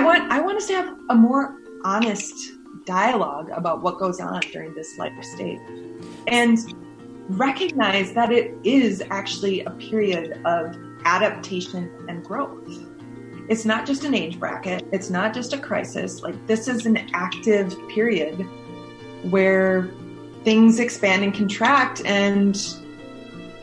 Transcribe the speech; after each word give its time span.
I 0.00 0.02
want 0.02 0.32
I 0.32 0.40
want 0.40 0.56
us 0.56 0.66
to 0.68 0.72
have 0.72 0.96
a 1.10 1.14
more 1.14 1.58
honest 1.84 2.52
dialogue 2.86 3.50
about 3.50 3.82
what 3.82 3.98
goes 3.98 4.18
on 4.18 4.40
during 4.50 4.72
this 4.72 4.96
life 4.96 5.12
state, 5.22 5.60
and 6.26 6.58
recognize 7.28 8.14
that 8.14 8.32
it 8.32 8.54
is 8.64 9.02
actually 9.10 9.60
a 9.60 9.70
period 9.72 10.40
of 10.46 10.74
adaptation 11.04 11.90
and 12.08 12.24
growth. 12.24 12.66
It's 13.50 13.66
not 13.66 13.84
just 13.84 14.04
an 14.04 14.14
age 14.14 14.40
bracket. 14.40 14.86
It's 14.90 15.10
not 15.10 15.34
just 15.34 15.52
a 15.52 15.58
crisis. 15.58 16.22
Like 16.22 16.46
this 16.46 16.66
is 16.66 16.86
an 16.86 17.10
active 17.12 17.76
period 17.90 18.40
where 19.24 19.90
things 20.44 20.80
expand 20.80 21.24
and 21.24 21.34
contract 21.34 22.00
and 22.06 22.58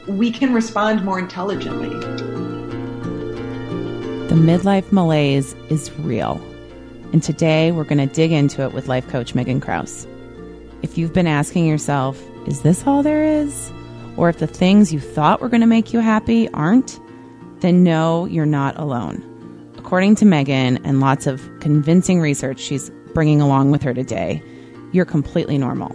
we 0.08 0.30
can 0.30 0.54
respond 0.54 1.04
more 1.04 1.18
intelligently. 1.18 2.37
Midlife 4.37 4.91
malaise 4.91 5.54
is 5.69 5.91
real. 6.00 6.39
And 7.11 7.23
today 7.23 7.71
we're 7.71 7.83
going 7.83 8.07
to 8.07 8.14
dig 8.14 8.32
into 8.32 8.61
it 8.61 8.71
with 8.71 8.87
life 8.87 9.07
coach 9.07 9.33
Meghan 9.33 9.60
Krause. 9.60 10.07
If 10.83 10.96
you've 10.96 11.11
been 11.11 11.25
asking 11.25 11.65
yourself, 11.65 12.21
is 12.46 12.61
this 12.61 12.86
all 12.86 13.01
there 13.01 13.23
is? 13.23 13.71
Or 14.15 14.29
if 14.29 14.37
the 14.37 14.46
things 14.46 14.93
you 14.93 15.00
thought 15.00 15.41
were 15.41 15.50
going 15.50 15.61
to 15.61 15.68
make 15.68 15.91
you 15.91 16.01
happy 16.01 16.47
aren't, 16.50 17.00
then 17.61 17.83
no, 17.83 18.25
you're 18.25 18.46
not 18.46 18.77
alone. 18.77 19.23
According 19.75 20.13
to 20.18 20.25
Meghan 20.25 20.79
and 20.83 20.99
lots 20.99 21.25
of 21.25 21.41
convincing 21.60 22.21
research 22.21 22.60
she's 22.60 22.91
bringing 23.15 23.41
along 23.41 23.71
with 23.71 23.82
her 23.82 23.93
today, 23.96 24.43
you're 24.91 25.04
completely 25.04 25.57
normal. 25.57 25.91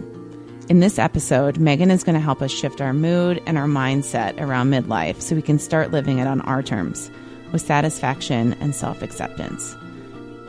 In 0.67 0.81
this 0.81 0.99
episode, 0.99 1.59
Meghan 1.59 1.91
is 1.91 2.03
going 2.03 2.15
to 2.15 2.21
help 2.21 2.41
us 2.41 2.51
shift 2.51 2.81
our 2.81 2.93
mood 2.93 3.41
and 3.45 3.57
our 3.57 3.67
mindset 3.67 4.37
around 4.41 4.69
midlife 4.69 5.21
so 5.21 5.33
we 5.33 5.41
can 5.41 5.59
start 5.59 5.91
living 5.91 6.19
it 6.19 6.27
on 6.27 6.41
our 6.41 6.61
terms 6.61 7.09
with 7.53 7.61
satisfaction 7.61 8.53
and 8.59 8.75
self 8.75 9.01
acceptance. 9.01 9.77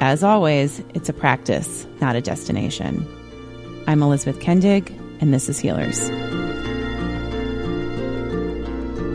As 0.00 0.24
always, 0.24 0.82
it's 0.94 1.08
a 1.08 1.12
practice, 1.12 1.86
not 2.00 2.16
a 2.16 2.20
destination. 2.20 3.06
I'm 3.86 4.02
Elizabeth 4.02 4.42
Kendig, 4.42 4.90
and 5.20 5.32
this 5.32 5.48
is 5.48 5.60
Healers. 5.60 6.10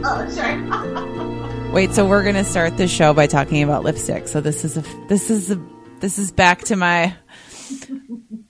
Oh, 0.05 0.29
sorry. 0.29 1.71
Wait, 1.73 1.91
so 1.91 2.07
we're 2.07 2.23
going 2.23 2.35
to 2.35 2.43
start 2.43 2.77
the 2.77 2.87
show 2.87 3.13
by 3.13 3.27
talking 3.27 3.61
about 3.61 3.83
lipstick. 3.83 4.27
So 4.27 4.39
this 4.39 4.63
is 4.63 4.77
a 4.77 4.81
this 5.07 5.29
is 5.29 5.51
a 5.51 5.61
this 5.99 6.17
is 6.17 6.31
back 6.31 6.61
to 6.65 6.75
my 6.75 7.15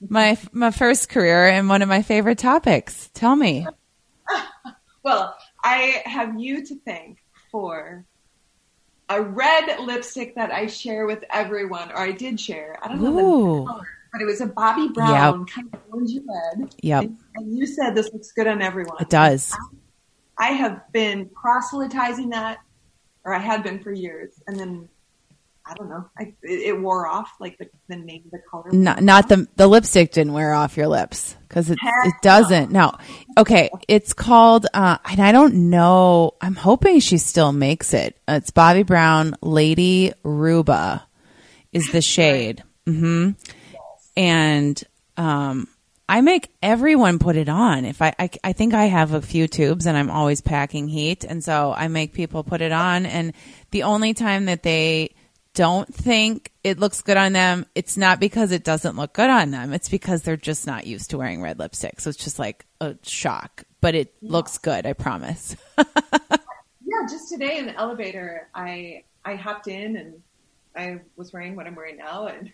my 0.07 0.37
my 0.51 0.71
first 0.71 1.09
career 1.09 1.47
and 1.47 1.67
one 1.67 1.81
of 1.81 1.89
my 1.89 2.01
favorite 2.01 2.37
topics. 2.37 3.09
Tell 3.13 3.35
me. 3.35 3.65
well, 5.03 5.35
I 5.63 6.01
have 6.05 6.39
you 6.39 6.65
to 6.65 6.75
thank 6.85 7.19
for 7.51 8.05
a 9.09 9.21
red 9.21 9.79
lipstick 9.79 10.35
that 10.35 10.51
I 10.51 10.67
share 10.67 11.05
with 11.05 11.23
everyone, 11.31 11.91
or 11.91 11.97
I 11.97 12.11
did 12.11 12.39
share. 12.39 12.77
I 12.81 12.87
don't 12.87 13.01
know 13.01 13.19
Ooh. 13.19 13.59
the 13.61 13.65
color, 13.65 13.87
but 14.13 14.21
it 14.21 14.25
was 14.25 14.41
a 14.41 14.47
Bobbi 14.47 14.93
Brown 14.93 15.45
kind 15.45 15.67
of 15.73 15.89
orangey 15.89 16.21
red. 16.27 16.75
Yep. 16.81 17.03
And, 17.03 17.17
and 17.35 17.57
you 17.57 17.65
said 17.65 17.95
this 17.95 18.11
looks 18.13 18.31
good 18.31 18.47
on 18.47 18.61
everyone. 18.61 18.97
It 19.01 19.09
does. 19.09 19.55
I 20.37 20.51
have 20.51 20.91
been 20.93 21.29
proselytizing 21.29 22.29
that, 22.29 22.59
or 23.25 23.33
I 23.33 23.39
had 23.39 23.63
been 23.63 23.79
for 23.79 23.91
years, 23.91 24.41
and 24.47 24.57
then 24.57 24.87
I 25.69 25.73
don't 25.75 25.89
know. 25.89 26.09
I, 26.17 26.33
it, 26.41 26.61
it 26.69 26.79
wore 26.79 27.05
off, 27.05 27.31
like 27.39 27.57
the, 27.59 27.69
the 27.87 27.95
name 27.95 28.23
the 28.31 28.39
color. 28.49 28.71
Not, 28.71 29.03
not 29.03 29.29
the 29.29 29.47
the 29.55 29.67
lipstick 29.67 30.11
didn't 30.11 30.33
wear 30.33 30.53
off 30.53 30.77
your 30.77 30.87
lips 30.87 31.35
because 31.47 31.69
it 31.69 31.77
it 32.05 32.13
doesn't. 32.23 32.71
No, 32.71 32.93
okay. 33.37 33.69
It's 33.87 34.13
called, 34.13 34.65
uh, 34.73 34.97
and 35.05 35.21
I 35.21 35.31
don't 35.31 35.69
know. 35.69 36.33
I'm 36.41 36.55
hoping 36.55 36.99
she 36.99 37.19
still 37.19 37.51
makes 37.51 37.93
it. 37.93 38.17
It's 38.27 38.49
Bobbi 38.49 38.85
Brown 38.85 39.35
Lady 39.41 40.11
Ruba 40.23 41.05
is 41.71 41.91
the 41.91 42.01
shade. 42.01 42.63
hmm 42.87 43.31
And 44.17 44.83
um, 45.17 45.67
I 46.07 46.21
make 46.21 46.51
everyone 46.63 47.19
put 47.19 47.35
it 47.35 47.49
on. 47.49 47.85
If 47.85 48.01
I, 48.01 48.15
I 48.17 48.29
I 48.43 48.53
think 48.53 48.73
I 48.73 48.85
have 48.85 49.13
a 49.13 49.21
few 49.21 49.47
tubes 49.47 49.85
and 49.85 49.95
I'm 49.95 50.09
always 50.09 50.41
packing 50.41 50.87
heat, 50.87 51.23
and 51.23 51.43
so 51.43 51.71
I 51.77 51.89
make 51.89 52.13
people 52.13 52.43
put 52.43 52.61
it 52.61 52.71
on. 52.71 53.05
And 53.05 53.33
the 53.69 53.83
only 53.83 54.15
time 54.15 54.45
that 54.45 54.63
they 54.63 55.11
don't 55.53 55.93
think 55.93 56.51
it 56.63 56.79
looks 56.79 57.01
good 57.01 57.17
on 57.17 57.33
them, 57.33 57.65
it's 57.75 57.97
not 57.97 58.19
because 58.19 58.51
it 58.51 58.63
doesn't 58.63 58.95
look 58.95 59.13
good 59.13 59.29
on 59.29 59.51
them. 59.51 59.73
It's 59.73 59.89
because 59.89 60.21
they're 60.21 60.37
just 60.37 60.67
not 60.67 60.87
used 60.87 61.09
to 61.09 61.17
wearing 61.17 61.41
red 61.41 61.59
lipstick. 61.59 61.99
So 61.99 62.09
it's 62.09 62.23
just 62.23 62.39
like 62.39 62.65
a 62.79 62.95
shock, 63.03 63.63
but 63.81 63.95
it 63.95 64.13
looks 64.21 64.57
good. 64.57 64.85
I 64.85 64.93
promise. 64.93 65.55
Yeah, 66.89 67.05
just 67.07 67.29
today 67.29 67.59
in 67.59 67.67
the 67.67 67.75
elevator, 67.77 68.47
I 68.55 69.03
I 69.23 69.35
hopped 69.35 69.67
in 69.67 69.95
and 69.95 70.21
I 70.75 71.01
was 71.17 71.31
wearing 71.31 71.55
what 71.55 71.67
I'm 71.67 71.75
wearing 71.75 71.97
now, 71.97 72.27
and 72.27 72.51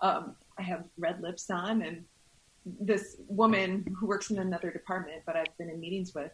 um, 0.00 0.36
I 0.58 0.62
have 0.62 0.84
red 0.98 1.22
lips 1.22 1.48
on. 1.50 1.80
And 1.80 2.04
this 2.66 3.16
woman 3.26 3.86
who 3.98 4.06
works 4.06 4.30
in 4.30 4.38
another 4.38 4.70
department, 4.70 5.22
but 5.24 5.34
I've 5.34 5.56
been 5.56 5.70
in 5.70 5.80
meetings 5.80 6.14
with, 6.14 6.30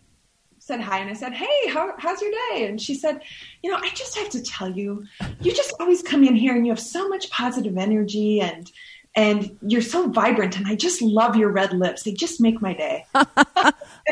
said 0.67 0.81
hi, 0.81 0.99
and 0.99 1.09
I 1.09 1.13
said, 1.13 1.33
"Hey, 1.33 1.69
how, 1.69 1.95
how's 1.97 2.21
your 2.21 2.33
day?" 2.51 2.67
And 2.67 2.81
she 2.81 2.95
said, 2.95 3.23
"You 3.63 3.71
know, 3.71 3.79
I 3.81 3.89
just 3.91 4.19
have 4.19 4.29
to 4.31 4.43
tell 4.43 4.69
you, 4.69 5.07
you 5.41 5.53
just 5.53 5.73
always 5.79 6.03
come 6.03 6.25
in 6.25 6.35
here 6.35 6.57
and 6.57 6.67
you 6.67 6.73
have 6.73 6.81
so 6.81 7.09
much 7.09 7.31
positive 7.31 7.79
energy 7.79 8.41
and." 8.41 8.71
And 9.19 9.57
you're 9.63 9.81
so 9.81 10.11
vibrant, 10.11 10.59
and 10.59 10.67
I 10.67 10.75
just 10.75 11.01
love 11.01 11.37
your 11.37 11.49
red 11.49 11.73
lips. 11.73 12.03
They 12.03 12.13
just 12.13 12.39
make 12.39 12.61
my 12.61 12.75
day. 12.75 13.07
oh, 13.15 13.25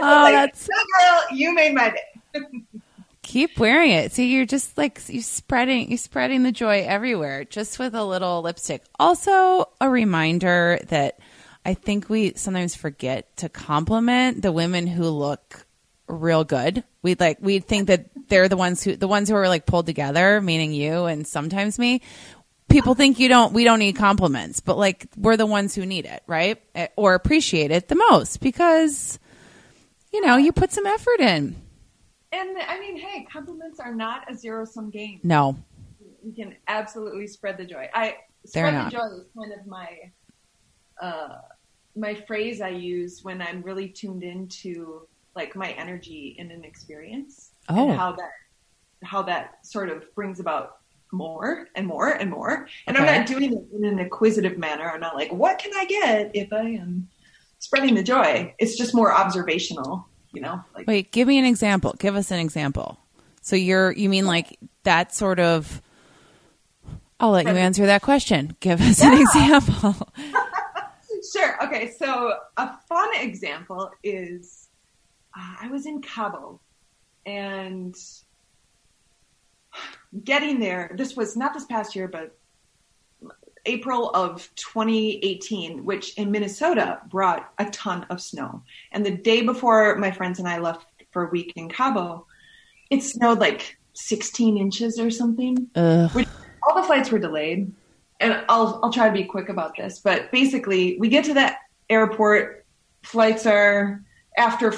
like, 0.00 0.32
that's 0.32 0.66
"No, 0.66 0.76
girl, 0.98 1.36
you 1.36 1.54
made 1.54 1.74
my 1.74 1.90
day. 1.90 2.40
keep 3.22 3.58
wearing 3.58 3.90
it. 3.90 4.12
See, 4.12 4.32
you're 4.32 4.46
just 4.46 4.78
like 4.78 5.02
you're 5.08 5.22
spreading 5.22 5.90
you're 5.90 5.98
spreading 5.98 6.42
the 6.42 6.52
joy 6.52 6.86
everywhere 6.86 7.44
just 7.44 7.78
with 7.78 7.94
a 7.94 8.02
little 8.02 8.40
lipstick. 8.40 8.82
Also, 8.98 9.66
a 9.78 9.90
reminder 9.90 10.78
that 10.88 11.18
I 11.66 11.74
think 11.74 12.08
we 12.08 12.32
sometimes 12.34 12.74
forget 12.74 13.36
to 13.38 13.50
compliment 13.50 14.40
the 14.40 14.52
women 14.52 14.86
who 14.86 15.10
look 15.10 15.63
real 16.06 16.44
good. 16.44 16.84
We'd 17.02 17.20
like 17.20 17.38
we'd 17.40 17.64
think 17.64 17.88
that 17.88 18.06
they're 18.28 18.48
the 18.48 18.56
ones 18.56 18.82
who 18.82 18.96
the 18.96 19.08
ones 19.08 19.28
who 19.28 19.34
are 19.36 19.48
like 19.48 19.66
pulled 19.66 19.86
together, 19.86 20.40
meaning 20.40 20.72
you 20.72 21.04
and 21.04 21.26
sometimes 21.26 21.78
me. 21.78 22.00
People 22.68 22.94
think 22.94 23.18
you 23.18 23.28
don't 23.28 23.52
we 23.52 23.64
don't 23.64 23.78
need 23.78 23.96
compliments, 23.96 24.60
but 24.60 24.76
like 24.78 25.06
we're 25.16 25.36
the 25.36 25.46
ones 25.46 25.74
who 25.74 25.86
need 25.86 26.06
it, 26.06 26.22
right? 26.26 26.60
Or 26.96 27.14
appreciate 27.14 27.70
it 27.70 27.88
the 27.88 27.94
most 27.94 28.40
because 28.40 29.18
you 30.12 30.24
know, 30.24 30.36
you 30.36 30.52
put 30.52 30.72
some 30.72 30.86
effort 30.86 31.20
in. 31.20 31.56
And 32.32 32.56
I 32.68 32.78
mean, 32.80 32.96
hey, 32.96 33.26
compliments 33.30 33.80
are 33.80 33.94
not 33.94 34.30
a 34.30 34.34
zero 34.34 34.64
sum 34.64 34.90
game. 34.90 35.20
No. 35.22 35.56
You 36.24 36.32
can 36.32 36.54
absolutely 36.68 37.26
spread 37.26 37.58
the 37.58 37.64
joy. 37.64 37.88
I 37.92 38.16
They're 38.52 38.66
spread 38.68 38.74
not. 38.74 38.90
the 38.92 38.96
joy 38.96 39.06
is 39.18 39.24
kind 39.36 39.52
of 39.52 39.66
my 39.66 39.98
uh, 41.00 41.38
my 41.96 42.14
phrase 42.14 42.60
I 42.60 42.70
use 42.70 43.22
when 43.22 43.42
I'm 43.42 43.62
really 43.62 43.88
tuned 43.88 44.22
into 44.22 45.06
like 45.36 45.56
my 45.56 45.70
energy 45.72 46.34
in 46.38 46.50
an 46.50 46.64
experience 46.64 47.50
Oh. 47.68 47.88
and 47.90 47.98
how 47.98 48.12
that 48.12 48.30
how 49.02 49.22
that 49.22 49.66
sort 49.66 49.90
of 49.90 50.02
brings 50.14 50.40
about 50.40 50.78
more 51.12 51.68
and 51.74 51.86
more 51.86 52.08
and 52.10 52.30
more. 52.30 52.66
And 52.86 52.96
Okay. 52.96 53.06
I'm 53.06 53.18
not 53.20 53.26
doing 53.26 53.52
it 53.52 53.64
in 53.76 53.84
an 53.84 53.98
acquisitive 53.98 54.56
manner. 54.58 54.90
I'm 54.90 55.00
not 55.00 55.14
like, 55.14 55.32
what 55.32 55.58
can 55.58 55.72
I 55.74 55.84
get 55.84 56.30
if 56.34 56.52
I 56.52 56.62
am 56.70 57.08
spreading 57.58 57.94
the 57.94 58.02
joy? 58.02 58.54
It's 58.58 58.76
just 58.76 58.94
more 58.94 59.12
observational, 59.14 60.06
you 60.32 60.40
know. 60.40 60.62
Like 60.74 60.86
Wait, 60.86 61.12
give 61.12 61.28
me 61.28 61.38
an 61.38 61.44
example. 61.44 61.94
Give 61.98 62.16
us 62.16 62.30
an 62.30 62.38
example. 62.40 62.98
So 63.42 63.56
you're 63.56 63.92
you 63.92 64.08
mean 64.08 64.26
like 64.26 64.58
that 64.84 65.14
sort 65.14 65.38
of 65.38 65.82
I'll 67.20 67.30
let 67.30 67.46
you 67.46 67.52
answer 67.52 67.86
that 67.86 68.02
question. 68.02 68.56
Give 68.60 68.80
us 68.80 69.02
an 69.02 69.20
example. 69.20 69.96
Sure. 71.32 71.64
Okay. 71.64 71.90
So 71.98 72.34
a 72.58 72.76
fun 72.86 73.08
example 73.14 73.90
is 74.02 74.63
uh, 75.36 75.56
I 75.62 75.68
was 75.68 75.86
in 75.86 76.00
Cabo 76.00 76.60
and 77.26 77.94
getting 80.22 80.60
there. 80.60 80.94
This 80.96 81.16
was 81.16 81.36
not 81.36 81.54
this 81.54 81.64
past 81.64 81.96
year, 81.96 82.08
but 82.08 82.36
April 83.66 84.10
of 84.10 84.48
2018, 84.56 85.84
which 85.84 86.16
in 86.18 86.30
Minnesota 86.30 87.00
brought 87.08 87.52
a 87.58 87.64
ton 87.70 88.04
of 88.10 88.20
snow. 88.20 88.62
And 88.92 89.04
the 89.04 89.10
day 89.10 89.42
before 89.42 89.96
my 89.96 90.10
friends 90.10 90.38
and 90.38 90.46
I 90.46 90.58
left 90.58 90.86
for 91.10 91.26
a 91.26 91.30
week 91.30 91.52
in 91.56 91.68
Cabo, 91.68 92.26
it 92.90 93.02
snowed 93.02 93.38
like 93.38 93.78
16 93.94 94.58
inches 94.58 94.98
or 94.98 95.10
something 95.10 95.68
which 96.12 96.28
all 96.62 96.74
the 96.74 96.82
flights 96.82 97.10
were 97.10 97.18
delayed. 97.18 97.72
And 98.20 98.44
I'll 98.48 98.80
I'll 98.82 98.92
try 98.92 99.08
to 99.08 99.12
be 99.12 99.24
quick 99.24 99.48
about 99.48 99.76
this, 99.76 99.98
but 99.98 100.30
basically, 100.30 100.96
we 100.98 101.08
get 101.08 101.24
to 101.24 101.34
that 101.34 101.58
airport, 101.90 102.64
flights 103.02 103.44
are 103.44 104.02
after 104.36 104.72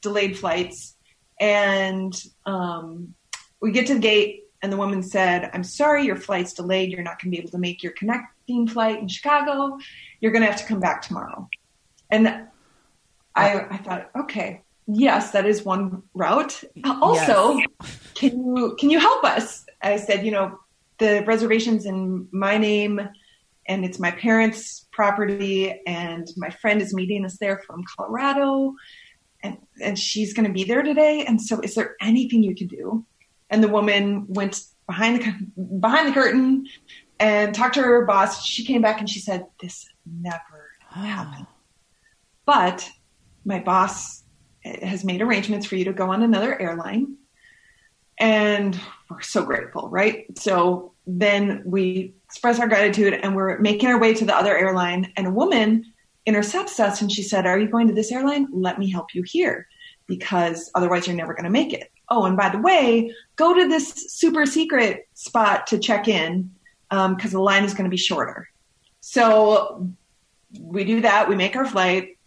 delayed 0.00 0.38
flights, 0.38 0.96
and 1.40 2.14
um, 2.46 3.14
we 3.60 3.72
get 3.72 3.86
to 3.88 3.94
the 3.94 4.00
gate, 4.00 4.44
and 4.62 4.72
the 4.72 4.76
woman 4.76 5.02
said, 5.02 5.50
"I'm 5.52 5.64
sorry, 5.64 6.04
your 6.04 6.16
flight's 6.16 6.52
delayed. 6.52 6.90
You're 6.90 7.02
not 7.02 7.20
going 7.20 7.30
to 7.30 7.36
be 7.36 7.38
able 7.38 7.50
to 7.50 7.58
make 7.58 7.82
your 7.82 7.92
connecting 7.92 8.66
flight 8.66 8.98
in 8.98 9.08
Chicago. 9.08 9.78
You're 10.20 10.32
going 10.32 10.42
to 10.42 10.50
have 10.50 10.60
to 10.60 10.66
come 10.66 10.80
back 10.80 11.02
tomorrow." 11.02 11.48
And 12.10 12.28
I 13.34 13.66
I 13.70 13.76
thought, 13.78 14.10
okay, 14.16 14.62
yes, 14.86 15.32
that 15.32 15.46
is 15.46 15.64
one 15.64 16.02
route. 16.14 16.62
Also, 16.84 17.58
can 18.14 18.56
you 18.56 18.76
can 18.78 18.90
you 18.90 18.98
help 18.98 19.24
us? 19.24 19.66
I 19.82 19.96
said, 19.96 20.24
you 20.24 20.30
know, 20.30 20.58
the 20.98 21.24
reservations 21.26 21.86
in 21.86 22.28
my 22.32 22.56
name 22.58 23.00
and 23.66 23.84
it's 23.84 23.98
my 23.98 24.10
parents' 24.10 24.86
property, 24.92 25.80
and 25.86 26.28
my 26.36 26.50
friend 26.50 26.82
is 26.82 26.92
meeting 26.92 27.24
us 27.24 27.38
there 27.38 27.62
from 27.66 27.82
Colorado, 27.96 28.74
and 29.44 29.58
and 29.80 29.98
she's 29.98 30.32
going 30.32 30.46
to 30.46 30.52
be 30.52 30.64
there 30.64 30.82
today. 30.82 31.24
And 31.24 31.40
so, 31.40 31.60
is 31.60 31.74
there 31.74 31.94
anything 32.00 32.42
you 32.42 32.56
can 32.56 32.66
do? 32.66 33.04
And 33.50 33.62
the 33.62 33.68
woman 33.68 34.26
went 34.28 34.62
behind 34.86 35.22
the 35.22 35.62
behind 35.62 36.08
the 36.08 36.12
curtain 36.12 36.66
and 37.20 37.54
talked 37.54 37.74
to 37.74 37.82
her 37.82 38.04
boss. 38.04 38.44
She 38.44 38.64
came 38.64 38.82
back 38.82 38.98
and 38.98 39.08
she 39.08 39.20
said, 39.20 39.46
"This 39.60 39.86
never 40.04 40.70
happened." 40.90 41.46
But 42.46 42.88
my 43.44 43.60
boss 43.60 44.24
eh, 44.64 44.84
has 44.84 45.04
made 45.04 45.22
arrangements 45.22 45.66
for 45.66 45.76
you 45.76 45.84
to 45.84 45.92
go 45.92 46.10
on 46.10 46.22
another 46.22 46.60
airline. 46.60 47.16
And 48.18 48.78
we're 49.10 49.22
so 49.22 49.44
grateful, 49.44 49.88
right? 49.88 50.26
So 50.38 50.92
then 51.06 51.62
we 51.66 52.14
express 52.26 52.60
our 52.60 52.68
gratitude 52.68 53.12
and 53.14 53.34
we're 53.34 53.58
making 53.58 53.88
our 53.88 53.98
way 53.98 54.14
to 54.14 54.24
the 54.24 54.34
other 54.34 54.56
airline. 54.56 55.12
And 55.16 55.26
a 55.26 55.30
woman 55.30 55.92
intercepts 56.26 56.80
us 56.80 57.00
and 57.00 57.10
she 57.10 57.22
said, 57.22 57.46
Are 57.46 57.58
you 57.58 57.68
going 57.68 57.88
to 57.88 57.94
this 57.94 58.12
airline? 58.12 58.48
Let 58.52 58.78
me 58.78 58.90
help 58.90 59.14
you 59.14 59.22
here 59.22 59.68
because 60.06 60.70
otherwise 60.74 61.06
you're 61.06 61.16
never 61.16 61.34
going 61.34 61.44
to 61.44 61.50
make 61.50 61.72
it. 61.72 61.90
Oh, 62.08 62.24
and 62.24 62.36
by 62.36 62.50
the 62.50 62.58
way, 62.58 63.12
go 63.36 63.54
to 63.54 63.68
this 63.68 63.92
super 64.12 64.46
secret 64.46 65.08
spot 65.14 65.66
to 65.68 65.78
check 65.78 66.08
in 66.08 66.50
because 66.90 67.06
um, 67.06 67.30
the 67.30 67.40
line 67.40 67.64
is 67.64 67.72
going 67.72 67.84
to 67.84 67.90
be 67.90 67.96
shorter. 67.96 68.48
So 69.00 69.90
we 70.60 70.84
do 70.84 71.00
that. 71.00 71.28
We 71.28 71.36
make 71.36 71.56
our 71.56 71.66
flight. 71.66 72.18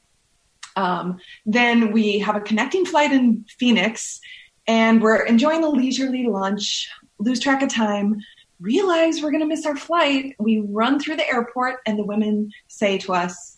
Um, 0.76 1.20
then 1.46 1.92
we 1.92 2.20
have 2.20 2.36
a 2.36 2.42
connecting 2.42 2.86
flight 2.86 3.12
in 3.12 3.46
Phoenix, 3.58 4.20
and 4.68 5.02
we're 5.02 5.26
enjoying 5.26 5.64
a 5.64 5.70
leisurely 5.70 6.28
lunch. 6.28 6.90
Lose 7.20 7.40
track 7.40 7.62
of 7.64 7.70
time. 7.70 8.18
Realize 8.60 9.22
we're 9.22 9.32
going 9.32 9.42
to 9.42 9.48
miss 9.48 9.66
our 9.66 9.76
flight. 9.76 10.36
We 10.40 10.60
run 10.60 11.00
through 11.00 11.16
the 11.16 11.28
airport, 11.28 11.78
and 11.86 11.98
the 11.98 12.04
women 12.04 12.52
say 12.68 12.98
to 13.00 13.14
us, 13.14 13.57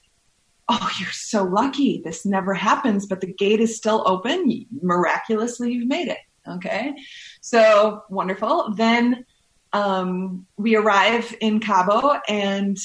"Oh, 0.69 0.89
you're 0.99 1.11
so 1.11 1.43
lucky. 1.43 2.01
This 2.03 2.25
never 2.25 2.53
happens, 2.53 3.07
but 3.07 3.21
the 3.21 3.33
gate 3.33 3.59
is 3.59 3.75
still 3.75 4.03
open. 4.05 4.65
Miraculously, 4.81 5.73
you've 5.73 5.87
made 5.87 6.07
it." 6.07 6.19
Okay, 6.47 6.93
so 7.41 8.03
wonderful. 8.09 8.73
Then 8.75 9.25
um, 9.73 10.45
we 10.57 10.75
arrive 10.75 11.35
in 11.41 11.59
Cabo 11.59 12.19
and 12.27 12.77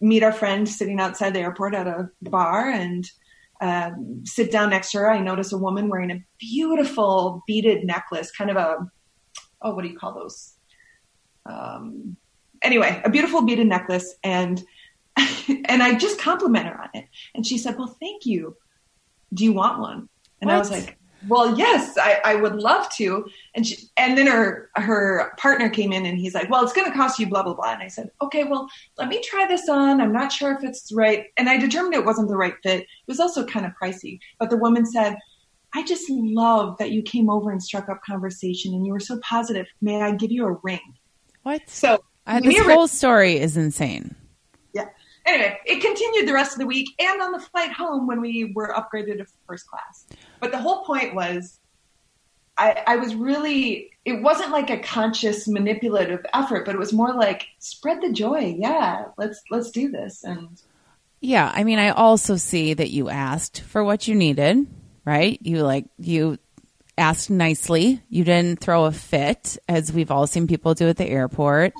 meet 0.00 0.22
our 0.22 0.32
friend 0.32 0.68
sitting 0.68 1.00
outside 1.00 1.32
the 1.32 1.40
airport 1.40 1.74
at 1.74 1.86
a 1.86 2.10
bar 2.22 2.68
and 2.68 3.08
um, 3.60 4.22
sit 4.24 4.52
down 4.52 4.70
next 4.70 4.90
to 4.90 4.98
her. 4.98 5.10
I 5.10 5.20
notice 5.20 5.52
a 5.52 5.58
woman 5.58 5.88
wearing 5.88 6.10
a 6.10 6.22
beautiful 6.38 7.42
beaded 7.46 7.84
necklace, 7.84 8.30
kind 8.30 8.50
of 8.50 8.56
a, 8.56 8.90
oh, 9.62 9.74
what 9.74 9.82
do 9.82 9.88
you 9.88 9.98
call 9.98 10.14
those? 10.14 10.54
Um, 11.46 12.16
anyway, 12.62 13.00
a 13.04 13.10
beautiful 13.10 13.42
beaded 13.42 13.66
necklace. 13.66 14.14
And, 14.22 14.62
and 15.66 15.82
I 15.82 15.94
just 15.94 16.20
compliment 16.20 16.66
her 16.66 16.80
on 16.80 16.90
it. 16.94 17.06
And 17.34 17.46
she 17.46 17.58
said, 17.58 17.78
well, 17.78 17.96
thank 18.00 18.26
you. 18.26 18.56
Do 19.32 19.44
you 19.44 19.52
want 19.52 19.80
one? 19.80 20.08
And 20.40 20.48
what? 20.48 20.54
I 20.54 20.58
was 20.58 20.70
like, 20.70 20.98
well, 21.28 21.58
yes, 21.58 21.96
I, 21.98 22.20
I 22.24 22.34
would 22.36 22.56
love 22.56 22.88
to. 22.90 23.26
And 23.54 23.66
she, 23.66 23.88
and 23.96 24.16
then 24.16 24.26
her 24.26 24.70
her 24.76 25.34
partner 25.38 25.68
came 25.68 25.92
in 25.92 26.06
and 26.06 26.18
he's 26.18 26.34
like, 26.34 26.50
well, 26.50 26.62
it's 26.62 26.72
going 26.72 26.90
to 26.90 26.96
cost 26.96 27.18
you 27.18 27.26
blah 27.26 27.42
blah 27.42 27.54
blah. 27.54 27.72
And 27.72 27.82
I 27.82 27.88
said, 27.88 28.10
okay, 28.22 28.44
well, 28.44 28.68
let 28.98 29.08
me 29.08 29.20
try 29.22 29.46
this 29.46 29.68
on. 29.68 30.00
I'm 30.00 30.12
not 30.12 30.30
sure 30.30 30.52
if 30.52 30.62
it's 30.62 30.92
right. 30.92 31.26
And 31.36 31.48
I 31.48 31.56
determined 31.56 31.94
it 31.94 32.04
wasn't 32.04 32.28
the 32.28 32.36
right 32.36 32.54
fit. 32.62 32.82
It 32.82 32.88
was 33.08 33.20
also 33.20 33.44
kind 33.44 33.66
of 33.66 33.72
pricey. 33.80 34.20
But 34.38 34.50
the 34.50 34.56
woman 34.56 34.86
said, 34.86 35.16
I 35.74 35.84
just 35.84 36.08
love 36.08 36.78
that 36.78 36.90
you 36.90 37.02
came 37.02 37.28
over 37.28 37.50
and 37.50 37.62
struck 37.62 37.88
up 37.88 38.00
conversation 38.06 38.72
and 38.74 38.86
you 38.86 38.92
were 38.92 39.00
so 39.00 39.18
positive. 39.20 39.66
May 39.80 40.02
I 40.02 40.12
give 40.12 40.30
you 40.30 40.46
a 40.46 40.52
ring? 40.62 40.94
What? 41.42 41.62
So 41.66 42.04
uh, 42.26 42.40
this 42.40 42.58
whole 42.60 42.88
story 42.88 43.38
is 43.38 43.56
insane. 43.56 44.14
Anyway, 45.26 45.58
it 45.66 45.80
continued 45.80 46.28
the 46.28 46.32
rest 46.32 46.52
of 46.52 46.58
the 46.58 46.66
week 46.66 46.88
and 46.98 47.20
on 47.20 47.32
the 47.32 47.40
flight 47.40 47.72
home 47.72 48.06
when 48.06 48.20
we 48.20 48.52
were 48.54 48.72
upgraded 48.72 49.18
to 49.18 49.26
first 49.46 49.66
class. 49.66 50.06
But 50.40 50.52
the 50.52 50.58
whole 50.58 50.84
point 50.84 51.14
was 51.14 51.58
I, 52.56 52.82
I, 52.86 52.96
was 52.96 53.14
really 53.14 53.90
it 54.04 54.22
wasn't 54.22 54.50
like 54.50 54.70
a 54.70 54.78
conscious 54.78 55.46
manipulative 55.46 56.24
effort 56.32 56.64
but 56.64 56.74
it 56.74 56.78
was 56.78 56.92
more 56.92 57.12
like 57.12 57.48
spread 57.58 58.00
the 58.00 58.12
joy. 58.12 58.56
Yeah 58.58 59.06
let's 59.18 59.42
let's 59.50 59.70
do 59.70 59.90
this. 59.90 60.24
And 60.24 60.48
yeah 61.20 61.50
i 61.54 61.64
mean 61.64 61.78
i 61.78 61.88
also 61.88 62.36
see 62.36 62.74
that 62.74 62.90
you 62.90 63.08
asked 63.08 63.62
for 63.62 63.82
what 63.82 64.06
you 64.06 64.14
needed 64.14 64.66
right? 65.06 65.38
You 65.40 65.62
like 65.62 65.86
you 65.98 66.38
asked 66.98 67.30
nicely. 67.30 68.02
You 68.10 68.24
didn't 68.24 68.60
throw 68.60 68.84
a 68.84 68.92
fit 68.92 69.56
as 69.66 69.90
we've 69.90 70.10
all 70.10 70.26
seen 70.26 70.46
people 70.46 70.74
do 70.74 70.88
at 70.88 70.98
the 70.98 71.08
airport 71.08 71.72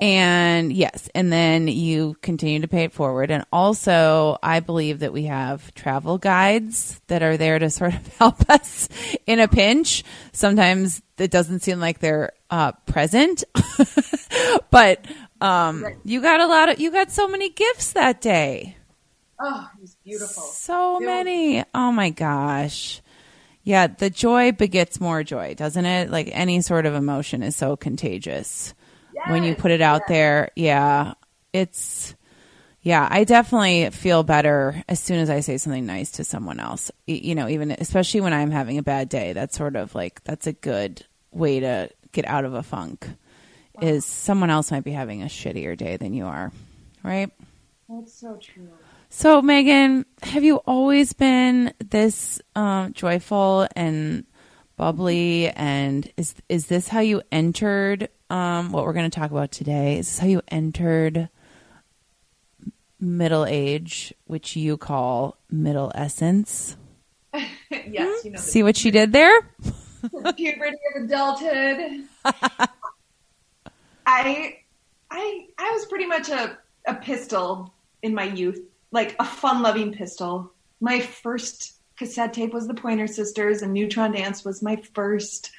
and 0.00 0.72
yes, 0.72 1.08
and 1.14 1.32
then 1.32 1.68
you 1.68 2.16
continue 2.22 2.60
to 2.60 2.68
pay 2.68 2.84
it 2.84 2.92
forward. 2.92 3.30
And 3.30 3.44
also, 3.52 4.38
I 4.42 4.60
believe 4.60 5.00
that 5.00 5.12
we 5.12 5.24
have 5.24 5.72
travel 5.74 6.18
guides 6.18 7.00
that 7.08 7.22
are 7.22 7.36
there 7.36 7.58
to 7.58 7.70
sort 7.70 7.94
of 7.94 8.06
help 8.18 8.48
us 8.50 8.88
in 9.26 9.40
a 9.40 9.48
pinch. 9.48 10.04
Sometimes 10.32 11.02
it 11.18 11.30
doesn't 11.30 11.60
seem 11.60 11.80
like 11.80 11.98
they're 11.98 12.32
uh, 12.50 12.72
present, 12.86 13.44
but 14.70 15.04
um, 15.40 15.84
you 16.04 16.20
got 16.20 16.40
a 16.40 16.46
lot 16.46 16.68
of, 16.68 16.80
you 16.80 16.90
got 16.90 17.10
so 17.10 17.28
many 17.28 17.50
gifts 17.50 17.92
that 17.92 18.20
day. 18.20 18.76
Oh, 19.40 19.68
it 19.76 19.80
was 19.80 19.96
beautiful. 20.04 20.42
So 20.42 21.00
many. 21.00 21.64
Oh 21.74 21.90
my 21.90 22.10
gosh. 22.10 23.02
Yeah, 23.64 23.86
the 23.86 24.10
joy 24.10 24.52
begets 24.52 25.00
more 25.00 25.22
joy, 25.22 25.54
doesn't 25.54 25.84
it? 25.84 26.10
Like 26.10 26.28
any 26.32 26.60
sort 26.60 26.86
of 26.86 26.94
emotion 26.94 27.42
is 27.42 27.56
so 27.56 27.76
contagious 27.76 28.74
when 29.28 29.44
you 29.44 29.54
put 29.54 29.70
it 29.70 29.80
out 29.80 30.02
yes. 30.02 30.08
there. 30.08 30.50
Yeah, 30.56 31.14
it's 31.52 32.14
yeah, 32.82 33.06
I 33.08 33.24
definitely 33.24 33.90
feel 33.90 34.24
better 34.24 34.82
as 34.88 34.98
soon 34.98 35.18
as 35.18 35.30
I 35.30 35.40
say 35.40 35.56
something 35.56 35.86
nice 35.86 36.12
to 36.12 36.24
someone 36.24 36.58
else. 36.58 36.90
You 37.06 37.34
know, 37.34 37.48
even 37.48 37.70
especially 37.70 38.20
when 38.20 38.32
I'm 38.32 38.50
having 38.50 38.78
a 38.78 38.82
bad 38.82 39.08
day. 39.08 39.32
That's 39.32 39.56
sort 39.56 39.76
of 39.76 39.94
like 39.94 40.22
that's 40.24 40.46
a 40.46 40.52
good 40.52 41.04
way 41.30 41.60
to 41.60 41.90
get 42.10 42.26
out 42.26 42.44
of 42.44 42.54
a 42.54 42.62
funk. 42.62 43.06
Wow. 43.74 43.88
Is 43.88 44.04
someone 44.04 44.50
else 44.50 44.70
might 44.70 44.84
be 44.84 44.92
having 44.92 45.22
a 45.22 45.26
shittier 45.26 45.76
day 45.76 45.96
than 45.96 46.12
you 46.12 46.26
are, 46.26 46.52
right? 47.02 47.30
That's 47.88 48.12
so 48.12 48.36
true. 48.36 48.68
So, 49.08 49.42
Meghan, 49.42 50.04
have 50.22 50.42
you 50.42 50.56
always 50.56 51.12
been 51.12 51.72
this 51.78 52.40
um, 52.56 52.94
joyful 52.94 53.68
and 53.76 54.24
bubbly? 54.76 55.50
And 55.50 56.10
is 56.16 56.34
is 56.48 56.66
this 56.66 56.88
how 56.88 57.00
you 57.00 57.22
entered 57.30 58.08
um, 58.32 58.72
what 58.72 58.84
we're 58.86 58.94
going 58.94 59.10
to 59.10 59.14
talk 59.14 59.30
about 59.30 59.52
today. 59.52 59.98
Is 59.98 60.18
how 60.18 60.26
you 60.26 60.40
entered 60.48 61.28
middle 62.98 63.44
age, 63.44 64.14
which 64.24 64.56
you 64.56 64.78
call 64.78 65.36
middlescence. 65.50 66.76
yes, 67.70 68.24
you 68.24 68.30
know. 68.30 68.38
See 68.38 68.62
what 68.62 68.76
she 68.76 68.90
did 68.90 69.12
there? 69.12 69.38
puberty 70.36 70.76
of 70.96 71.04
adulthood. 71.04 72.04
I, 74.06 74.58
I, 75.10 75.46
I 75.58 75.70
was 75.72 75.84
pretty 75.86 76.06
much 76.06 76.30
a, 76.30 76.58
a 76.86 76.94
pistol 76.94 77.74
in 78.00 78.14
my 78.14 78.24
youth, 78.24 78.60
like 78.92 79.14
a 79.18 79.24
fun-loving 79.24 79.92
pistol. 79.92 80.52
My 80.80 81.00
first 81.00 81.74
cassette 81.96 82.32
tape 82.32 82.54
was 82.54 82.66
the 82.66 82.74
Pointer 82.74 83.06
Sisters, 83.06 83.60
and 83.60 83.74
Neutron 83.74 84.12
Dance 84.12 84.42
was 84.42 84.62
my 84.62 84.76
first, 84.94 85.52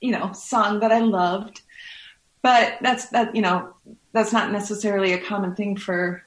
you 0.00 0.10
know, 0.10 0.32
song 0.32 0.80
that 0.80 0.90
I 0.90 0.98
loved 0.98 1.62
but 2.42 2.78
that's 2.80 3.06
that 3.10 3.34
you 3.34 3.42
know 3.42 3.74
that's 4.12 4.32
not 4.32 4.52
necessarily 4.52 5.12
a 5.12 5.18
common 5.18 5.54
thing 5.54 5.76
for 5.76 6.22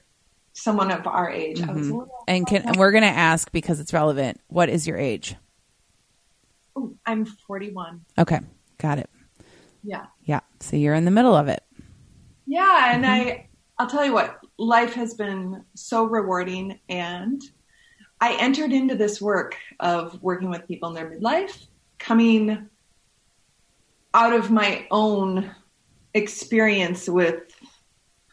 someone 0.53 0.91
of 0.91 1.07
our 1.07 1.29
age. 1.29 1.59
Mm-hmm. 1.59 2.01
And, 2.27 2.45
can, 2.45 2.63
and 2.63 2.75
we're 2.75 2.91
going 2.91 3.03
to 3.03 3.07
ask 3.07 3.51
because 3.51 3.79
it's 3.79 3.93
relevant. 3.93 4.41
What 4.47 4.69
is 4.69 4.85
your 4.85 4.97
age? 4.97 5.35
Ooh, 6.77 6.97
I'm 7.05 7.25
41. 7.25 8.01
Okay, 8.17 8.39
got 8.77 8.99
it. 8.99 9.09
Yeah. 9.83 10.07
Yeah. 10.25 10.41
So 10.59 10.75
you're 10.75 10.93
in 10.93 11.05
the 11.05 11.11
middle 11.11 11.35
of 11.35 11.47
it. 11.47 11.63
Yeah, 12.45 12.93
and 12.93 13.03
mm-hmm. 13.03 13.29
I 13.29 13.47
I'll 13.79 13.87
tell 13.87 14.03
you 14.03 14.13
what, 14.13 14.43
life 14.57 14.93
has 14.95 15.13
been 15.13 15.63
so 15.73 16.03
rewarding 16.03 16.79
and 16.89 17.41
I 18.19 18.33
entered 18.33 18.73
into 18.73 18.95
this 18.95 19.21
work 19.21 19.55
of 19.79 20.21
working 20.21 20.49
with 20.49 20.67
people 20.67 20.89
in 20.89 20.95
their 20.95 21.09
midlife 21.09 21.67
coming 21.97 22.67
out 24.13 24.33
of 24.33 24.51
my 24.51 24.85
own 24.91 25.49
experience 26.13 27.07
with 27.07 27.43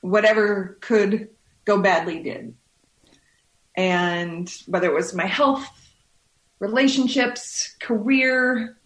whatever 0.00 0.78
could 0.80 1.28
go 1.64 1.80
badly 1.80 2.22
did. 2.22 2.54
And 3.76 4.50
whether 4.66 4.88
it 4.88 4.94
was 4.94 5.14
my 5.14 5.26
health, 5.26 5.68
relationships, 6.58 7.74
career, 7.80 8.78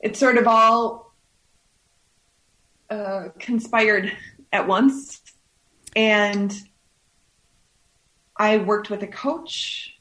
it 0.00 0.16
sort 0.16 0.36
of 0.36 0.46
all 0.46 1.14
uh, 2.90 3.28
conspired 3.38 4.12
at 4.52 4.68
once. 4.68 5.22
And 5.94 6.54
I 8.36 8.58
worked 8.58 8.90
with 8.90 9.02
a 9.02 9.06
coach 9.06 9.96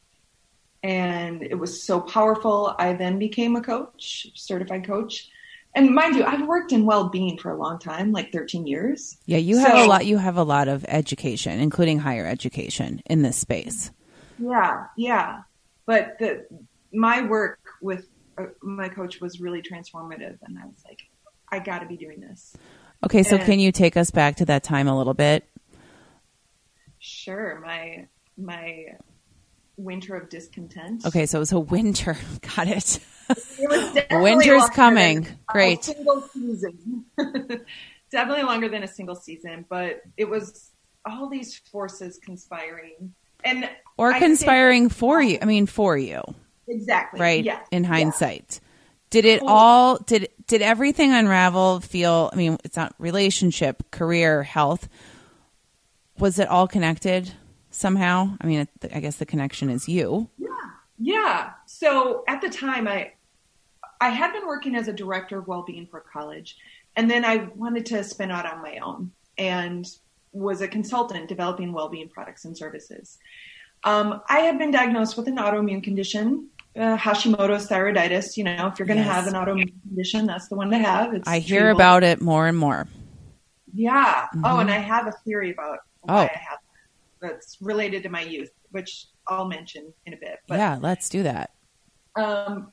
and 0.83 1.41
it 1.41 1.55
was 1.55 1.81
so 1.81 1.99
powerful. 1.99 2.75
I 2.77 2.93
then 2.93 3.17
became 3.17 3.55
a 3.55 3.61
coach, 3.61 4.27
certified 4.35 4.85
coach. 4.85 5.29
And 5.75 5.93
mind 5.93 6.15
you, 6.15 6.23
I've 6.23 6.47
worked 6.47 6.71
in 6.71 6.85
well-being 6.85 7.37
for 7.37 7.51
a 7.51 7.57
long 7.57 7.79
time, 7.79 8.11
like 8.11 8.31
13 8.31 8.65
years. 8.65 9.17
Yeah, 9.25 9.37
you 9.37 9.57
have 9.57 9.71
so, 9.71 9.85
a 9.85 9.87
lot. 9.87 10.05
You 10.05 10.17
have 10.17 10.37
a 10.37 10.43
lot 10.43 10.67
of 10.67 10.85
education, 10.87 11.59
including 11.59 11.99
higher 11.99 12.25
education, 12.25 13.01
in 13.05 13.21
this 13.21 13.37
space. 13.37 13.91
Yeah, 14.39 14.85
yeah. 14.97 15.41
But 15.85 16.17
the 16.19 16.45
my 16.93 17.21
work 17.21 17.59
with 17.81 18.07
uh, 18.37 18.45
my 18.61 18.89
coach 18.89 19.19
was 19.19 19.39
really 19.41 19.61
transformative, 19.61 20.37
and 20.43 20.57
I 20.57 20.65
was 20.65 20.81
like, 20.85 21.01
I 21.51 21.59
got 21.59 21.79
to 21.79 21.85
be 21.85 21.97
doing 21.97 22.21
this. 22.21 22.55
Okay, 23.03 23.23
so 23.23 23.35
and, 23.35 23.45
can 23.45 23.59
you 23.59 23.71
take 23.71 23.97
us 23.97 24.11
back 24.11 24.37
to 24.37 24.45
that 24.45 24.63
time 24.63 24.87
a 24.87 24.97
little 24.97 25.13
bit? 25.13 25.47
Sure. 26.99 27.61
My 27.63 28.07
my 28.37 28.95
winter 29.77 30.15
of 30.15 30.29
discontent. 30.29 31.05
Okay, 31.05 31.25
so 31.25 31.37
it 31.37 31.39
was 31.39 31.51
a 31.51 31.59
winter. 31.59 32.17
Got 32.55 32.67
it. 32.67 32.99
it 33.29 34.09
Winter's 34.21 34.69
coming. 34.69 35.27
Great. 35.47 35.83
single 35.83 36.21
season. 36.21 37.05
definitely 38.11 38.43
longer 38.43 38.69
than 38.69 38.83
a 38.83 38.87
single 38.87 39.15
season, 39.15 39.65
but 39.69 40.01
it 40.17 40.29
was 40.29 40.71
all 41.05 41.29
these 41.29 41.57
forces 41.71 42.19
conspiring 42.23 43.13
and 43.43 43.69
or 43.97 44.13
I 44.13 44.19
conspiring 44.19 44.89
for 44.89 45.21
you. 45.21 45.37
I 45.41 45.45
mean, 45.45 45.67
for 45.67 45.97
you. 45.97 46.21
Exactly. 46.67 47.19
Right. 47.19 47.43
Yeah. 47.43 47.59
In 47.71 47.83
hindsight. 47.83 48.59
Yeah. 48.61 48.69
Did 49.11 49.25
it 49.25 49.41
all 49.45 49.97
did 49.97 50.29
did 50.47 50.61
everything 50.61 51.13
unravel 51.13 51.79
feel 51.79 52.29
I 52.33 52.35
mean 52.35 52.57
it's 52.63 52.75
not 52.75 52.95
relationship, 52.97 53.91
career, 53.91 54.43
health 54.43 54.89
was 56.17 56.39
it 56.39 56.47
all 56.47 56.67
connected 56.67 57.31
somehow? 57.75 58.37
I 58.41 58.47
mean 58.47 58.67
I 58.93 58.99
guess 58.99 59.17
the 59.17 59.25
connection 59.25 59.69
is 59.69 59.87
you. 59.87 60.29
Yeah. 60.37 60.47
Yeah. 60.97 61.51
So 61.65 62.23
at 62.27 62.41
the 62.41 62.49
time 62.49 62.87
I 62.87 63.13
I 64.01 64.09
had 64.09 64.33
been 64.33 64.47
working 64.47 64.75
as 64.75 64.87
a 64.87 64.93
director 64.93 65.39
of 65.39 65.47
well-being 65.47 65.87
for 65.87 66.01
college 66.01 66.57
and 66.95 67.09
then 67.09 67.25
I 67.25 67.49
wanted 67.55 67.85
to 67.87 68.03
spin 68.03 68.31
out 68.31 68.51
on 68.51 68.61
my 68.61 68.77
own 68.77 69.11
and 69.37 69.85
was 70.31 70.61
a 70.61 70.67
consultant 70.67 71.27
developing 71.29 71.73
well-being 71.73 72.09
products 72.09 72.45
and 72.45 72.57
services. 72.57 73.17
Um, 73.83 74.21
I 74.29 74.39
had 74.39 74.57
been 74.57 74.71
diagnosed 74.71 75.15
with 75.15 75.27
an 75.27 75.37
autoimmune 75.37 75.83
condition 75.83 76.49
uh, 76.75 76.97
Hashimoto's 76.97 77.67
thyroiditis. 77.67 78.37
You 78.37 78.43
know, 78.43 78.67
if 78.67 78.79
you're 78.79 78.85
going 78.85 78.99
to 78.99 79.05
yes. 79.05 79.13
have 79.13 79.27
an 79.27 79.33
autoimmune 79.33 79.81
condition, 79.87 80.25
that's 80.25 80.47
the 80.47 80.55
one 80.55 80.69
to 80.71 80.77
have. 80.77 81.13
It's 81.13 81.27
I 81.27 81.39
hear 81.39 81.71
treatable. 81.71 81.75
about 81.75 82.03
it 82.03 82.21
more 82.21 82.47
and 82.47 82.57
more. 82.57 82.87
Yeah. 83.73 84.27
Mm-hmm. 84.27 84.45
Oh, 84.45 84.59
and 84.59 84.69
I 84.69 84.77
have 84.77 85.07
a 85.07 85.11
theory 85.11 85.51
about 85.51 85.79
why 86.01 86.13
oh. 86.13 86.17
I 86.17 86.37
have 86.49 86.59
that's 87.27 87.57
related 87.61 88.03
to 88.03 88.09
my 88.09 88.21
youth, 88.21 88.51
which 88.71 89.07
I'll 89.27 89.45
mention 89.45 89.93
in 90.05 90.13
a 90.13 90.17
bit. 90.17 90.39
But, 90.47 90.57
yeah, 90.57 90.77
let's 90.81 91.09
do 91.09 91.23
that. 91.23 91.51
Um, 92.15 92.71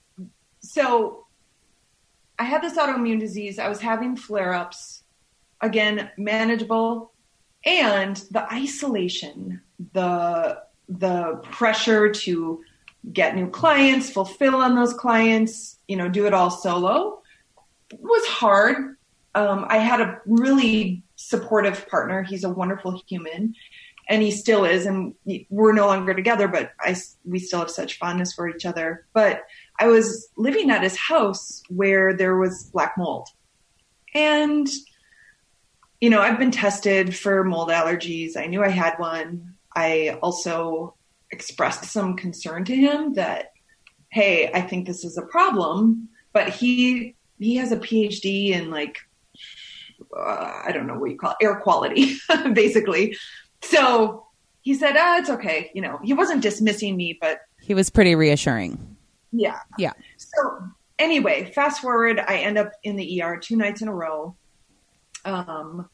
so 0.60 1.26
I 2.38 2.44
had 2.44 2.62
this 2.62 2.76
autoimmune 2.76 3.20
disease. 3.20 3.58
I 3.58 3.68
was 3.68 3.80
having 3.80 4.16
flare 4.16 4.54
ups, 4.54 5.02
again, 5.60 6.10
manageable, 6.16 7.12
and 7.64 8.16
the 8.30 8.50
isolation, 8.52 9.60
the 9.92 10.62
the 10.88 11.40
pressure 11.44 12.10
to 12.10 12.62
get 13.12 13.34
new 13.34 13.48
clients, 13.48 14.10
fulfill 14.10 14.56
on 14.56 14.74
those 14.74 14.92
clients, 14.92 15.78
you 15.88 15.96
know, 15.96 16.08
do 16.08 16.26
it 16.26 16.34
all 16.34 16.50
solo 16.50 17.22
it 17.92 18.00
was 18.02 18.26
hard. 18.26 18.96
Um, 19.34 19.66
I 19.68 19.78
had 19.78 20.00
a 20.00 20.20
really 20.26 21.02
supportive 21.16 21.88
partner. 21.88 22.22
He's 22.22 22.44
a 22.44 22.50
wonderful 22.50 23.00
human 23.08 23.54
and 24.12 24.22
he 24.22 24.30
still 24.30 24.66
is. 24.66 24.84
And 24.84 25.14
we're 25.48 25.72
no 25.72 25.86
longer 25.86 26.12
together, 26.12 26.46
but 26.46 26.72
I, 26.78 26.94
we 27.24 27.38
still 27.38 27.60
have 27.60 27.70
such 27.70 27.96
fondness 27.96 28.34
for 28.34 28.46
each 28.46 28.66
other. 28.66 29.06
But 29.14 29.46
I 29.80 29.86
was 29.86 30.28
living 30.36 30.70
at 30.70 30.82
his 30.82 30.96
house 30.96 31.62
where 31.70 32.14
there 32.14 32.36
was 32.36 32.64
black 32.74 32.98
mold. 32.98 33.28
And, 34.14 34.68
you 35.98 36.10
know, 36.10 36.20
I've 36.20 36.38
been 36.38 36.50
tested 36.50 37.16
for 37.16 37.42
mold 37.42 37.70
allergies. 37.70 38.36
I 38.36 38.48
knew 38.48 38.62
I 38.62 38.68
had 38.68 38.98
one. 38.98 39.54
I 39.74 40.18
also 40.22 40.94
expressed 41.30 41.84
some 41.84 42.14
concern 42.14 42.66
to 42.66 42.76
him 42.76 43.14
that, 43.14 43.52
hey, 44.10 44.50
I 44.52 44.60
think 44.60 44.86
this 44.86 45.06
is 45.06 45.16
a 45.16 45.22
problem. 45.22 46.10
But 46.34 46.50
he 46.50 47.16
he 47.38 47.56
has 47.56 47.72
a 47.72 47.78
PhD 47.78 48.50
in 48.50 48.70
like 48.70 48.98
uh, 50.14 50.62
I 50.66 50.70
don't 50.72 50.86
know 50.86 50.98
what 50.98 51.10
you 51.10 51.16
call 51.16 51.30
it, 51.30 51.44
air 51.44 51.56
quality, 51.56 52.16
basically. 52.52 53.16
So 53.62 54.26
he 54.62 54.74
said, 54.74 54.96
ah, 54.96 55.18
it's 55.18 55.30
okay. 55.30 55.70
You 55.74 55.82
know, 55.82 55.98
he 56.02 56.14
wasn't 56.14 56.42
dismissing 56.42 56.96
me, 56.96 57.18
but 57.20 57.42
he 57.60 57.74
was 57.74 57.90
pretty 57.90 58.14
reassuring. 58.14 58.96
Yeah. 59.32 59.58
Yeah. 59.78 59.92
So 60.16 60.62
anyway, 60.98 61.52
fast 61.54 61.80
forward, 61.80 62.20
I 62.20 62.38
end 62.38 62.58
up 62.58 62.72
in 62.82 62.96
the 62.96 63.22
ER 63.22 63.38
two 63.38 63.56
nights 63.56 63.82
in 63.82 63.88
a 63.88 63.94
row. 63.94 64.36
Um, 65.24 65.88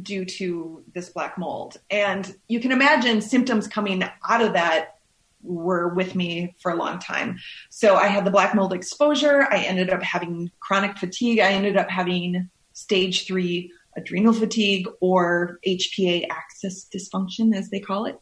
due 0.00 0.24
to 0.24 0.82
this 0.94 1.10
black 1.10 1.36
mold. 1.36 1.76
And 1.90 2.34
you 2.48 2.60
can 2.60 2.72
imagine 2.72 3.20
symptoms 3.20 3.68
coming 3.68 4.02
out 4.02 4.40
of 4.40 4.54
that 4.54 4.98
were 5.42 5.88
with 5.88 6.14
me 6.14 6.54
for 6.60 6.72
a 6.72 6.76
long 6.76 6.98
time. 6.98 7.38
So 7.68 7.96
I 7.96 8.06
had 8.06 8.24
the 8.24 8.30
black 8.30 8.54
mold 8.54 8.72
exposure. 8.72 9.46
I 9.50 9.58
ended 9.58 9.90
up 9.90 10.02
having 10.02 10.50
chronic 10.60 10.96
fatigue. 10.96 11.40
I 11.40 11.52
ended 11.52 11.76
up 11.76 11.90
having 11.90 12.48
stage 12.72 13.26
three 13.26 13.72
adrenal 13.96 14.32
fatigue 14.32 14.88
or 15.00 15.58
HPA 15.66 16.26
axis 16.30 16.88
dysfunction, 16.92 17.54
as 17.54 17.70
they 17.70 17.80
call 17.80 18.06
it. 18.06 18.20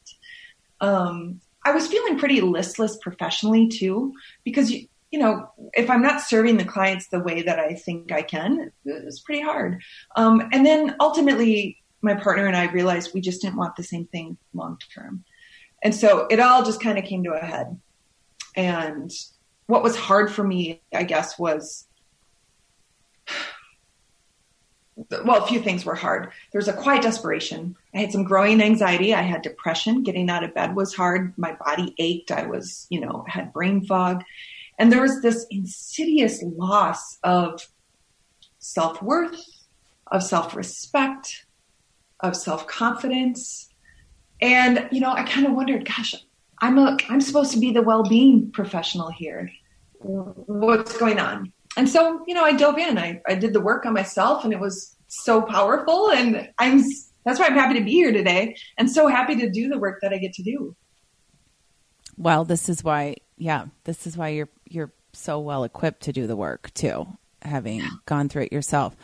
Um, 0.80 1.40
I 1.64 1.72
was 1.72 1.86
feeling 1.86 2.18
pretty 2.18 2.40
listless 2.40 2.96
professionally 2.96 3.68
too, 3.68 4.14
because 4.44 4.70
you, 4.70 4.86
you 5.10 5.18
know, 5.18 5.50
if 5.74 5.90
I'm 5.90 6.02
not 6.02 6.20
serving 6.20 6.56
the 6.56 6.64
clients 6.64 7.08
the 7.08 7.20
way 7.20 7.42
that 7.42 7.58
I 7.58 7.74
think 7.74 8.12
I 8.12 8.22
can, 8.22 8.70
it's 8.84 9.20
pretty 9.20 9.42
hard. 9.42 9.82
Um, 10.16 10.48
and 10.52 10.64
then 10.64 10.96
ultimately, 11.00 11.78
my 12.02 12.14
partner 12.14 12.46
and 12.46 12.56
I 12.56 12.70
realized 12.70 13.12
we 13.12 13.20
just 13.20 13.42
didn't 13.42 13.56
want 13.56 13.76
the 13.76 13.82
same 13.82 14.06
thing 14.06 14.38
long 14.54 14.78
term. 14.94 15.24
And 15.82 15.94
so 15.94 16.26
it 16.30 16.40
all 16.40 16.64
just 16.64 16.80
kind 16.80 16.98
of 16.98 17.04
came 17.04 17.24
to 17.24 17.32
a 17.32 17.44
head. 17.44 17.78
And 18.56 19.10
what 19.66 19.82
was 19.82 19.96
hard 19.96 20.32
for 20.32 20.44
me, 20.44 20.82
I 20.94 21.02
guess, 21.02 21.38
was 21.38 21.86
well, 25.24 25.42
a 25.42 25.46
few 25.46 25.60
things 25.60 25.84
were 25.84 25.94
hard. 25.94 26.30
There 26.52 26.58
was 26.58 26.68
a 26.68 26.72
quiet 26.72 27.02
desperation. 27.02 27.76
I 27.94 27.98
had 27.98 28.12
some 28.12 28.24
growing 28.24 28.60
anxiety. 28.60 29.14
I 29.14 29.22
had 29.22 29.42
depression. 29.42 30.02
Getting 30.02 30.30
out 30.30 30.44
of 30.44 30.54
bed 30.54 30.74
was 30.74 30.94
hard. 30.94 31.32
My 31.36 31.52
body 31.52 31.94
ached. 31.98 32.30
I 32.30 32.46
was, 32.46 32.86
you 32.90 33.00
know, 33.00 33.24
had 33.28 33.52
brain 33.52 33.84
fog. 33.84 34.22
And 34.78 34.90
there 34.90 35.02
was 35.02 35.22
this 35.22 35.46
insidious 35.50 36.42
loss 36.42 37.18
of 37.22 37.66
self 38.58 39.02
worth, 39.02 39.44
of 40.06 40.22
self 40.22 40.54
respect, 40.54 41.46
of 42.20 42.36
self 42.36 42.66
confidence. 42.66 43.68
And, 44.40 44.88
you 44.90 45.00
know, 45.00 45.12
I 45.12 45.24
kind 45.24 45.46
of 45.46 45.52
wondered, 45.52 45.84
gosh, 45.86 46.14
I'm 46.60 46.78
a, 46.78 46.96
I'm 47.08 47.20
supposed 47.20 47.52
to 47.52 47.60
be 47.60 47.72
the 47.72 47.82
well 47.82 48.02
being 48.02 48.50
professional 48.50 49.10
here. 49.10 49.50
What's 49.98 50.96
going 50.96 51.18
on? 51.18 51.52
And 51.76 51.88
so, 51.88 52.24
you 52.26 52.34
know, 52.34 52.44
I 52.44 52.52
dove 52.52 52.78
in. 52.78 52.98
I, 52.98 53.20
I 53.26 53.34
did 53.34 53.52
the 53.52 53.60
work 53.60 53.86
on 53.86 53.92
myself 53.92 54.44
and 54.44 54.52
it 54.52 54.60
was 54.60 54.96
so 55.08 55.42
powerful. 55.42 56.10
And 56.10 56.48
I'm, 56.58 56.82
that's 57.24 57.38
why 57.38 57.46
I'm 57.46 57.54
happy 57.54 57.78
to 57.78 57.84
be 57.84 57.92
here 57.92 58.12
today 58.12 58.56
and 58.76 58.90
so 58.90 59.06
happy 59.06 59.36
to 59.36 59.50
do 59.50 59.68
the 59.68 59.78
work 59.78 60.00
that 60.02 60.12
I 60.12 60.18
get 60.18 60.34
to 60.34 60.42
do. 60.42 60.74
Well, 62.16 62.44
this 62.44 62.68
is 62.68 62.84
why, 62.84 63.16
yeah, 63.38 63.66
this 63.84 64.06
is 64.06 64.16
why 64.16 64.28
you're 64.28 64.50
you're 64.68 64.92
so 65.12 65.40
well 65.40 65.64
equipped 65.64 66.02
to 66.02 66.12
do 66.12 66.26
the 66.26 66.36
work 66.36 66.72
too, 66.74 67.06
having 67.42 67.82
gone 68.04 68.28
through 68.28 68.42
it 68.42 68.52
yourself. 68.52 68.94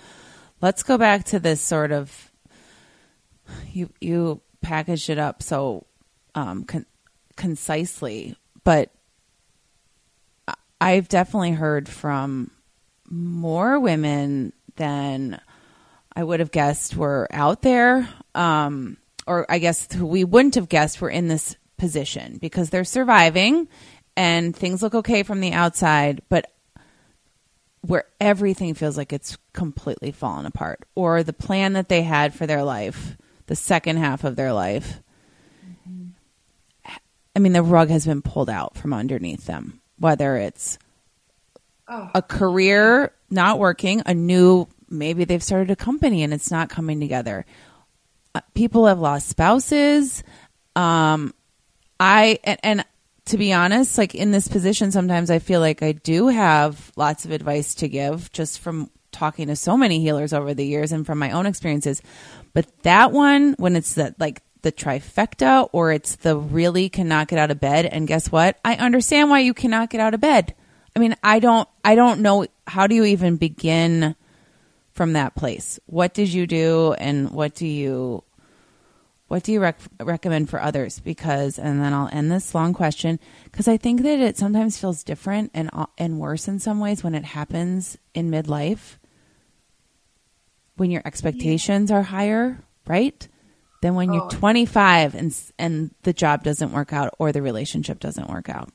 Let's 0.60 0.82
go 0.82 0.98
back 0.98 1.24
to 1.26 1.38
this 1.38 1.60
sort 1.60 1.92
of 1.92 2.30
you 3.72 3.90
you 4.00 4.42
packaged 4.60 5.08
it 5.08 5.18
up 5.18 5.42
so 5.42 5.86
um, 6.34 6.64
con- 6.64 6.86
concisely, 7.36 8.36
but 8.64 8.90
I've 10.80 11.08
definitely 11.08 11.52
heard 11.52 11.88
from 11.88 12.50
more 13.08 13.78
women 13.80 14.52
than 14.76 15.40
I 16.14 16.24
would 16.24 16.40
have 16.40 16.50
guessed 16.50 16.96
were 16.96 17.28
out 17.30 17.62
there, 17.62 18.08
um, 18.34 18.96
or 19.26 19.46
I 19.50 19.58
guess 19.58 19.94
we 19.96 20.24
wouldn't 20.24 20.54
have 20.54 20.68
guessed 20.68 21.00
were 21.00 21.10
in 21.10 21.28
this 21.28 21.56
position 21.76 22.38
because 22.38 22.70
they're 22.70 22.84
surviving 22.84 23.68
and 24.16 24.56
things 24.56 24.82
look 24.82 24.94
okay 24.94 25.22
from 25.22 25.40
the 25.40 25.52
outside, 25.52 26.22
but 26.28 26.50
where 27.82 28.04
everything 28.20 28.74
feels 28.74 28.96
like 28.96 29.12
it's 29.12 29.36
completely 29.52 30.10
fallen 30.10 30.46
apart, 30.46 30.80
or 30.94 31.22
the 31.22 31.32
plan 31.32 31.74
that 31.74 31.88
they 31.88 32.02
had 32.02 32.34
for 32.34 32.46
their 32.46 32.64
life, 32.64 33.16
the 33.46 33.54
second 33.54 33.98
half 33.98 34.24
of 34.24 34.36
their 34.36 34.52
life. 34.52 35.00
Mm-hmm. 35.64 36.06
I 37.36 37.38
mean, 37.38 37.52
the 37.52 37.62
rug 37.62 37.90
has 37.90 38.06
been 38.06 38.22
pulled 38.22 38.50
out 38.50 38.76
from 38.76 38.92
underneath 38.92 39.46
them, 39.46 39.80
whether 39.98 40.36
it's 40.36 40.78
oh. 41.88 42.10
a 42.14 42.22
career 42.22 43.12
not 43.30 43.58
working, 43.58 44.02
a 44.06 44.14
new, 44.14 44.68
maybe 44.88 45.24
they've 45.24 45.42
started 45.42 45.70
a 45.70 45.76
company 45.76 46.22
and 46.22 46.32
it's 46.32 46.50
not 46.50 46.68
coming 46.68 47.00
together. 47.00 47.44
Uh, 48.34 48.40
people 48.54 48.86
have 48.86 48.98
lost 48.98 49.28
spouses. 49.28 50.22
Um, 50.74 51.34
I, 51.98 52.38
and, 52.44 52.60
and 52.62 52.84
to 53.26 53.38
be 53.38 53.52
honest, 53.52 53.98
like 53.98 54.14
in 54.14 54.30
this 54.30 54.48
position, 54.48 54.92
sometimes 54.92 55.30
I 55.30 55.38
feel 55.38 55.60
like 55.60 55.82
I 55.82 55.92
do 55.92 56.28
have 56.28 56.92
lots 56.96 57.24
of 57.24 57.32
advice 57.32 57.74
to 57.76 57.88
give 57.88 58.30
just 58.32 58.60
from 58.60 58.90
talking 59.10 59.48
to 59.48 59.56
so 59.56 59.76
many 59.76 60.00
healers 60.00 60.32
over 60.32 60.54
the 60.54 60.66
years 60.66 60.92
and 60.92 61.04
from 61.04 61.18
my 61.18 61.32
own 61.32 61.46
experiences. 61.46 62.02
But 62.52 62.66
that 62.82 63.12
one, 63.12 63.54
when 63.58 63.74
it's 63.74 63.94
that 63.94 64.20
like 64.20 64.42
the 64.62 64.70
trifecta 64.70 65.68
or 65.72 65.92
it's 65.92 66.16
the 66.16 66.36
really 66.36 66.88
cannot 66.88 67.28
get 67.28 67.38
out 67.38 67.50
of 67.50 67.58
bed, 67.58 67.86
and 67.86 68.06
guess 68.06 68.30
what? 68.30 68.58
I 68.64 68.76
understand 68.76 69.30
why 69.30 69.40
you 69.40 69.54
cannot 69.54 69.90
get 69.90 70.00
out 70.00 70.14
of 70.14 70.20
bed. 70.20 70.54
I 70.96 70.98
mean, 70.98 71.14
I 71.22 71.40
don't, 71.40 71.68
I 71.84 71.94
don't 71.94 72.22
know 72.22 72.46
how 72.66 72.86
do 72.86 72.94
you 72.94 73.04
even 73.04 73.36
begin 73.36 74.16
from 74.92 75.12
that 75.12 75.34
place. 75.34 75.78
What 75.84 76.14
did 76.14 76.32
you 76.32 76.46
do, 76.46 76.94
and 76.94 77.30
what 77.30 77.54
do 77.54 77.66
you 77.66 78.24
what 79.28 79.42
do 79.42 79.52
you 79.52 79.60
rec- 79.60 79.80
recommend 80.00 80.48
for 80.48 80.62
others? 80.62 81.00
Because, 81.00 81.58
and 81.58 81.82
then 81.82 81.92
I'll 81.92 82.08
end 82.12 82.30
this 82.30 82.54
long 82.54 82.72
question 82.72 83.18
because 83.44 83.66
I 83.66 83.76
think 83.76 84.02
that 84.02 84.20
it 84.20 84.38
sometimes 84.38 84.78
feels 84.78 85.02
different 85.02 85.50
and 85.52 85.68
uh, 85.72 85.86
and 85.98 86.18
worse 86.18 86.48
in 86.48 86.60
some 86.60 86.80
ways 86.80 87.04
when 87.04 87.14
it 87.14 87.24
happens 87.24 87.98
in 88.14 88.30
midlife, 88.30 88.96
when 90.76 90.90
your 90.90 91.02
expectations 91.04 91.90
are 91.90 92.02
higher, 92.02 92.58
right? 92.86 93.28
Than 93.82 93.96
when 93.96 94.10
oh. 94.10 94.14
you're 94.14 94.30
25 94.30 95.14
and 95.14 95.36
and 95.58 95.90
the 96.04 96.12
job 96.12 96.42
doesn't 96.42 96.72
work 96.72 96.92
out 96.92 97.14
or 97.18 97.32
the 97.32 97.42
relationship 97.42 98.00
doesn't 98.00 98.30
work 98.30 98.48
out. 98.48 98.70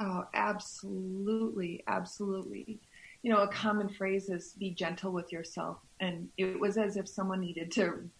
Oh, 0.00 0.24
absolutely, 0.34 1.84
absolutely. 1.86 2.80
You 3.22 3.32
know, 3.32 3.42
a 3.42 3.48
common 3.48 3.88
phrase 3.88 4.28
is 4.28 4.54
"be 4.58 4.74
gentle 4.74 5.12
with 5.12 5.32
yourself," 5.32 5.78
and 6.00 6.28
it 6.36 6.58
was 6.58 6.76
as 6.76 6.96
if 6.96 7.08
someone 7.08 7.40
needed 7.40 7.70
to 7.72 8.10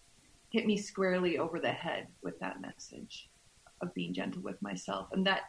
hit 0.49 0.65
me 0.65 0.77
squarely 0.77 1.37
over 1.37 1.59
the 1.59 1.71
head 1.71 2.07
with 2.23 2.39
that 2.39 2.61
message 2.61 3.29
of 3.81 3.93
being 3.93 4.13
gentle 4.13 4.41
with 4.41 4.61
myself. 4.61 5.09
And 5.11 5.27
that 5.27 5.41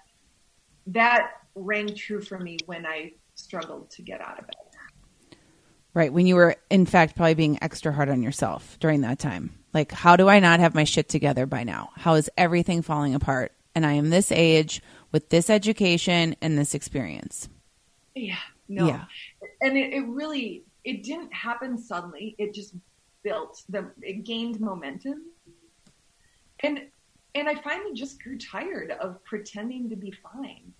that 0.88 1.30
rang 1.54 1.94
true 1.94 2.20
for 2.20 2.38
me 2.38 2.58
when 2.66 2.86
I 2.86 3.12
struggled 3.34 3.90
to 3.90 4.02
get 4.02 4.20
out 4.20 4.38
of 4.38 4.46
bed. 4.46 4.56
Right. 5.94 6.12
When 6.12 6.26
you 6.26 6.34
were, 6.34 6.56
in 6.68 6.84
fact, 6.84 7.16
probably 7.16 7.34
being 7.34 7.58
extra 7.62 7.92
hard 7.92 8.10
on 8.10 8.22
yourself 8.22 8.76
during 8.80 9.00
that 9.00 9.18
time. 9.18 9.58
Like, 9.72 9.92
how 9.92 10.16
do 10.16 10.28
I 10.28 10.40
not 10.40 10.60
have 10.60 10.74
my 10.74 10.84
shit 10.84 11.08
together 11.08 11.46
by 11.46 11.64
now? 11.64 11.90
How 11.96 12.14
is 12.14 12.30
everything 12.36 12.82
falling 12.82 13.14
apart? 13.14 13.52
And 13.74 13.86
I 13.86 13.92
am 13.92 14.10
this 14.10 14.30
age 14.30 14.82
with 15.16 15.30
this 15.30 15.48
education 15.48 16.36
and 16.42 16.58
this 16.58 16.74
experience. 16.74 17.48
Yeah. 18.14 18.36
No. 18.68 18.86
Yeah. 18.86 19.04
And 19.62 19.74
it, 19.74 19.94
it 19.94 20.06
really, 20.06 20.62
it 20.84 21.04
didn't 21.04 21.32
happen 21.32 21.78
suddenly. 21.78 22.34
It 22.36 22.52
just 22.52 22.74
built 23.22 23.62
the 23.70 23.90
it 24.02 24.24
gained 24.24 24.60
momentum 24.60 25.24
and 26.60 26.82
and 27.34 27.48
i 27.48 27.54
finally 27.56 27.92
just 27.92 28.22
grew 28.22 28.38
tired 28.38 28.92
of 29.00 29.22
pretending 29.24 29.90
to 29.90 29.96
be 29.96 30.12
fine 30.12 30.72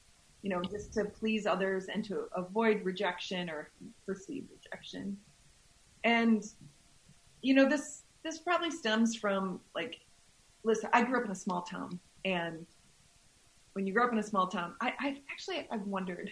you 0.43 0.50
know 0.50 0.62
just 0.62 0.93
to 0.93 1.07
please 1.07 1.45
others 1.45 1.87
and 1.93 2.05
to 2.05 2.26
avoid 2.37 2.85
rejection 2.85 3.50
or 3.50 3.73
perceived 4.07 4.49
rejection 4.52 5.16
and 6.05 6.45
you 7.43 7.52
know 7.52 7.69
this 7.69 8.05
this 8.23 8.38
probably 8.38 8.71
stems 8.71 9.16
from 9.16 9.59
like 9.75 9.99
listen 10.62 10.88
i 10.93 11.02
grew 11.02 11.19
up 11.19 11.25
in 11.25 11.33
a 11.33 11.35
small 11.35 11.62
town 11.62 11.99
and 12.25 12.64
when 13.76 13.87
you 13.87 13.92
grow 13.92 14.06
up 14.06 14.12
in 14.12 14.18
a 14.18 14.23
small 14.23 14.49
town 14.49 14.75
i 14.80 14.92
i 14.99 15.16
actually 15.30 15.66
i've 15.71 15.87
wondered 15.87 16.30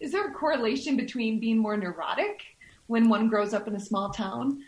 is 0.00 0.12
there 0.12 0.26
a 0.26 0.32
correlation 0.32 0.96
between 0.96 1.38
being 1.38 1.58
more 1.58 1.76
neurotic 1.76 2.42
when 2.86 3.08
one 3.08 3.28
grows 3.28 3.52
up 3.52 3.68
in 3.68 3.74
a 3.74 3.80
small 3.80 4.10
town 4.10 4.62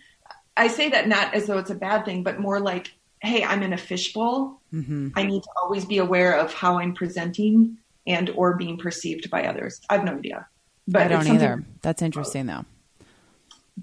I 0.57 0.69
say 0.69 0.89
that 0.89 1.07
not 1.07 1.35
as 1.35 1.47
though 1.47 1.59
it's 1.59 1.71
a 1.71 1.75
bad 1.75 2.05
thing, 2.05 2.23
but 2.23 2.41
more 2.41 2.61
like, 2.61 2.93
hey, 3.21 3.45
I'm 3.45 3.63
in 3.63 3.73
a 3.73 3.77
fishbowl. 3.77 4.61
Mm-hmm. 4.73 5.09
I 5.15 5.25
need 5.25 5.43
to 5.43 5.49
always 5.63 5.85
be 5.85 5.99
aware 5.99 6.39
of 6.39 6.53
how 6.53 6.79
I'm 6.79 6.95
presenting 6.95 7.77
and 8.07 8.31
or 8.31 8.57
being 8.57 8.79
perceived 8.79 9.31
by 9.31 9.47
others. 9.47 9.81
I 9.91 9.97
have 9.97 10.05
no 10.05 10.17
idea. 10.17 10.47
But 10.89 11.03
I 11.03 11.09
don't 11.09 11.27
either. 11.29 11.65
That's 11.83 12.01
interesting 12.01 12.47
though. 12.47 12.65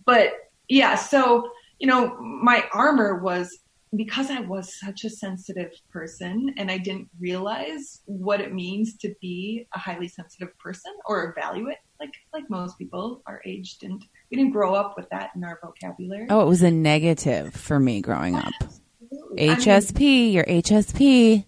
But 0.05 0.49
yeah, 0.67 0.95
so 0.95 1.51
you 1.79 1.87
know, 1.87 2.17
my 2.19 2.63
armor 2.73 3.15
was 3.15 3.59
because 3.95 4.31
I 4.31 4.39
was 4.39 4.79
such 4.79 5.03
a 5.03 5.09
sensitive 5.09 5.71
person 5.91 6.53
and 6.57 6.71
I 6.71 6.77
didn't 6.77 7.09
realize 7.19 8.01
what 8.05 8.41
it 8.41 8.53
means 8.53 8.97
to 8.97 9.13
be 9.21 9.67
a 9.75 9.79
highly 9.79 10.07
sensitive 10.07 10.57
person 10.57 10.91
or 11.05 11.35
value 11.39 11.67
it 11.67 11.77
like 11.99 12.13
like 12.33 12.49
most 12.49 12.77
people 12.77 13.21
our 13.27 13.41
age 13.45 13.77
didn't 13.77 14.03
we 14.31 14.37
didn't 14.37 14.51
grow 14.51 14.73
up 14.73 14.95
with 14.97 15.09
that 15.09 15.31
in 15.35 15.43
our 15.43 15.59
vocabulary. 15.63 16.27
Oh, 16.29 16.41
it 16.41 16.47
was 16.47 16.63
a 16.63 16.71
negative 16.71 17.53
for 17.53 17.79
me 17.79 18.01
growing 18.01 18.35
up. 18.35 18.51
Absolutely. 18.61 19.47
HSP, 19.47 19.95
I 19.95 19.99
mean, 19.99 20.33
your 20.33 20.43
HSP. 20.45 21.45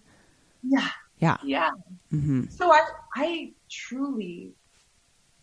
Yeah. 0.62 0.88
Yeah. 1.18 1.36
Yeah. 1.44 1.70
Mm-hmm. 2.12 2.44
So 2.50 2.70
I 2.72 2.80
I 3.16 3.52
truly 3.68 4.52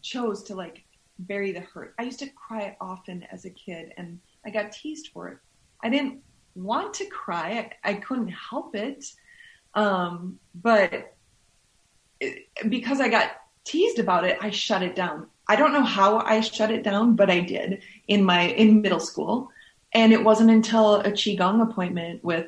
chose 0.02 0.44
to 0.44 0.56
like 0.56 0.84
bury 1.20 1.52
the 1.52 1.62
hurt. 1.62 1.96
I 2.00 2.04
used 2.04 2.20
to 2.20 2.30
cry 2.30 2.78
often 2.80 3.26
as 3.32 3.46
a 3.46 3.50
kid 3.50 3.92
and 3.98 4.20
I 4.46 4.50
got 4.50 4.72
teased 4.72 5.10
for 5.14 5.30
it. 5.30 5.38
I 5.84 5.90
didn't 5.90 6.22
want 6.56 6.94
to 6.96 7.06
cry. 7.06 7.72
I, 7.84 7.92
I 7.92 7.94
couldn't 7.96 8.30
help 8.30 8.76
it. 8.76 9.06
Um, 9.74 10.40
but 10.54 11.16
it, 12.20 12.48
because 12.70 13.00
I 13.02 13.10
got 13.10 13.32
teased 13.64 14.00
about 14.00 14.26
it, 14.26 14.38
I 14.42 14.50
shut 14.50 14.84
it 14.84 14.96
down. 14.96 15.28
I 15.48 15.56
don't 15.56 15.74
know 15.74 15.84
how 15.84 16.20
I 16.20 16.42
shut 16.42 16.72
it 16.72 16.84
down, 16.84 17.16
but 17.16 17.30
I 17.30 17.40
did 17.42 17.82
in 18.08 18.24
my 18.24 18.50
in 18.50 18.82
middle 18.82 19.00
school. 19.00 19.50
And 19.94 20.14
it 20.14 20.24
wasn't 20.24 20.50
until 20.50 20.96
a 21.02 21.12
qigong 21.12 21.62
appointment 21.62 22.24
with 22.24 22.48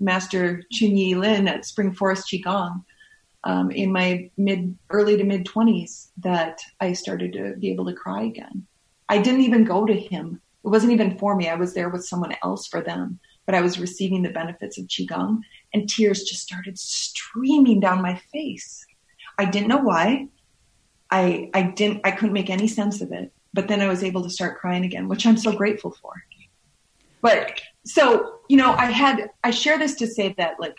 Master 0.00 0.64
Chun-Yi 0.72 1.14
Lin 1.14 1.46
at 1.46 1.64
Spring 1.64 1.92
Forest 1.92 2.28
Qigong 2.32 2.84
um, 3.44 3.70
in 3.70 3.92
my 3.92 4.30
mid 4.36 4.76
early 4.90 5.16
to 5.16 5.24
mid 5.24 5.46
twenties 5.46 6.10
that 6.18 6.60
I 6.80 6.92
started 6.92 7.32
to 7.34 7.54
be 7.56 7.70
able 7.70 7.86
to 7.86 7.92
cry 7.92 8.22
again. 8.22 8.66
I 9.08 9.18
didn't 9.18 9.42
even 9.42 9.64
go 9.64 9.84
to 9.84 9.94
him. 9.94 10.40
It 10.64 10.68
wasn't 10.68 10.92
even 10.92 11.18
for 11.18 11.36
me. 11.36 11.48
I 11.48 11.56
was 11.56 11.74
there 11.74 11.88
with 11.88 12.04
someone 12.04 12.34
else 12.42 12.66
for 12.66 12.80
them, 12.80 13.20
but 13.46 13.54
I 13.54 13.60
was 13.60 13.78
receiving 13.78 14.22
the 14.22 14.30
benefits 14.30 14.78
of 14.78 14.86
qigong, 14.86 15.40
and 15.74 15.88
tears 15.88 16.24
just 16.24 16.42
started 16.42 16.78
streaming 16.78 17.80
down 17.80 18.02
my 18.02 18.20
face. 18.32 18.84
I 19.38 19.46
didn't 19.46 19.68
know 19.68 19.78
why. 19.78 20.28
I 21.10 21.50
I 21.54 21.62
didn't 21.62 22.00
I 22.04 22.12
couldn't 22.12 22.32
make 22.32 22.50
any 22.50 22.68
sense 22.68 23.00
of 23.00 23.12
it. 23.12 23.32
But 23.54 23.68
then 23.68 23.80
I 23.80 23.88
was 23.88 24.02
able 24.02 24.22
to 24.22 24.30
start 24.30 24.58
crying 24.58 24.84
again, 24.84 25.08
which 25.08 25.26
I'm 25.26 25.36
so 25.36 25.52
grateful 25.52 25.94
for. 26.00 26.12
But 27.20 27.60
so, 27.84 28.40
you 28.48 28.56
know, 28.56 28.72
I 28.72 28.86
had 28.86 29.30
I 29.44 29.50
share 29.50 29.78
this 29.78 29.94
to 29.96 30.06
say 30.06 30.34
that 30.38 30.58
like 30.58 30.76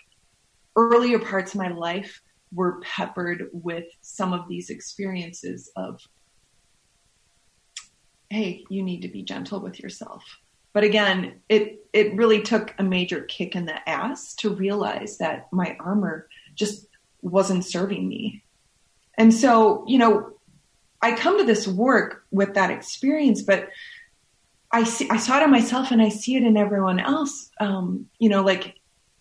earlier 0.75 1.19
parts 1.19 1.53
of 1.53 1.59
my 1.59 1.69
life 1.69 2.21
were 2.53 2.81
peppered 2.81 3.49
with 3.51 3.85
some 4.01 4.33
of 4.33 4.47
these 4.47 4.69
experiences 4.69 5.71
of 5.75 5.99
hey, 8.29 8.65
you 8.69 8.81
need 8.81 9.01
to 9.01 9.07
be 9.07 9.21
gentle 9.21 9.59
with 9.59 9.79
yourself. 9.79 10.23
But 10.73 10.83
again, 10.83 11.41
it 11.49 11.85
it 11.93 12.15
really 12.15 12.41
took 12.41 12.73
a 12.77 12.83
major 12.83 13.21
kick 13.21 13.55
in 13.55 13.65
the 13.65 13.87
ass 13.87 14.33
to 14.35 14.49
realize 14.49 15.19
that 15.19 15.47
my 15.51 15.77
armor 15.79 16.27
just 16.55 16.87
wasn't 17.21 17.63
serving 17.63 18.07
me 18.07 18.43
and 19.17 19.33
so, 19.33 19.83
you 19.87 19.97
know, 19.97 20.33
I 21.01 21.15
come 21.15 21.37
to 21.37 21.43
this 21.43 21.67
work 21.67 22.25
with 22.31 22.53
that 22.55 22.71
experience, 22.71 23.41
but 23.41 23.69
I 24.71 24.85
see, 24.85 25.09
I 25.09 25.17
saw 25.17 25.39
it 25.39 25.43
in 25.43 25.51
myself 25.51 25.91
and 25.91 26.01
I 26.01 26.09
see 26.09 26.35
it 26.35 26.43
in 26.43 26.57
everyone 26.57 26.99
else. 26.99 27.51
Um, 27.59 28.07
you 28.17 28.29
know, 28.29 28.41
like 28.41 28.79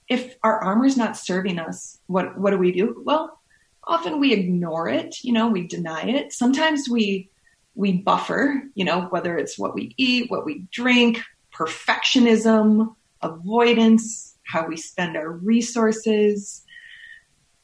if 0.08 0.36
our 0.42 0.62
armor's 0.62 0.96
not 0.96 1.16
serving 1.16 1.58
us, 1.58 1.98
what, 2.06 2.38
what 2.38 2.52
do 2.52 2.58
we 2.58 2.72
do? 2.72 3.02
Well, 3.04 3.38
often 3.84 4.20
we 4.20 4.32
ignore 4.32 4.88
it, 4.88 5.22
you 5.22 5.32
know, 5.32 5.48
we 5.48 5.66
deny 5.66 6.02
it. 6.02 6.32
Sometimes 6.32 6.88
we, 6.88 7.28
we 7.74 7.92
buffer, 7.92 8.62
you 8.74 8.84
know, 8.84 9.02
whether 9.02 9.36
it's 9.36 9.58
what 9.58 9.74
we 9.74 9.94
eat, 9.96 10.30
what 10.30 10.44
we 10.46 10.66
drink, 10.70 11.22
perfectionism, 11.52 12.94
avoidance, 13.20 14.36
how 14.44 14.66
we 14.66 14.76
spend 14.76 15.16
our 15.16 15.30
resources, 15.30 16.64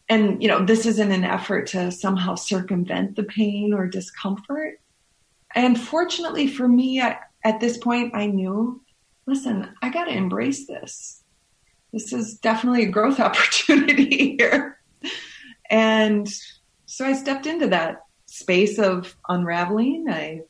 and 0.08 0.42
you 0.42 0.48
know 0.48 0.64
this 0.64 0.86
isn't 0.86 1.12
an 1.12 1.24
effort 1.24 1.66
to 1.68 1.90
somehow 1.90 2.34
circumvent 2.34 3.16
the 3.16 3.22
pain 3.22 3.74
or 3.74 3.86
discomfort. 3.86 4.80
And 5.54 5.80
fortunately 5.80 6.46
for 6.46 6.68
me 6.68 7.00
at, 7.00 7.20
at 7.44 7.60
this 7.60 7.78
point 7.78 8.14
i 8.14 8.26
knew 8.26 8.82
listen 9.26 9.68
i 9.82 9.90
got 9.90 10.04
to 10.04 10.16
embrace 10.16 10.66
this. 10.66 11.22
This 11.92 12.12
is 12.12 12.34
definitely 12.34 12.84
a 12.84 12.90
growth 12.90 13.20
opportunity 13.28 14.36
here. 14.38 14.80
And 15.70 16.28
so 16.86 17.04
i 17.04 17.12
stepped 17.12 17.46
into 17.46 17.68
that 17.68 18.02
space 18.26 18.78
of 18.78 19.16
unraveling. 19.28 20.06
I 20.08 20.42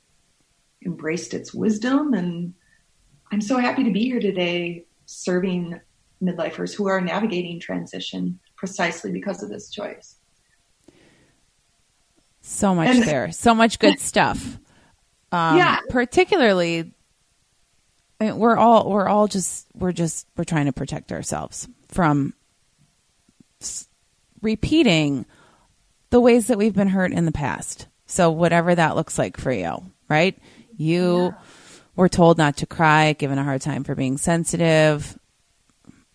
embraced 0.85 1.35
its 1.35 1.53
wisdom 1.53 2.15
and 2.15 2.55
i'm 3.33 3.41
so 3.41 3.59
happy 3.59 3.85
to 3.85 3.91
be 3.91 4.05
here 4.05 4.21
today 4.21 4.85
serving 5.07 5.81
midlifers 6.23 6.75
who 6.75 6.87
are 6.87 7.01
navigating 7.01 7.61
transition 7.61 8.39
precisely 8.57 9.13
because 9.13 9.43
of 9.43 9.49
this 9.49 9.71
choice. 9.71 10.17
So 12.41 12.75
much 12.75 12.89
and, 12.89 13.03
there, 13.05 13.31
so 13.33 13.55
much 13.55 13.79
good 13.79 14.01
stuff. 14.01 14.59
Um, 15.31 15.59
yeah, 15.59 15.81
particularly, 15.91 16.93
I 18.21 18.25
mean, 18.25 18.39
we're 18.39 18.57
all 18.57 18.91
we're 18.91 19.07
all 19.07 19.29
just 19.29 19.67
we're 19.75 19.93
just 19.93 20.27
we're 20.37 20.45
trying 20.45 20.67
to 20.67 20.73
protect 20.73 21.13
ourselves 21.13 21.69
from 21.89 22.33
s- 23.61 23.89
repeating 24.41 25.27
the 26.11 26.21
ways 26.21 26.47
that 26.47 26.57
we've 26.57 26.75
been 26.75 26.89
hurt 26.89 27.13
in 27.13 27.27
the 27.27 27.33
past. 27.33 27.87
So 28.07 28.31
whatever 28.31 28.75
that 28.75 28.97
looks 28.97 29.19
like 29.19 29.37
for 29.37 29.53
you, 29.53 29.83
right? 30.09 30.39
You 30.79 31.25
yeah. 31.25 31.31
Were 31.99 32.09
told 32.09 32.39
not 32.39 32.59
to 32.59 32.67
cry, 32.67 33.13
given 33.13 33.39
a 33.39 33.45
hard 33.45 33.61
time 33.61 33.83
for 33.83 33.97
being 33.97 34.19
sensitive. 34.19 35.19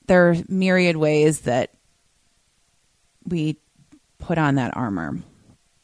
There 0.07 0.29
are 0.29 0.35
myriad 0.47 0.95
ways 0.95 1.41
that 1.41 1.73
we 3.25 3.57
put 4.17 4.37
on 4.37 4.55
that 4.55 4.77
armor. 4.77 5.19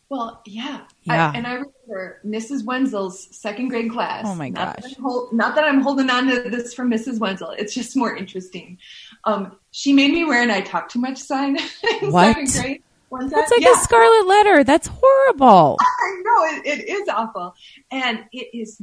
Well, 0.07 0.41
yeah. 0.45 0.85
Yeah. 1.03 1.31
I, 1.31 1.37
and 1.37 1.45
I 1.45 1.51
remember 1.51 2.21
Mrs. 2.25 2.63
Wenzel's 2.63 3.27
second 3.35 3.67
grade 3.67 3.91
class. 3.91 4.23
Oh 4.25 4.35
my 4.35 4.49
gosh. 4.49 4.67
Not 4.67 4.81
that, 4.81 4.97
hold, 4.99 5.33
not 5.33 5.55
that 5.55 5.65
I'm 5.65 5.81
holding 5.81 6.09
on 6.09 6.27
to 6.27 6.49
this 6.49 6.73
from 6.73 6.89
Mrs. 6.89 7.19
Wenzel. 7.19 7.51
It's 7.51 7.73
just 7.73 7.97
more 7.97 8.15
interesting. 8.15 8.77
Um, 9.25 9.57
she 9.71 9.91
made 9.91 10.11
me 10.11 10.23
wear 10.23 10.41
an 10.41 10.49
I 10.49 10.61
talk 10.61 10.87
too 10.87 10.99
much 10.99 11.17
sign 11.17 11.57
in 12.01 12.13
what? 12.13 12.47
second 12.47 12.61
grade. 12.63 12.83
That's 13.31 13.51
like 13.51 13.61
yeah. 13.61 13.73
a 13.73 13.77
scarlet 13.77 14.27
letter. 14.27 14.63
That's 14.63 14.87
horrible. 14.87 15.77
I 15.81 16.21
know 16.23 16.57
it, 16.57 16.79
it 16.79 16.89
is 16.89 17.09
awful, 17.09 17.53
and 17.91 18.23
it 18.31 18.55
is. 18.55 18.81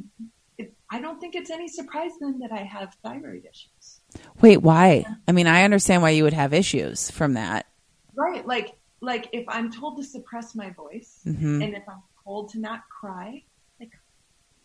I 0.91 1.01
don't 1.01 1.21
think 1.21 1.35
it's 1.35 1.51
any 1.51 1.69
surprise 1.69 2.13
then 2.21 2.39
that 2.41 2.53
I 2.53 2.63
have 2.63 2.95
thyroid 3.03 3.45
issues. 3.45 4.01
Wait, 4.41 4.59
why? 4.59 5.05
Yeah. 5.07 5.15
I 5.27 5.33
mean, 5.33 5.47
I 5.47 5.65
understand 5.65 6.03
why 6.03 6.11
you 6.11 6.23
would 6.25 6.33
have 6.33 6.55
issues 6.55 7.11
from 7.11 7.35
that. 7.35 7.67
Right, 8.15 8.47
like 8.47 8.75
like 9.01 9.29
if 9.33 9.45
I'm 9.49 9.71
told 9.71 9.99
to 9.99 10.05
suppress 10.05 10.55
my 10.55 10.71
voice, 10.71 11.21
mm-hmm. 11.27 11.63
and 11.63 11.75
if 11.75 11.83
I'm 11.89 12.03
told 12.25 12.51
to 12.51 12.61
not 12.61 12.83
cry, 12.89 13.43
like 13.79 13.93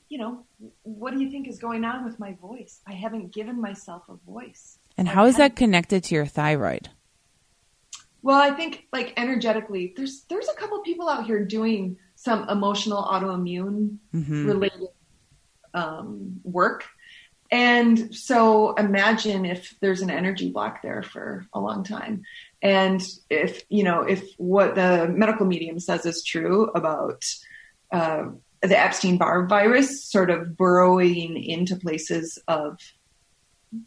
you 0.10 0.20
know, 0.20 0.46
what 0.84 1.14
do 1.14 1.20
you 1.20 1.30
think 1.30 1.48
is 1.48 1.60
going 1.60 1.84
on 1.84 2.06
with 2.06 2.20
my 2.20 2.34
voice? 2.34 2.82
I 2.88 2.94
haven't 2.94 3.34
given 3.34 3.60
myself 3.60 4.04
a 4.08 4.16
voice. 4.30 4.78
And 4.98 5.08
how 5.08 5.26
is 5.26 5.38
that 5.38 5.56
connected 5.56 6.04
to 6.06 6.16
your 6.16 6.26
thyroid? 6.26 6.90
Well, 8.22 8.40
I 8.40 8.52
think 8.52 8.88
like 8.94 9.14
energetically, 9.18 9.94
there's 9.98 10.24
there's 10.30 10.48
a 10.48 10.54
couple 10.54 10.80
people 10.82 11.10
out 11.10 11.26
here 11.26 11.44
doing 11.44 11.98
some 12.16 12.48
emotional 12.50 13.04
autoimmune 13.04 13.98
mm-hmm. 14.14 14.46
related 14.46 14.90
um, 15.74 16.40
work. 16.44 16.86
And 17.52 18.16
so 18.16 18.74
imagine 18.76 19.46
if 19.46 19.76
there's 19.82 20.02
an 20.02 20.10
energy 20.10 20.52
block 20.52 20.82
there 20.82 21.04
for 21.04 21.46
a 21.54 21.60
long 21.60 21.84
time. 21.84 22.24
And 22.62 23.06
if, 23.30 23.64
you 23.68 23.84
know, 23.84 24.04
if 24.04 24.24
what 24.38 24.76
the 24.76 25.08
medical 25.10 25.46
medium 25.46 25.80
says 25.80 26.06
is 26.06 26.24
true 26.24 26.70
about 26.76 27.26
uh, 27.92 28.28
the 28.62 28.80
Epstein 28.80 29.18
Barr 29.18 29.48
virus 29.48 30.06
sort 30.06 30.30
of 30.30 30.56
burrowing 30.56 31.44
into 31.44 31.76
places 31.76 32.40
of 32.48 32.80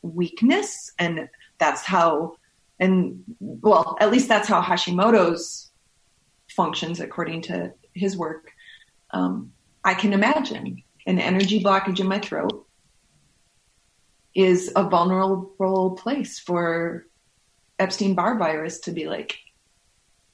weakness, 0.02 0.92
and 0.98 1.28
that's 1.58 1.82
how 1.82 2.36
and 2.80 3.22
well, 3.38 3.96
at 4.00 4.10
least 4.10 4.28
that's 4.28 4.48
how 4.48 4.60
Hashimoto's 4.60 5.70
functions 6.48 7.00
according 7.00 7.42
to 7.42 7.72
his 7.94 8.16
work. 8.16 8.50
Um, 9.12 9.52
I 9.84 9.94
can 9.94 10.12
imagine 10.12 10.82
an 11.06 11.18
energy 11.18 11.62
blockage 11.62 12.00
in 12.00 12.06
my 12.06 12.18
throat 12.18 12.66
is 14.34 14.72
a 14.74 14.88
vulnerable 14.88 15.92
place 15.92 16.38
for 16.38 17.06
Epstein 17.78 18.14
Barr 18.14 18.36
virus 18.36 18.80
to 18.80 18.92
be 18.92 19.06
like, 19.06 19.38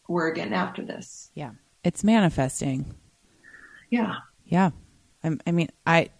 we're 0.08 0.32
getting 0.32 0.54
after 0.54 0.82
this. 0.82 1.30
Yeah. 1.34 1.52
It's 1.84 2.02
manifesting. 2.02 2.94
Yeah. 3.90 4.16
Yeah. 4.44 4.70
I, 5.22 5.36
I 5.46 5.52
mean, 5.52 5.68
I, 5.86 6.10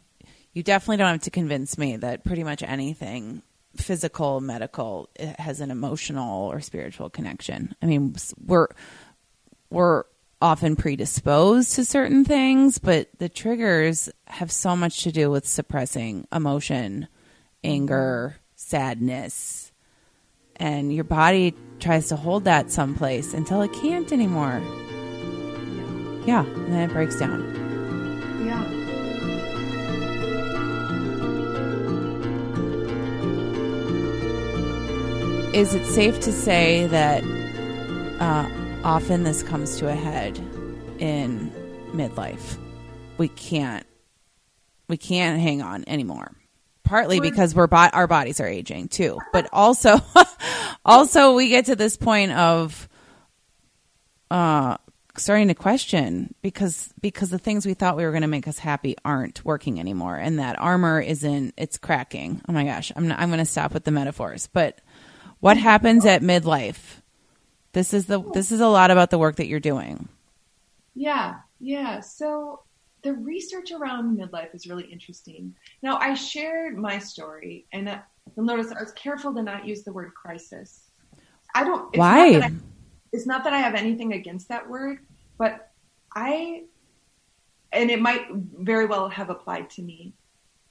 you 0.53 0.63
definitely 0.63 0.99
don't 0.99 1.13
have 1.13 1.23
to 1.23 1.31
convince 1.31 1.79
me 1.79 1.97
that 1.97 2.25
pretty 2.25 2.45
much 2.45 2.63
anything 2.63 3.43
physical, 3.77 4.41
medical 4.41 5.09
has 5.39 5.61
an 5.61 5.71
emotional 5.71 6.49
or 6.49 6.61
spiritual 6.61 7.09
connection. 7.09 7.75
I 7.81 7.87
mean, 7.87 8.15
we're 8.45 8.69
we're 9.71 10.05
often 10.41 10.75
predisposed 10.77 11.75
to 11.75 11.85
certain 11.85 12.25
things, 12.25 12.79
but 12.79 13.09
the 13.19 13.29
triggers 13.29 14.09
have 14.27 14.51
so 14.51 14.75
much 14.75 15.03
to 15.03 15.13
do 15.13 15.31
with 15.31 15.47
suppressing 15.47 16.27
emotion, 16.33 17.09
anger, 17.63 18.37
sadness. 18.55 19.73
And 20.57 20.95
your 20.95 21.05
body 21.05 21.55
tries 21.79 22.09
to 22.09 22.17
hold 22.17 22.45
that 22.45 22.71
someplace 22.71 23.35
until 23.35 23.63
it 23.63 23.73
can't 23.73 24.13
anymore. 24.13 24.61
Yeah, 26.27 26.45
and 26.45 26.73
then 26.73 26.91
it 26.91 26.93
breaks 26.93 27.19
down. 27.19 27.41
Yeah. 28.45 28.65
Is 35.53 35.75
it 35.75 35.85
safe 35.87 36.21
to 36.21 36.33
say 36.33 36.87
that 36.87 37.25
uh, 38.21 38.49
often 38.85 39.25
this 39.25 39.43
comes 39.43 39.77
to 39.79 39.89
a 39.89 39.95
head 39.95 40.39
in 40.99 41.51
midlife? 41.93 42.59
We 43.19 43.29
can't 43.29 43.87
we 44.89 44.97
can't 44.97 45.41
hang 45.41 45.63
on 45.63 45.85
anymore. 45.87 46.33
Partly 46.83 47.21
because 47.21 47.55
we're 47.55 47.69
bo- 47.69 47.91
our 47.93 48.09
bodies 48.09 48.41
are 48.41 48.49
aging 48.49 48.89
too, 48.89 49.19
but 49.33 49.49
also 49.53 50.01
also 50.85 51.35
we 51.35 51.49
get 51.49 51.67
to 51.67 51.77
this 51.77 51.97
point 51.97 52.33
of 52.33 52.89
uh, 54.31 54.77
starting 55.17 55.49
to 55.49 55.55
question 55.55 56.35
because 56.43 56.93
because 57.01 57.31
the 57.31 57.39
things 57.39 57.65
we 57.65 57.75
thought 57.75 57.97
we 57.97 58.05
were 58.05 58.11
going 58.11 58.23
to 58.23 58.29
make 58.29 58.49
us 58.49 58.59
happy 58.59 58.97
aren't 59.05 59.45
working 59.45 59.79
anymore, 59.79 60.17
and 60.17 60.41
that 60.41 60.59
armor 60.59 61.01
isn't 61.01 61.55
it's 61.57 61.79
cracking. 61.79 62.41
Oh 62.49 62.53
my 62.53 62.65
gosh, 62.65 62.91
I'm 62.97 63.07
not, 63.07 63.21
I'm 63.21 63.29
going 63.29 63.39
to 63.39 63.45
stop 63.45 63.73
with 63.73 63.85
the 63.85 63.93
metaphors, 63.93 64.49
but 64.53 64.81
what 65.39 65.57
happens 65.57 66.05
at 66.07 66.23
midlife? 66.23 67.00
This 67.73 67.95
is 67.95 68.07
the 68.07 68.21
this 68.33 68.51
is 68.51 68.61
a 68.61 68.69
lot 68.69 68.91
about 68.91 69.11
the 69.11 69.19
work 69.19 69.37
that 69.37 69.47
you're 69.47 69.61
doing. 69.61 70.09
Yeah, 70.95 71.37
yeah. 71.61 72.01
So 72.01 72.63
the 73.03 73.15
research 73.15 73.71
around 73.73 74.19
midlife 74.19 74.55
is 74.55 74.67
really 74.67 74.85
interesting. 74.85 75.55
Now, 75.83 75.97
I 75.99 76.15
shared 76.15 76.77
my 76.77 76.99
story, 76.99 77.67
and 77.73 77.89
uh, 77.89 77.99
you'll 78.37 78.47
notice 78.47 78.73
I 78.73 78.83
was 78.83 78.93
careful 78.93 79.35
to 79.35 79.43
not 79.43 79.67
use 79.67 79.85
the 79.85 79.93
word 79.93 80.13
crisis. 80.15 80.91
I 81.55 81.65
don't. 81.65 81.89
It's 81.95 81.99
Why? 81.99 82.31
Not 82.33 82.51
I, 82.51 82.55
it's 83.13 83.27
not 83.27 83.45
that 83.45 83.53
I 83.53 83.59
have 83.59 83.75
anything 83.75 84.13
against 84.13 84.49
that 84.49 84.69
word, 84.69 84.99
but 85.39 85.71
I, 86.15 86.65
and 87.73 87.91
it 87.91 88.01
might 88.01 88.27
very 88.31 88.87
well 88.87 89.09
have 89.09 89.31
applied 89.31 89.71
to 89.71 89.83
me, 89.83 90.13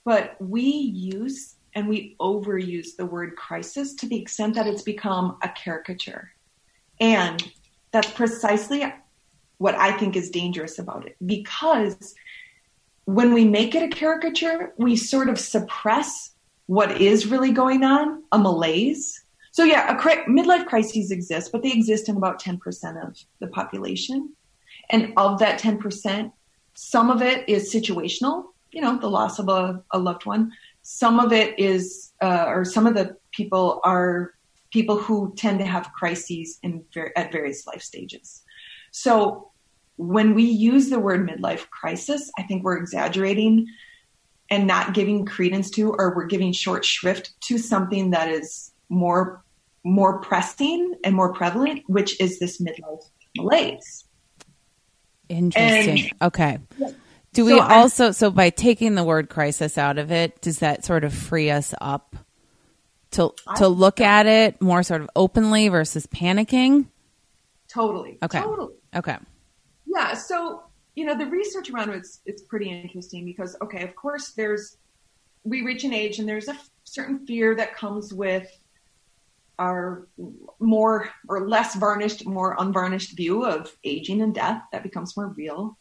but 0.05 0.35
we 0.39 0.61
use 0.61 1.55
and 1.75 1.87
we 1.87 2.15
overuse 2.19 2.95
the 2.97 3.05
word 3.05 3.35
crisis 3.35 3.93
to 3.95 4.07
the 4.07 4.19
extent 4.19 4.55
that 4.55 4.67
it's 4.67 4.81
become 4.81 5.37
a 5.43 5.49
caricature. 5.49 6.31
And 6.99 7.43
that's 7.91 8.11
precisely 8.11 8.83
what 9.57 9.75
I 9.75 9.91
think 9.97 10.15
is 10.15 10.29
dangerous 10.29 10.79
about 10.79 11.05
it 11.05 11.15
because 11.25 12.15
when 13.05 13.33
we 13.33 13.43
make 13.43 13.73
it 13.73 13.83
a 13.83 13.87
caricature, 13.87 14.73
we 14.77 14.95
sort 14.95 15.29
of 15.29 15.39
suppress 15.39 16.31
what 16.67 17.01
is 17.01 17.25
really 17.25 17.51
going 17.51 17.83
on, 17.83 18.23
a 18.31 18.37
malaise. 18.37 19.23
So 19.51 19.63
yeah, 19.63 19.91
a 19.91 19.99
cri- 19.99 20.25
midlife 20.25 20.67
crises 20.67 21.09
exist, 21.09 21.51
but 21.51 21.63
they 21.63 21.71
exist 21.71 22.07
in 22.07 22.15
about 22.15 22.41
10% 22.41 23.07
of 23.07 23.17
the 23.39 23.47
population. 23.47 24.33
And 24.91 25.13
of 25.17 25.39
that 25.39 25.59
10%, 25.59 26.31
some 26.75 27.09
of 27.09 27.21
it 27.21 27.49
is 27.49 27.73
situational, 27.73 28.45
you 28.71 28.81
know, 28.81 28.99
the 28.99 29.09
loss 29.09 29.39
of 29.39 29.49
a, 29.49 29.83
a 29.91 29.97
loved 29.97 30.25
one. 30.25 30.51
Some 30.83 31.19
of 31.19 31.33
it 31.33 31.59
is, 31.59 32.13
uh, 32.21 32.45
or 32.47 32.63
some 32.63 32.85
of 32.85 32.93
the 32.93 33.17
people 33.31 33.81
are 33.83 34.33
people 34.71 34.97
who 34.97 35.33
tend 35.35 35.59
to 35.59 35.65
have 35.65 35.91
crises 35.93 36.59
in 36.61 36.83
ver- 36.93 37.11
at 37.15 37.31
various 37.31 37.65
life 37.65 37.81
stages. 37.81 38.43
So 38.91 39.51
when 39.97 40.33
we 40.33 40.43
use 40.43 40.89
the 40.89 40.99
word 40.99 41.27
midlife 41.27 41.69
crisis, 41.69 42.31
I 42.37 42.43
think 42.43 42.63
we're 42.63 42.77
exaggerating 42.77 43.67
and 44.49 44.65
not 44.65 44.93
giving 44.93 45.25
credence 45.25 45.69
to, 45.71 45.91
or 45.91 46.15
we're 46.15 46.25
giving 46.25 46.51
short 46.51 46.85
shrift 46.85 47.33
to 47.41 47.57
something 47.57 48.11
that 48.11 48.29
is 48.29 48.71
more 48.89 49.43
more 49.83 50.19
pressing 50.19 50.93
and 51.05 51.15
more 51.15 51.33
prevalent, 51.33 51.83
which 51.87 52.19
is 52.19 52.39
this 52.39 52.61
midlife 52.61 53.03
malaise. 53.37 54.05
Interesting. 55.29 55.99
And, 55.99 56.13
okay. 56.21 56.59
Yeah. 56.77 56.91
Do 57.33 57.45
we 57.45 57.51
so 57.51 57.61
also 57.61 58.11
so 58.11 58.31
by 58.31 58.49
taking 58.49 58.95
the 58.95 59.03
word 59.03 59.29
crisis 59.29 59.77
out 59.77 59.97
of 59.97 60.11
it, 60.11 60.41
does 60.41 60.59
that 60.59 60.83
sort 60.83 61.03
of 61.03 61.13
free 61.13 61.51
us 61.51 61.73
up 61.79 62.15
to 63.11 63.33
to 63.57 63.67
look 63.67 63.99
at 64.01 64.25
it 64.25 64.61
more 64.61 64.83
sort 64.83 65.01
of 65.01 65.09
openly 65.15 65.69
versus 65.69 66.05
panicking? 66.07 66.87
Totally. 67.67 68.17
Okay. 68.23 68.41
Totally. 68.41 68.75
Okay. 68.95 69.17
Yeah. 69.85 70.13
So 70.13 70.63
you 70.95 71.05
know 71.05 71.17
the 71.17 71.25
research 71.25 71.69
around 71.69 71.91
it's 71.91 72.21
it's 72.25 72.41
pretty 72.41 72.69
interesting 72.69 73.25
because 73.25 73.55
okay, 73.61 73.83
of 73.83 73.95
course 73.95 74.31
there's 74.31 74.77
we 75.43 75.61
reach 75.61 75.83
an 75.83 75.93
age 75.93 76.19
and 76.19 76.27
there's 76.27 76.47
a 76.47 76.53
f- 76.53 76.69
certain 76.83 77.25
fear 77.25 77.55
that 77.55 77.75
comes 77.75 78.13
with 78.13 78.47
our 79.57 80.07
more 80.59 81.09
or 81.27 81.47
less 81.47 81.75
varnished, 81.75 82.25
more 82.25 82.55
unvarnished 82.59 83.15
view 83.15 83.45
of 83.45 83.75
aging 83.83 84.21
and 84.21 84.33
death 84.33 84.61
that 84.71 84.83
becomes 84.83 85.15
more 85.17 85.27
real. 85.27 85.77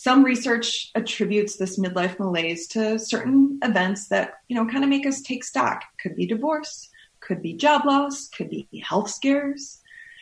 Some 0.00 0.22
research 0.22 0.92
attributes 0.94 1.56
this 1.56 1.76
midlife 1.76 2.20
malaise 2.20 2.68
to 2.68 3.00
certain 3.00 3.58
events 3.64 4.06
that, 4.10 4.34
you 4.46 4.54
know, 4.54 4.64
kind 4.64 4.84
of 4.84 4.90
make 4.90 5.04
us 5.04 5.20
take 5.20 5.42
stock. 5.42 5.82
Could 6.00 6.14
be 6.14 6.24
divorce, 6.24 6.88
could 7.18 7.42
be 7.42 7.52
job 7.54 7.84
loss, 7.84 8.28
could 8.28 8.48
be 8.48 8.68
health 8.80 9.10
scares. 9.10 9.80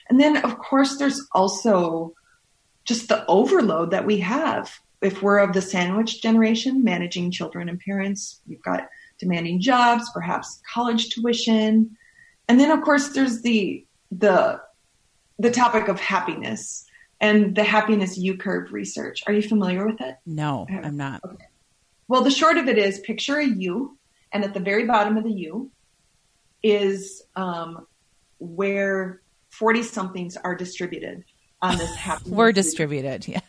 And 0.08 0.18
then, 0.18 0.38
of 0.38 0.56
course, 0.56 0.96
there's 0.96 1.20
also 1.32 2.14
just 2.86 3.08
the 3.08 3.26
overload 3.26 3.90
that 3.90 4.06
we 4.06 4.16
have. 4.20 4.72
If 5.02 5.20
we're 5.20 5.40
of 5.40 5.52
the 5.52 5.60
sandwich 5.60 6.22
generation, 6.22 6.82
managing 6.82 7.30
children 7.30 7.68
and 7.68 7.78
parents, 7.78 8.40
we've 8.48 8.62
got 8.62 8.88
demanding 9.18 9.60
jobs, 9.60 10.10
perhaps 10.14 10.62
college 10.72 11.10
tuition. 11.10 11.98
And 12.48 12.58
then 12.58 12.70
of 12.70 12.82
course 12.82 13.10
there's 13.10 13.42
the 13.42 13.84
the 14.10 14.58
the 15.38 15.50
topic 15.50 15.88
of 15.88 16.00
happiness 16.00 16.86
and 17.20 17.54
the 17.54 17.64
happiness 17.64 18.16
U 18.18 18.36
curve 18.36 18.72
research. 18.72 19.22
Are 19.26 19.32
you 19.32 19.42
familiar 19.42 19.86
with 19.86 20.00
it? 20.00 20.16
No, 20.26 20.66
I'm 20.68 20.96
not. 20.96 21.20
Okay. 21.24 21.44
Well, 22.08 22.22
the 22.22 22.30
short 22.30 22.56
of 22.56 22.68
it 22.68 22.78
is 22.78 23.00
picture 23.00 23.38
a 23.38 23.46
U, 23.46 23.98
and 24.32 24.44
at 24.44 24.54
the 24.54 24.60
very 24.60 24.84
bottom 24.86 25.16
of 25.16 25.24
the 25.24 25.32
U 25.32 25.70
is 26.62 27.22
um, 27.34 27.86
where 28.38 29.20
40 29.50 29.82
somethings 29.82 30.36
are 30.36 30.54
distributed 30.54 31.24
on 31.62 31.78
this 31.78 31.94
happiness. 31.96 32.32
we're 32.32 32.52
distributed, 32.52 33.26
yeah. 33.26 33.40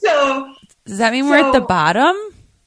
so, 0.00 0.54
does 0.86 0.98
that 0.98 1.12
mean 1.12 1.24
so, 1.24 1.30
we're 1.30 1.36
at 1.38 1.52
the 1.52 1.60
bottom? 1.60 2.16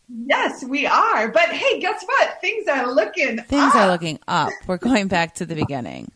Yes, 0.08 0.64
we 0.64 0.86
are. 0.86 1.30
But 1.30 1.50
hey, 1.50 1.80
guess 1.80 2.04
what? 2.06 2.40
Things 2.42 2.68
are 2.68 2.92
looking 2.94 3.38
Things 3.44 3.74
up. 3.74 3.76
are 3.76 3.88
looking 3.90 4.20
up. 4.28 4.52
We're 4.68 4.78
going 4.78 5.08
back 5.08 5.36
to 5.36 5.46
the 5.46 5.56
beginning. 5.56 6.12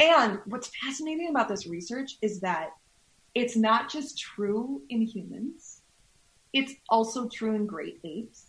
And 0.00 0.40
what's 0.46 0.70
fascinating 0.82 1.28
about 1.28 1.48
this 1.48 1.66
research 1.66 2.16
is 2.22 2.40
that 2.40 2.70
it's 3.34 3.54
not 3.54 3.90
just 3.90 4.18
true 4.18 4.82
in 4.88 5.02
humans, 5.02 5.82
it's 6.52 6.72
also 6.88 7.28
true 7.28 7.54
in 7.54 7.66
great 7.66 8.00
apes. 8.02 8.46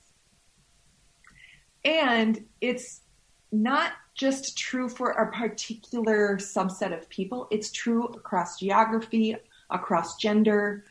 And 1.83 2.45
it's 2.61 3.01
not 3.51 3.91
just 4.15 4.57
true 4.57 4.87
for 4.87 5.11
a 5.11 5.31
particular 5.31 6.37
subset 6.37 6.97
of 6.97 7.09
people, 7.09 7.47
it's 7.51 7.71
true 7.71 8.05
across 8.05 8.57
geography, 8.57 9.35
across 9.69 10.15
gender, 10.15 10.85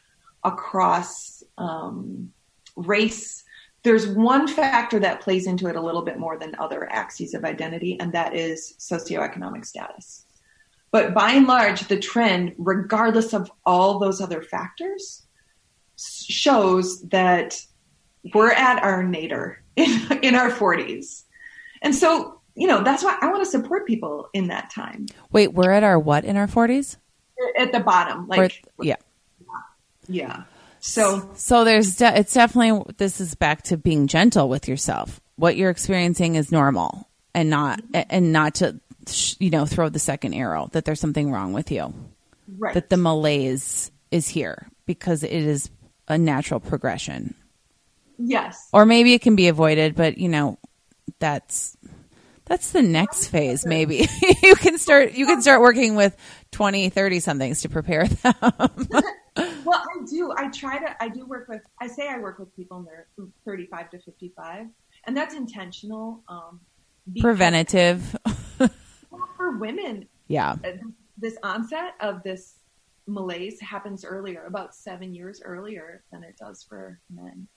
across 0.44 1.42
um, 1.58 2.32
race. 2.76 3.44
There's 3.82 4.06
one 4.06 4.46
factor 4.46 4.98
that 5.00 5.22
plays 5.22 5.46
into 5.46 5.68
it 5.68 5.76
a 5.76 5.80
little 5.80 6.02
bit 6.02 6.18
more 6.18 6.38
than 6.38 6.54
other 6.58 6.90
axes 6.92 7.32
of 7.32 7.44
identity, 7.44 7.98
and 7.98 8.12
that 8.12 8.34
is 8.34 8.74
socioeconomic 8.78 9.64
status. 9.64 10.26
But 10.92 11.14
by 11.14 11.32
and 11.32 11.46
large, 11.46 11.86
the 11.86 11.98
trend, 11.98 12.54
regardless 12.58 13.32
of 13.32 13.50
all 13.64 13.98
those 13.98 14.20
other 14.20 14.42
factors, 14.42 15.22
shows 15.96 17.02
that 17.08 17.60
we're 18.34 18.50
at 18.50 18.82
our 18.82 19.02
nadir 19.02 19.62
in, 19.76 20.18
in 20.22 20.34
our 20.34 20.50
40s. 20.50 21.24
And 21.82 21.94
so, 21.94 22.40
you 22.54 22.66
know, 22.66 22.82
that's 22.82 23.04
why 23.04 23.16
I 23.20 23.28
want 23.30 23.44
to 23.44 23.50
support 23.50 23.86
people 23.86 24.28
in 24.32 24.48
that 24.48 24.70
time. 24.70 25.06
Wait, 25.30 25.52
we're 25.52 25.70
at 25.70 25.84
our 25.84 25.98
what 25.98 26.24
in 26.24 26.36
our 26.36 26.48
40s? 26.48 26.96
At 27.56 27.72
the 27.72 27.80
bottom. 27.80 28.26
Like, 28.26 28.62
we're, 28.76 28.86
yeah. 28.86 28.96
Yeah. 30.08 30.42
So, 30.80 31.30
so 31.34 31.64
there's, 31.64 31.96
de- 31.96 32.18
it's 32.18 32.34
definitely, 32.34 32.94
this 32.96 33.20
is 33.20 33.34
back 33.34 33.62
to 33.64 33.76
being 33.76 34.08
gentle 34.08 34.48
with 34.48 34.66
yourself. 34.66 35.20
What 35.36 35.56
you're 35.56 35.70
experiencing 35.70 36.34
is 36.34 36.50
normal 36.50 37.08
and 37.34 37.48
not, 37.48 37.80
and 37.94 38.32
not 38.32 38.56
to 38.56 38.80
you 39.38 39.50
know, 39.50 39.66
throw 39.66 39.88
the 39.88 39.98
second 39.98 40.34
arrow 40.34 40.68
that 40.72 40.84
there's 40.84 41.00
something 41.00 41.30
wrong 41.30 41.52
with 41.52 41.70
you. 41.70 41.92
Right. 42.58 42.74
That 42.74 42.90
the 42.90 42.96
malaise 42.96 43.90
is 44.10 44.28
here 44.28 44.68
because 44.86 45.22
it 45.22 45.32
is 45.32 45.70
a 46.08 46.18
natural 46.18 46.60
progression. 46.60 47.34
Yes. 48.18 48.68
Or 48.72 48.84
maybe 48.84 49.14
it 49.14 49.22
can 49.22 49.36
be 49.36 49.48
avoided, 49.48 49.94
but 49.94 50.18
you 50.18 50.28
know, 50.28 50.58
that's 51.20 51.76
that's 52.44 52.72
the 52.72 52.82
next 52.82 53.28
phase 53.28 53.64
maybe. 53.64 54.08
you 54.42 54.56
can 54.56 54.78
start 54.78 55.12
you 55.12 55.26
can 55.26 55.40
start 55.40 55.60
working 55.60 55.94
with 55.94 56.16
20, 56.50 56.90
30 56.90 57.20
somethings 57.20 57.62
to 57.62 57.68
prepare 57.68 58.06
them. 58.06 58.34
well, 59.64 59.84
I 59.84 60.04
do. 60.10 60.32
I 60.36 60.48
try 60.48 60.78
to 60.78 61.02
I 61.02 61.08
do 61.08 61.24
work 61.24 61.48
with 61.48 61.62
I 61.80 61.86
say 61.86 62.08
I 62.08 62.18
work 62.18 62.38
with 62.38 62.54
people 62.56 62.78
in 62.78 62.84
their 62.84 63.06
35 63.44 63.90
to 63.90 63.98
55 64.00 64.66
and 65.04 65.16
that's 65.16 65.34
intentional 65.34 66.22
um 66.28 66.60
preventative 67.20 68.16
for 69.36 69.52
women, 69.52 70.06
yeah, 70.28 70.56
this 71.18 71.36
onset 71.42 71.94
of 72.00 72.22
this 72.22 72.54
malaise 73.06 73.60
happens 73.60 74.04
earlier, 74.04 74.44
about 74.46 74.74
seven 74.74 75.14
years 75.14 75.42
earlier 75.44 76.02
than 76.12 76.22
it 76.22 76.36
does 76.38 76.62
for 76.62 76.98
men. 77.14 77.48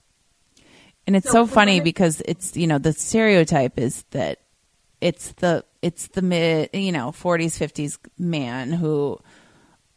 And 1.06 1.16
it's 1.16 1.26
so, 1.26 1.44
so 1.44 1.46
funny 1.46 1.74
women, 1.74 1.84
because 1.84 2.22
it's 2.24 2.56
you 2.56 2.66
know 2.66 2.78
the 2.78 2.92
stereotype 2.92 3.78
is 3.78 4.04
that 4.10 4.40
it's 5.00 5.32
the 5.32 5.64
it's 5.82 6.08
the 6.08 6.22
mid 6.22 6.70
you 6.72 6.92
know 6.92 7.10
40s 7.10 7.58
50s 7.58 7.98
man 8.18 8.72
who 8.72 9.20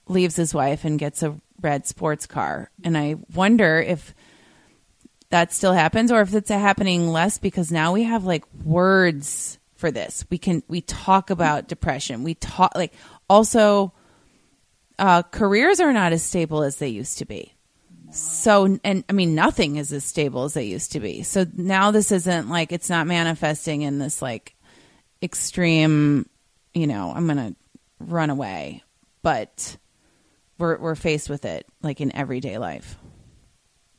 leaves 0.07 0.35
his 0.35 0.53
wife 0.53 0.83
and 0.83 0.99
gets 0.99 1.23
a 1.23 1.35
red 1.61 1.87
sports 1.87 2.27
car. 2.27 2.69
And 2.83 2.97
i 2.97 3.15
wonder 3.33 3.79
if 3.79 4.13
that 5.29 5.51
still 5.51 5.73
happens 5.73 6.11
or 6.11 6.21
if 6.21 6.33
it's 6.33 6.49
happening 6.49 7.09
less 7.09 7.37
because 7.37 7.71
now 7.71 7.93
we 7.93 8.03
have 8.03 8.25
like 8.25 8.45
words 8.63 9.59
for 9.77 9.91
this. 9.91 10.25
We 10.29 10.37
can 10.37 10.63
we 10.67 10.81
talk 10.81 11.29
about 11.29 11.67
depression. 11.67 12.23
We 12.23 12.35
talk 12.35 12.73
like 12.75 12.93
also 13.29 13.93
uh, 14.99 15.21
careers 15.23 15.79
are 15.79 15.93
not 15.93 16.11
as 16.11 16.23
stable 16.23 16.63
as 16.63 16.77
they 16.77 16.89
used 16.89 17.19
to 17.19 17.25
be. 17.25 17.53
So 18.11 18.79
and 18.83 19.03
I 19.09 19.13
mean 19.13 19.35
nothing 19.35 19.75
is 19.75 19.91
as 19.93 20.05
stable 20.05 20.43
as 20.43 20.53
they 20.53 20.65
used 20.65 20.93
to 20.93 20.99
be. 20.99 21.23
So 21.23 21.45
now 21.55 21.91
this 21.91 22.11
isn't 22.11 22.49
like 22.49 22.71
it's 22.71 22.89
not 22.89 23.07
manifesting 23.07 23.81
in 23.81 23.99
this 23.99 24.21
like 24.21 24.55
extreme, 25.21 26.27
you 26.73 26.87
know, 26.87 27.11
I'm 27.15 27.25
going 27.25 27.53
to 27.53 27.55
run 27.99 28.29
away, 28.29 28.83
but 29.21 29.77
we're 30.57 30.77
we're 30.77 30.95
faced 30.95 31.29
with 31.29 31.45
it 31.45 31.67
like 31.81 32.01
in 32.01 32.15
everyday 32.15 32.57
life. 32.57 32.97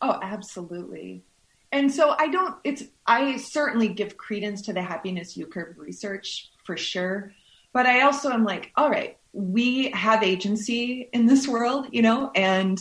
Oh, 0.00 0.18
absolutely. 0.22 1.24
And 1.70 1.92
so 1.92 2.14
I 2.18 2.28
don't, 2.28 2.56
it's, 2.64 2.84
I 3.06 3.36
certainly 3.36 3.88
give 3.88 4.16
credence 4.16 4.62
to 4.62 4.72
the 4.72 4.82
happiness 4.82 5.36
U 5.36 5.46
curve 5.46 5.78
research 5.78 6.50
for 6.64 6.76
sure. 6.76 7.32
But 7.72 7.86
I 7.86 8.02
also 8.02 8.30
am 8.30 8.44
like, 8.44 8.72
all 8.76 8.90
right, 8.90 9.18
we 9.32 9.90
have 9.90 10.22
agency 10.22 11.08
in 11.12 11.26
this 11.26 11.46
world, 11.46 11.88
you 11.90 12.00
know, 12.00 12.30
and, 12.34 12.78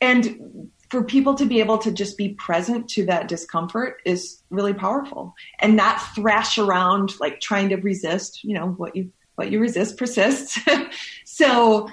and 0.00 0.70
for 0.90 1.04
people 1.04 1.34
to 1.34 1.44
be 1.44 1.60
able 1.60 1.78
to 1.78 1.90
just 1.90 2.16
be 2.16 2.30
present 2.30 2.88
to 2.88 3.04
that 3.06 3.28
discomfort 3.28 4.00
is 4.04 4.42
really 4.50 4.72
powerful 4.72 5.34
and 5.58 5.76
not 5.76 6.00
thrash 6.14 6.58
around 6.58 7.18
like 7.20 7.40
trying 7.40 7.68
to 7.68 7.76
resist, 7.76 8.44
you 8.44 8.54
know, 8.54 8.68
what 8.68 8.96
you, 8.96 9.12
what 9.34 9.50
you 9.50 9.60
resist 9.60 9.98
persists. 9.98 10.58
so 11.24 11.88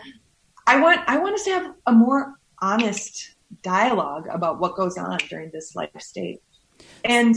I 0.66 0.80
want, 0.80 1.02
I 1.08 1.18
want 1.18 1.36
us 1.36 1.44
to 1.44 1.52
have 1.52 1.74
a 1.86 1.92
more 1.92 2.36
honest 2.62 3.33
dialogue 3.62 4.28
about 4.32 4.60
what 4.60 4.76
goes 4.76 4.98
on 4.98 5.18
during 5.30 5.52
this 5.52 5.76
life 5.76 5.90
stage 6.00 6.40
and 7.06 7.36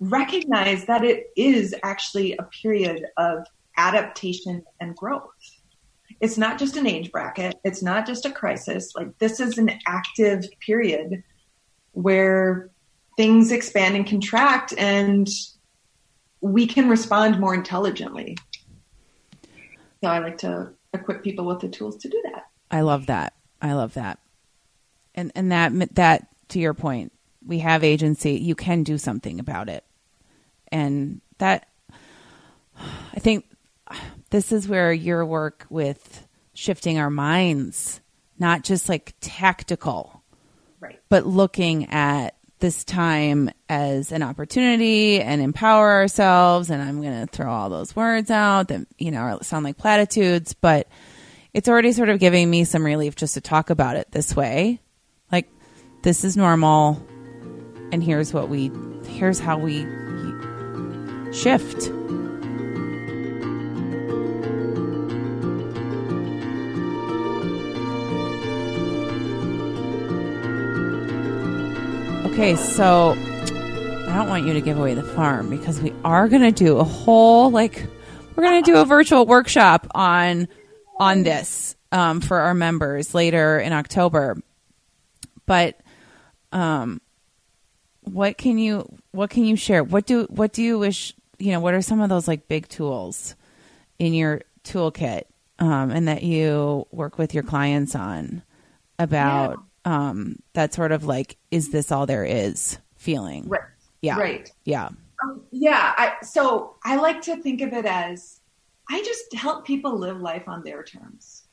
recognize 0.00 0.84
that 0.86 1.04
it 1.04 1.30
is 1.36 1.74
actually 1.82 2.36
a 2.36 2.42
period 2.62 3.06
of 3.16 3.46
adaptation 3.76 4.62
and 4.80 4.96
growth. 4.96 5.30
It's 6.20 6.38
not 6.38 6.58
just 6.58 6.76
an 6.76 6.86
age 6.86 7.12
bracket, 7.12 7.58
it's 7.64 7.82
not 7.82 8.06
just 8.06 8.26
a 8.26 8.32
crisis. 8.32 8.92
Like, 8.94 9.16
this 9.18 9.40
is 9.40 9.58
an 9.58 9.70
active 9.86 10.44
period 10.60 11.22
where 11.92 12.70
things 13.16 13.52
expand 13.52 13.96
and 13.96 14.06
contract, 14.06 14.74
and 14.76 15.28
we 16.40 16.66
can 16.66 16.88
respond 16.88 17.38
more 17.38 17.54
intelligently. 17.54 18.36
So, 20.02 20.08
I 20.08 20.18
like 20.18 20.38
to 20.38 20.72
equip 20.92 21.22
people 21.22 21.44
with 21.44 21.60
the 21.60 21.68
tools 21.68 21.96
to 21.98 22.08
do 22.08 22.20
that. 22.32 22.44
I 22.70 22.80
love 22.80 23.06
that. 23.06 23.34
I 23.60 23.72
love 23.74 23.94
that 23.94 24.18
and 25.14 25.32
and 25.34 25.52
that 25.52 25.94
that 25.94 26.28
to 26.48 26.58
your 26.58 26.74
point, 26.74 27.12
we 27.46 27.60
have 27.60 27.84
agency. 27.84 28.32
You 28.32 28.54
can 28.54 28.82
do 28.82 28.98
something 28.98 29.40
about 29.40 29.68
it, 29.68 29.84
and 30.70 31.20
that 31.38 31.68
I 32.76 33.20
think 33.20 33.46
this 34.30 34.52
is 34.52 34.68
where 34.68 34.92
your 34.92 35.24
work 35.24 35.66
with 35.70 36.26
shifting 36.54 36.98
our 36.98 37.10
minds, 37.10 38.00
not 38.38 38.64
just 38.64 38.88
like 38.88 39.14
tactical, 39.20 40.22
right, 40.80 41.00
but 41.08 41.26
looking 41.26 41.90
at 41.90 42.34
this 42.60 42.84
time 42.84 43.50
as 43.68 44.12
an 44.12 44.22
opportunity 44.22 45.20
and 45.20 45.40
empower 45.40 45.90
ourselves. 45.92 46.70
And 46.70 46.82
I'm 46.82 47.00
going 47.00 47.26
to 47.26 47.30
throw 47.30 47.50
all 47.50 47.70
those 47.70 47.94
words 47.94 48.30
out 48.30 48.68
that, 48.68 48.86
you 48.98 49.10
know, 49.10 49.38
sound 49.42 49.64
like 49.64 49.76
platitudes, 49.76 50.54
but 50.54 50.88
it's 51.54 51.68
already 51.68 51.92
sort 51.92 52.08
of 52.08 52.18
giving 52.18 52.50
me 52.50 52.64
some 52.64 52.84
relief 52.84 53.14
just 53.14 53.34
to 53.34 53.40
talk 53.40 53.70
about 53.70 53.96
it 53.96 54.10
this 54.10 54.34
way 54.34 54.80
this 56.02 56.24
is 56.24 56.36
normal 56.36 57.02
and 57.92 58.02
here's 58.02 58.32
what 58.32 58.48
we 58.48 58.70
here's 59.06 59.38
how 59.38 59.58
we 59.58 59.80
shift 61.32 61.90
okay 72.26 72.56
so 72.56 73.12
i 74.08 74.14
don't 74.14 74.28
want 74.28 74.46
you 74.46 74.52
to 74.52 74.60
give 74.60 74.78
away 74.78 74.94
the 74.94 75.02
farm 75.02 75.50
because 75.50 75.80
we 75.80 75.92
are 76.04 76.28
going 76.28 76.42
to 76.42 76.52
do 76.52 76.78
a 76.78 76.84
whole 76.84 77.50
like 77.50 77.86
we're 78.36 78.44
going 78.44 78.62
to 78.62 78.70
do 78.70 78.78
a 78.78 78.84
virtual 78.84 79.26
workshop 79.26 79.86
on 79.94 80.46
on 81.00 81.22
this 81.22 81.76
um, 81.92 82.20
for 82.20 82.38
our 82.38 82.54
members 82.54 83.14
later 83.14 83.58
in 83.58 83.72
October. 83.72 84.40
But 85.46 85.80
um, 86.52 87.00
what 88.02 88.38
can 88.38 88.58
you 88.58 88.88
what 89.12 89.30
can 89.30 89.44
you 89.44 89.56
share? 89.56 89.82
What 89.84 90.06
do 90.06 90.24
what 90.24 90.52
do 90.52 90.62
you 90.62 90.78
wish 90.78 91.14
you 91.38 91.52
know? 91.52 91.60
What 91.60 91.74
are 91.74 91.82
some 91.82 92.00
of 92.00 92.08
those 92.08 92.28
like 92.28 92.48
big 92.48 92.68
tools 92.68 93.34
in 93.98 94.14
your 94.14 94.42
toolkit 94.64 95.24
um, 95.58 95.90
and 95.90 96.08
that 96.08 96.22
you 96.22 96.86
work 96.90 97.18
with 97.18 97.34
your 97.34 97.42
clients 97.42 97.94
on 97.94 98.42
about 98.98 99.58
yeah. 99.86 100.08
um, 100.08 100.36
that 100.54 100.74
sort 100.74 100.92
of 100.92 101.04
like 101.04 101.36
is 101.50 101.70
this 101.70 101.92
all 101.92 102.06
there 102.06 102.24
is 102.24 102.78
feeling? 102.96 103.48
Right. 103.48 103.60
Yeah. 104.00 104.18
Right. 104.18 104.50
Yeah. 104.64 104.88
Um, 105.24 105.42
yeah. 105.50 105.94
I, 105.96 106.14
so 106.22 106.76
I 106.84 106.96
like 106.96 107.20
to 107.22 107.36
think 107.36 107.60
of 107.60 107.72
it 107.72 107.84
as 107.84 108.40
I 108.88 109.02
just 109.02 109.34
help 109.34 109.66
people 109.66 109.98
live 109.98 110.20
life 110.20 110.48
on 110.48 110.62
their 110.62 110.82
terms. 110.82 111.44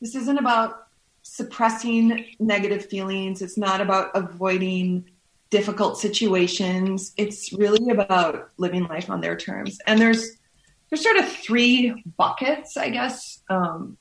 This 0.00 0.14
isn't 0.14 0.38
about 0.38 0.87
suppressing 1.28 2.24
negative 2.38 2.86
feelings. 2.86 3.42
It's 3.42 3.58
not 3.58 3.80
about 3.80 4.10
avoiding 4.14 5.10
difficult 5.50 5.98
situations. 5.98 7.12
It's 7.16 7.52
really 7.52 7.90
about 7.90 8.50
living 8.56 8.84
life 8.84 9.10
on 9.10 9.20
their 9.20 9.36
terms. 9.36 9.78
And 9.86 10.00
there's 10.00 10.36
there's 10.90 11.02
sort 11.02 11.16
of 11.16 11.28
three 11.28 12.02
buckets, 12.16 12.76
I 12.76 12.88
guess, 12.88 13.42
um, 13.50 13.98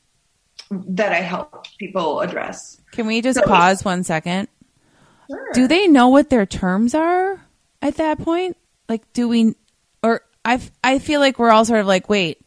that 0.71 1.11
I 1.11 1.19
help 1.19 1.67
people 1.77 2.21
address. 2.21 2.79
Can 2.91 3.07
we 3.07 3.21
just 3.21 3.39
so, 3.39 3.45
pause 3.45 3.83
one 3.83 4.03
second? 4.03 4.47
Sure. 5.29 5.49
Do 5.53 5.67
they 5.67 5.87
know 5.87 6.07
what 6.07 6.29
their 6.29 6.45
terms 6.45 6.95
are 6.95 7.45
at 7.81 7.97
that 7.97 8.19
point? 8.19 8.55
Like, 8.87 9.11
do 9.11 9.27
we, 9.27 9.55
or 10.01 10.21
I, 10.45 10.61
I 10.81 10.99
feel 10.99 11.19
like 11.19 11.39
we're 11.39 11.51
all 11.51 11.65
sort 11.65 11.81
of 11.81 11.87
like, 11.87 12.07
wait, 12.07 12.39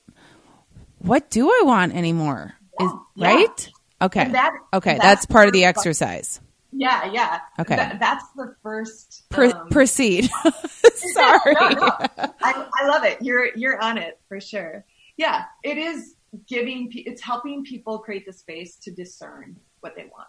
what 1.00 1.28
do 1.28 1.50
I 1.50 1.62
want 1.64 1.94
anymore? 1.94 2.54
Is, 2.80 2.90
yeah. 3.16 3.34
Right? 3.34 3.70
Okay. 4.02 4.28
That, 4.30 4.52
okay. 4.72 4.92
That's, 4.92 5.02
that's, 5.02 5.26
part 5.26 5.46
of 5.46 5.52
the 5.52 5.64
exercise. 5.64 6.40
Yeah. 6.72 7.10
Yeah. 7.12 7.40
Okay. 7.58 7.76
that's 7.76 8.24
the 8.36 8.54
first. 8.62 9.24
Um, 9.34 9.68
proceed. 9.70 10.30
Sorry. 10.94 11.54
no, 11.54 11.68
no. 11.68 11.90
I, 12.18 12.66
I 12.80 12.86
love 12.86 13.04
it. 13.04 13.18
You're, 13.20 13.54
you're 13.56 13.80
on 13.80 13.98
it 13.98 14.18
for 14.28 14.40
sure. 14.40 14.84
Yeah. 15.16 15.44
It 15.62 15.76
is 15.76 16.14
giving, 16.46 16.90
it's 16.94 17.22
helping 17.22 17.64
people 17.64 17.98
create 17.98 18.24
the 18.24 18.32
space 18.32 18.76
to 18.76 18.90
discern 18.90 19.56
what 19.80 19.96
they 19.96 20.04
want 20.04 20.28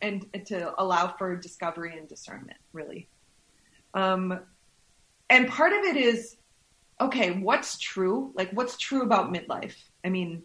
and, 0.00 0.26
and 0.34 0.44
to 0.46 0.74
allow 0.80 1.08
for 1.16 1.36
discovery 1.36 1.96
and 1.96 2.08
discernment, 2.08 2.58
really. 2.72 3.08
Um, 3.94 4.40
and 5.30 5.48
part 5.48 5.72
of 5.72 5.84
it 5.84 5.96
is, 5.96 6.36
okay, 7.00 7.30
what's 7.30 7.78
true? 7.78 8.32
Like, 8.34 8.50
what's 8.50 8.76
true 8.76 9.02
about 9.02 9.32
midlife? 9.32 9.76
I 10.04 10.08
mean, 10.08 10.42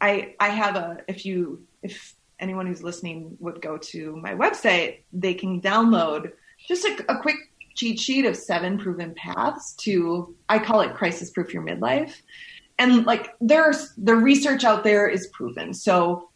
I 0.00 0.34
I 0.40 0.48
have 0.48 0.76
a 0.76 0.98
if 1.08 1.24
you 1.24 1.64
if 1.82 2.14
anyone 2.38 2.66
who's 2.66 2.82
listening 2.82 3.36
would 3.40 3.62
go 3.62 3.78
to 3.78 4.16
my 4.16 4.34
website, 4.34 5.00
they 5.12 5.34
can 5.34 5.60
download 5.60 6.32
just 6.66 6.84
a, 6.84 7.04
a 7.08 7.20
quick 7.20 7.36
cheat 7.74 7.98
sheet 7.98 8.24
of 8.26 8.36
seven 8.36 8.78
proven 8.78 9.14
paths 9.14 9.74
to 9.74 10.34
I 10.48 10.58
call 10.58 10.80
it 10.82 10.94
crisis 10.94 11.30
proof 11.30 11.54
your 11.54 11.62
midlife. 11.62 12.12
And 12.78 13.06
like 13.06 13.34
there's 13.40 13.92
the 13.96 14.16
research 14.16 14.64
out 14.64 14.84
there 14.84 15.08
is 15.08 15.28
proven. 15.28 15.72
So 15.72 16.30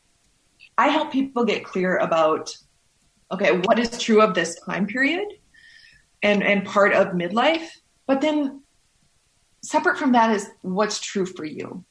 I 0.78 0.88
help 0.88 1.12
people 1.12 1.44
get 1.44 1.64
clear 1.64 1.98
about 1.98 2.56
okay, 3.30 3.58
what 3.58 3.78
is 3.78 3.98
true 3.98 4.22
of 4.22 4.34
this 4.34 4.58
time 4.60 4.86
period 4.86 5.26
and 6.22 6.42
and 6.42 6.64
part 6.64 6.92
of 6.92 7.08
midlife, 7.08 7.68
but 8.06 8.20
then 8.20 8.62
separate 9.62 9.98
from 9.98 10.12
that 10.12 10.30
is 10.34 10.48
what's 10.62 11.00
true 11.00 11.26
for 11.26 11.44
you. 11.44 11.84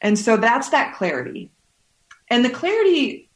And 0.00 0.18
so 0.18 0.36
that's 0.36 0.70
that 0.70 0.96
clarity. 0.96 1.51
And 2.32 2.42
the 2.42 2.48
clarity, 2.48 3.28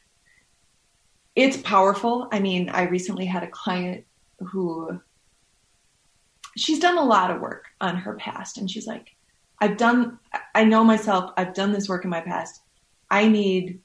it's 1.34 1.58
powerful. 1.58 2.28
I 2.32 2.40
mean, 2.40 2.70
I 2.70 2.84
recently 2.84 3.26
had 3.26 3.42
a 3.42 3.46
client 3.46 4.06
who 4.38 5.02
she's 6.56 6.78
done 6.78 6.96
a 6.96 7.04
lot 7.04 7.30
of 7.30 7.42
work 7.42 7.66
on 7.78 7.96
her 7.96 8.14
past. 8.14 8.56
And 8.56 8.70
she's 8.70 8.86
like, 8.86 9.14
I've 9.60 9.76
done, 9.76 10.18
I 10.54 10.64
know 10.64 10.82
myself, 10.82 11.30
I've 11.36 11.52
done 11.52 11.72
this 11.72 11.90
work 11.90 12.04
in 12.04 12.10
my 12.10 12.22
past. 12.22 12.62
I 13.10 13.28
need, 13.28 13.82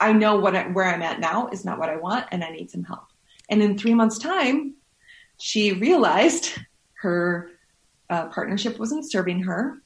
I 0.00 0.14
know 0.14 0.36
what 0.36 0.56
I, 0.56 0.68
where 0.68 0.86
I'm 0.86 1.02
at 1.02 1.20
now 1.20 1.48
is 1.48 1.66
not 1.66 1.78
what 1.78 1.90
I 1.90 1.96
want, 1.96 2.24
and 2.32 2.42
I 2.42 2.48
need 2.48 2.70
some 2.70 2.84
help. 2.84 3.08
And 3.50 3.62
in 3.62 3.76
three 3.76 3.92
months' 3.92 4.16
time, 4.16 4.76
she 5.38 5.74
realized 5.74 6.58
her 6.94 7.50
uh, 8.08 8.28
partnership 8.28 8.78
wasn't 8.78 9.04
serving 9.04 9.42
her 9.42 9.82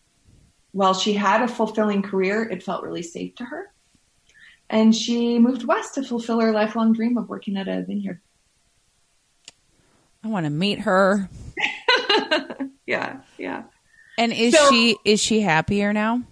while 0.71 0.95
she 0.95 1.15
had 1.15 1.43
a 1.43 1.49
fulfilling 1.49 2.03
career, 2.03 2.45
it 2.45 2.63
felt 2.63 2.85
really 2.85 3.03
safe 3.03 3.35
to 3.35 3.45
her. 3.45 3.73
And 4.71 4.95
she 4.95 5.39
moved 5.39 5.65
west 5.65 5.95
to 5.95 6.03
fulfill 6.03 6.41
her 6.41 6.53
lifelong 6.53 6.93
dream 6.93 7.17
of 7.17 7.29
working 7.29 7.57
at 7.57 7.69
a 7.69 7.83
vineyard. 7.83 8.21
I 10.23 10.29
want 10.29 10.45
to 10.45 10.51
meet 10.51 10.81
her. 10.81 11.29
yeah, 12.87 13.21
yeah. 13.39 13.63
And 14.19 14.33
is 14.33 14.55
so, 14.55 14.69
she 14.69 14.97
is 15.05 15.21
she 15.21 15.41
happier 15.41 15.93
now? 15.93 16.23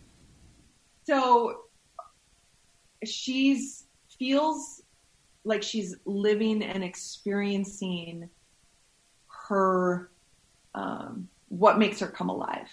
So 1.04 1.60
she's 3.04 3.84
feels 4.18 4.82
like 5.44 5.62
she's 5.62 5.94
living 6.04 6.62
and 6.62 6.82
experiencing 6.82 8.28
her 9.48 10.10
um, 10.74 11.28
what 11.48 11.78
makes 11.78 12.00
her 12.00 12.08
come 12.08 12.28
alive 12.28 12.68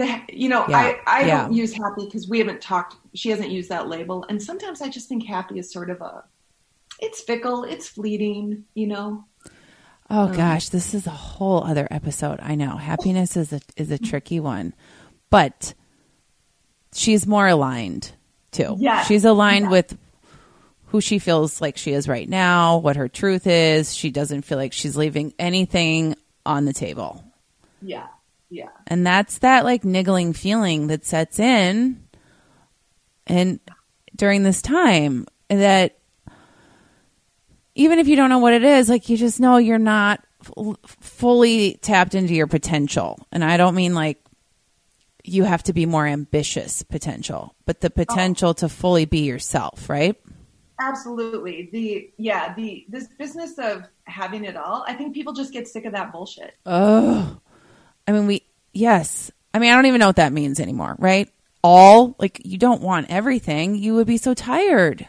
the, 0.00 0.20
you 0.32 0.48
know, 0.48 0.64
yeah. 0.68 0.78
I, 0.78 1.00
I 1.06 1.26
yeah. 1.26 1.42
don't 1.42 1.52
use 1.52 1.72
happy 1.72 2.06
because 2.06 2.28
we 2.28 2.38
haven't 2.38 2.60
talked, 2.60 2.96
she 3.14 3.30
hasn't 3.30 3.50
used 3.50 3.68
that 3.68 3.88
label. 3.88 4.24
And 4.28 4.42
sometimes 4.42 4.80
I 4.82 4.88
just 4.88 5.08
think 5.08 5.24
happy 5.24 5.58
is 5.58 5.70
sort 5.70 5.90
of 5.90 6.00
a, 6.00 6.24
it's 6.98 7.20
fickle, 7.20 7.64
it's 7.64 7.88
fleeting, 7.88 8.64
you 8.74 8.86
know? 8.86 9.24
Oh 10.08 10.24
um, 10.24 10.32
gosh, 10.32 10.70
this 10.70 10.94
is 10.94 11.06
a 11.06 11.10
whole 11.10 11.62
other 11.62 11.86
episode. 11.90 12.40
I 12.42 12.54
know 12.54 12.76
happiness 12.76 13.36
is 13.36 13.52
a, 13.52 13.60
is 13.76 13.90
a 13.90 13.98
tricky 13.98 14.40
one, 14.40 14.74
but 15.28 15.74
she's 16.92 17.26
more 17.26 17.46
aligned 17.46 18.12
too. 18.50 18.76
Yeah. 18.78 19.04
She's 19.04 19.24
aligned 19.24 19.66
yeah. 19.66 19.70
with 19.70 19.98
who 20.86 21.00
she 21.00 21.18
feels 21.20 21.60
like 21.60 21.76
she 21.76 21.92
is 21.92 22.08
right 22.08 22.28
now, 22.28 22.78
what 22.78 22.96
her 22.96 23.08
truth 23.08 23.46
is. 23.46 23.94
She 23.94 24.10
doesn't 24.10 24.42
feel 24.42 24.58
like 24.58 24.72
she's 24.72 24.96
leaving 24.96 25.32
anything 25.38 26.16
on 26.44 26.64
the 26.64 26.72
table. 26.72 27.22
Yeah. 27.80 28.08
Yeah. 28.50 28.68
And 28.86 29.06
that's 29.06 29.38
that 29.38 29.64
like 29.64 29.84
niggling 29.84 30.32
feeling 30.32 30.88
that 30.88 31.06
sets 31.06 31.38
in 31.38 32.02
and 33.26 33.60
during 34.16 34.42
this 34.42 34.60
time 34.60 35.26
that 35.48 35.98
even 37.74 37.98
if 37.98 38.08
you 38.08 38.16
don't 38.16 38.28
know 38.28 38.40
what 38.40 38.52
it 38.52 38.64
is, 38.64 38.88
like 38.88 39.08
you 39.08 39.16
just 39.16 39.40
know 39.40 39.56
you're 39.56 39.78
not 39.78 40.22
f- 40.44 40.76
fully 41.00 41.78
tapped 41.80 42.14
into 42.14 42.34
your 42.34 42.48
potential. 42.48 43.18
And 43.30 43.44
I 43.44 43.56
don't 43.56 43.74
mean 43.74 43.94
like 43.94 44.18
you 45.24 45.44
have 45.44 45.62
to 45.64 45.72
be 45.72 45.86
more 45.86 46.06
ambitious 46.06 46.82
potential, 46.82 47.54
but 47.66 47.80
the 47.80 47.90
potential 47.90 48.50
oh. 48.50 48.54
to 48.54 48.68
fully 48.68 49.04
be 49.04 49.20
yourself, 49.20 49.88
right? 49.88 50.16
Absolutely. 50.80 51.68
The 51.72 52.10
yeah, 52.16 52.54
the 52.54 52.86
this 52.88 53.06
business 53.18 53.58
of 53.58 53.86
having 54.04 54.44
it 54.44 54.56
all, 54.56 54.84
I 54.88 54.94
think 54.94 55.14
people 55.14 55.34
just 55.34 55.52
get 55.52 55.68
sick 55.68 55.84
of 55.84 55.92
that 55.92 56.10
bullshit. 56.10 56.54
Oh. 56.66 57.38
I 58.10 58.12
mean, 58.12 58.26
we, 58.26 58.42
yes. 58.72 59.30
I 59.54 59.60
mean, 59.60 59.70
I 59.70 59.76
don't 59.76 59.86
even 59.86 60.00
know 60.00 60.08
what 60.08 60.16
that 60.16 60.32
means 60.32 60.58
anymore, 60.58 60.96
right? 60.98 61.30
All, 61.62 62.16
like, 62.18 62.40
you 62.44 62.58
don't 62.58 62.82
want 62.82 63.08
everything. 63.08 63.76
You 63.76 63.94
would 63.94 64.08
be 64.08 64.16
so 64.16 64.34
tired. 64.34 65.06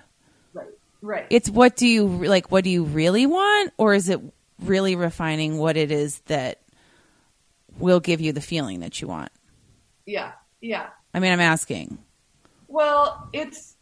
Right, 0.54 0.68
right. 1.02 1.26
It's 1.32 1.50
what 1.50 1.76
do 1.76 1.88
you, 1.88 2.06
like, 2.06 2.52
what 2.52 2.64
do 2.64 2.70
you 2.70 2.84
really 2.84 3.26
want? 3.26 3.74
Or 3.78 3.96
is 3.96 4.08
it 4.08 4.22
really 4.60 4.96
refining 4.96 5.58
what 5.58 5.78
it 5.78 5.90
is 5.90 6.20
that 6.28 6.60
will 7.80 8.00
give 8.00 8.22
you 8.22 8.34
the 8.34 8.42
feeling 8.42 8.82
that 8.82 9.02
you 9.02 9.08
want? 9.08 9.32
Yeah, 10.06 10.34
yeah. 10.62 10.90
I 11.12 11.20
mean, 11.20 11.32
I'm 11.32 11.40
asking. 11.40 11.98
Well, 12.68 13.30
it's, 13.34 13.78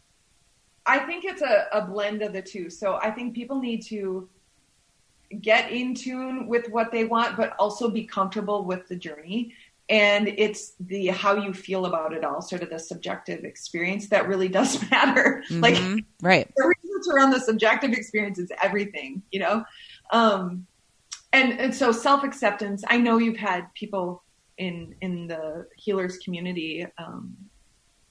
I 0.86 1.00
think 1.00 1.26
it's 1.26 1.42
a, 1.42 1.66
a 1.74 1.82
blend 1.82 2.22
of 2.22 2.32
the 2.32 2.40
two. 2.40 2.70
So 2.70 2.94
I 2.94 3.10
think 3.10 3.34
people 3.34 3.60
need 3.60 3.82
to 3.88 4.30
get 5.40 5.70
in 5.70 5.94
tune 5.94 6.46
with 6.46 6.68
what 6.70 6.90
they 6.90 7.04
want, 7.04 7.36
but 7.36 7.54
also 7.58 7.88
be 7.88 8.04
comfortable 8.04 8.64
with 8.64 8.88
the 8.88 8.96
journey. 8.96 9.54
And 9.88 10.28
it's 10.28 10.74
the 10.78 11.08
how 11.08 11.34
you 11.34 11.52
feel 11.52 11.86
about 11.86 12.12
it 12.12 12.24
all, 12.24 12.40
sort 12.40 12.62
of 12.62 12.70
the 12.70 12.78
subjective 12.78 13.44
experience 13.44 14.08
that 14.08 14.28
really 14.28 14.48
does 14.48 14.80
matter. 14.90 15.42
Mm-hmm. 15.48 15.60
Like, 15.60 16.04
right. 16.22 16.50
The 16.56 16.66
research 16.66 17.14
around 17.14 17.30
the 17.30 17.40
subjective 17.40 17.92
experience 17.92 18.38
is 18.38 18.50
everything, 18.62 19.22
you 19.30 19.40
know? 19.40 19.64
Um, 20.12 20.66
and, 21.32 21.58
and 21.60 21.74
so 21.74 21.92
self 21.92 22.24
acceptance, 22.24 22.82
I 22.88 22.98
know 22.98 23.18
you've 23.18 23.36
had 23.36 23.72
people 23.74 24.22
in, 24.58 24.94
in 25.00 25.26
the 25.26 25.66
healers 25.76 26.18
community, 26.18 26.86
um, 26.98 27.36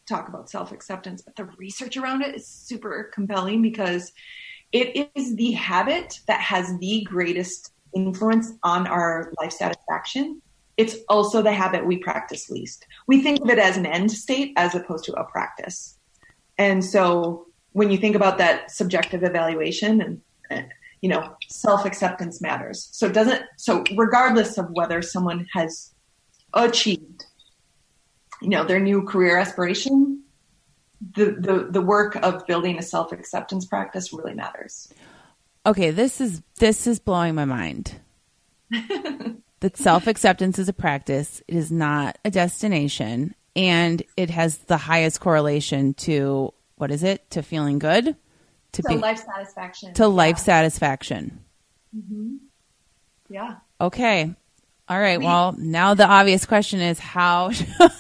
talk 0.06 0.28
about 0.28 0.50
self 0.50 0.72
acceptance, 0.72 1.22
but 1.22 1.36
the 1.36 1.46
research 1.58 1.96
around 1.96 2.24
it 2.24 2.36
is 2.36 2.48
super 2.48 3.10
compelling 3.14 3.62
because 3.62 4.12
it 4.72 5.10
is 5.16 5.36
the 5.36 5.52
habit 5.52 6.20
that 6.28 6.40
has 6.40 6.78
the 6.80 7.04
greatest 7.04 7.72
influence 7.96 8.52
on 8.64 8.88
our 8.88 9.34
life 9.40 9.52
satisfaction. 9.52 10.42
it's 10.78 10.96
also 11.10 11.42
the 11.42 11.52
habit 11.52 11.86
we 11.86 11.98
practice 11.98 12.50
least. 12.50 12.86
We 13.06 13.22
think 13.22 13.42
of 13.42 13.50
it 13.50 13.60
as 13.60 13.76
an 13.76 13.86
end 13.86 14.12
state 14.12 14.54
as 14.56 14.76
opposed 14.76 15.04
to 15.06 15.14
a 15.14 15.26
practice. 15.26 15.98
And 16.58 16.86
so 16.86 17.48
when 17.74 17.92
you 17.92 17.98
think 17.98 18.16
about 18.16 18.38
that 18.38 18.72
subjective 18.72 19.22
evaluation 19.24 20.22
and, 20.50 20.68
you 21.02 21.10
know, 21.10 21.36
self 21.50 21.86
acceptance 21.86 22.40
matters. 22.40 22.88
So 22.94 23.08
it 23.08 23.14
doesn't, 23.14 23.42
so 23.58 23.84
regardless 23.96 24.58
of 24.58 24.70
whether 24.72 25.02
someone 25.02 25.48
has 25.54 25.94
achieved, 26.54 27.26
you 28.42 28.50
know, 28.50 28.64
their 28.64 28.80
new 28.80 29.04
career 29.04 29.38
aspiration, 29.38 30.19
the, 31.16 31.26
the, 31.32 31.68
the 31.70 31.82
work 31.82 32.16
of 32.18 32.46
building 32.46 32.78
a 32.78 32.82
self 32.82 33.12
acceptance 33.12 33.66
practice 33.66 34.14
really 34.14 34.34
matters. 34.34 34.94
Okay. 35.66 35.92
This 35.92 36.22
is, 36.22 36.42
this 36.60 36.88
is 36.88 37.00
blowing 37.00 37.36
my 37.36 37.46
mind. 37.46 37.94
that 39.60 39.78
self 39.78 40.08
acceptance 40.08 40.60
is 40.60 40.70
a 40.70 40.74
practice, 40.74 41.42
it 41.48 41.56
is 41.56 41.72
not 41.72 42.18
a 42.24 42.32
destination, 42.32 43.34
and 43.56 44.04
it 44.16 44.30
has 44.30 44.58
the 44.58 44.78
highest 44.78 45.20
correlation 45.20 45.94
to 45.96 46.54
what 46.80 46.92
is 46.92 47.04
it? 47.04 47.30
To 47.32 47.44
feeling 47.44 47.78
good? 47.78 48.16
To, 48.74 48.84
be, 48.84 48.96
life 48.96 49.20
satisfaction. 49.20 49.94
To 49.96 50.04
yeah. 50.04 50.08
life 50.08 50.38
satisfaction. 50.38 51.44
Mm-hmm. 51.96 52.36
Yeah. 53.30 53.56
Okay. 53.82 54.34
All 54.90 55.00
right. 55.00 55.20
We, 55.20 55.26
well, 55.26 55.54
now 55.58 55.94
the 55.94 56.08
obvious 56.08 56.46
question 56.46 56.82
is 56.82 56.98
how 56.98 57.52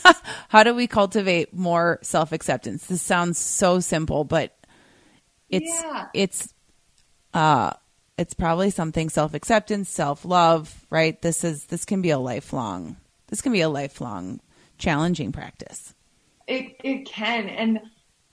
how 0.50 0.64
do 0.64 0.74
we 0.74 0.88
cultivate 0.88 1.54
more 1.54 2.00
self 2.02 2.32
acceptance? 2.32 2.88
This 2.88 3.02
sounds 3.02 3.38
so 3.38 3.80
simple, 3.80 4.24
but 4.24 4.58
it's 5.50 5.70
yeah. 5.70 6.08
it's 6.16 6.54
uh 7.34 7.74
it's 8.18 8.34
probably 8.34 8.72
something 8.72 9.10
self 9.10 9.36
acceptance, 9.36 9.90
self 9.90 10.26
love, 10.26 10.86
right? 10.90 11.22
This 11.22 11.44
is 11.44 11.66
this 11.66 11.86
can 11.86 12.02
be 12.02 12.10
a 12.10 12.20
lifelong 12.20 12.98
this 13.30 13.42
can 13.42 13.52
be 13.52 13.62
a 13.62 13.70
lifelong 13.70 14.40
challenging 14.78 15.32
practice. 15.32 15.94
It 16.48 16.76
it 16.84 17.06
can. 17.06 17.48
And 17.48 17.80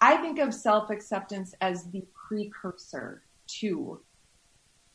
I 0.01 0.17
think 0.17 0.39
of 0.39 0.55
self 0.55 0.91
acceptance 0.91 1.55
as 1.61 1.85
the 1.91 2.05
precursor 2.29 3.23
to 3.61 4.01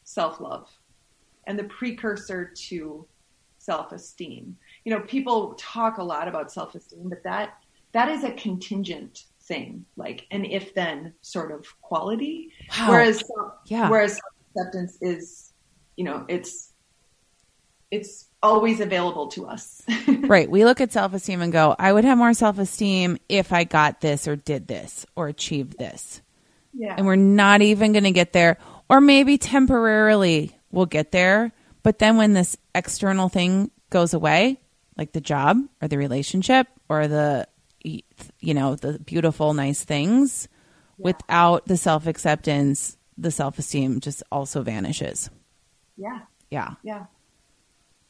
self 0.03 0.39
love 0.41 0.67
and 1.45 1.57
the 1.57 1.63
precursor 1.65 2.51
to 2.55 3.05
self 3.61 3.91
esteem. 3.91 4.57
You 4.85 4.93
know, 4.93 5.01
people 5.01 5.55
talk 5.57 5.97
a 5.97 6.03
lot 6.03 6.27
about 6.27 6.51
self 6.51 6.75
esteem, 6.75 7.09
but 7.09 7.23
that 7.23 7.57
that 7.93 8.09
is 8.09 8.23
a 8.23 8.31
contingent 8.31 9.25
thing, 9.41 9.85
like 9.95 10.25
an 10.31 10.45
if 10.45 10.73
then 10.73 11.13
sort 11.21 11.51
of 11.51 11.65
quality. 11.81 12.51
Wow. 12.77 12.89
Whereas 12.89 13.23
yeah. 13.65 13.89
whereas 13.89 14.19
acceptance 14.55 14.97
is, 15.01 15.53
you 15.95 16.03
know, 16.03 16.25
it's 16.27 16.71
it's 17.91 18.27
always 18.41 18.79
available 18.79 19.27
to 19.27 19.45
us. 19.45 19.83
right. 20.07 20.49
We 20.49 20.65
look 20.65 20.81
at 20.81 20.91
self 20.91 21.13
esteem 21.13 21.41
and 21.41 21.51
go, 21.51 21.75
I 21.77 21.93
would 21.93 22.05
have 22.05 22.17
more 22.17 22.33
self 22.33 22.57
esteem 22.57 23.17
if 23.29 23.53
I 23.53 23.63
got 23.63 24.01
this 24.01 24.27
or 24.27 24.35
did 24.35 24.67
this 24.67 25.05
or 25.15 25.27
achieved 25.27 25.77
this. 25.77 26.21
Yeah. 26.73 26.95
And 26.97 27.05
we're 27.05 27.17
not 27.17 27.61
even 27.61 27.91
going 27.91 28.05
to 28.05 28.11
get 28.11 28.33
there. 28.33 28.57
Or 28.89 29.01
maybe 29.01 29.37
temporarily 29.37 30.55
we'll 30.71 30.85
get 30.85 31.11
there. 31.11 31.51
But 31.83 31.99
then 31.99 32.17
when 32.17 32.33
this 32.33 32.57
external 32.75 33.29
thing 33.29 33.71
goes 33.89 34.13
away, 34.13 34.59
like 34.97 35.11
the 35.11 35.21
job 35.21 35.57
or 35.81 35.87
the 35.87 35.97
relationship 35.97 36.67
or 36.89 37.07
the, 37.07 37.47
you 37.83 38.53
know, 38.53 38.75
the 38.75 38.99
beautiful, 38.99 39.53
nice 39.53 39.83
things, 39.83 40.47
yeah. 40.97 41.03
without 41.05 41.65
the 41.65 41.77
self 41.77 42.07
acceptance, 42.07 42.97
the 43.17 43.31
self 43.31 43.57
esteem 43.57 43.99
just 43.99 44.23
also 44.31 44.61
vanishes. 44.61 45.29
Yeah. 45.97 46.19
Yeah. 46.49 46.75
Yeah. 46.83 47.05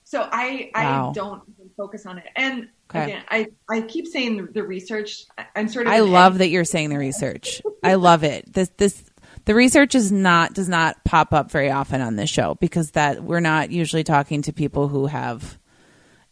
So 0.03 0.27
I 0.29 0.71
wow. 0.75 1.11
I 1.11 1.13
don't 1.13 1.41
focus 1.77 2.05
on 2.05 2.17
it. 2.17 2.25
And 2.35 2.67
okay. 2.89 3.03
again, 3.03 3.23
I 3.29 3.47
I 3.69 3.81
keep 3.81 4.07
saying 4.07 4.37
the, 4.37 4.51
the 4.51 4.63
research. 4.63 5.23
I'm 5.55 5.69
sort 5.69 5.87
of. 5.87 5.93
I 5.93 5.99
love 6.01 6.39
that 6.39 6.49
you're 6.49 6.65
saying 6.65 6.89
the 6.89 6.97
research. 6.97 7.61
I 7.81 7.93
love 7.93 8.25
it. 8.25 8.51
This 8.51 8.69
this 8.75 9.01
the 9.45 9.55
research 9.55 9.95
is 9.95 10.11
not 10.11 10.53
does 10.53 10.69
not 10.69 11.03
pop 11.03 11.33
up 11.33 11.51
very 11.51 11.71
often 11.71 12.01
on 12.01 12.15
this 12.15 12.29
show 12.29 12.55
because 12.59 12.91
that 12.91 13.23
we're 13.23 13.39
not 13.39 13.71
usually 13.71 14.03
talking 14.03 14.41
to 14.43 14.53
people 14.53 14.87
who 14.87 15.07
have 15.07 15.57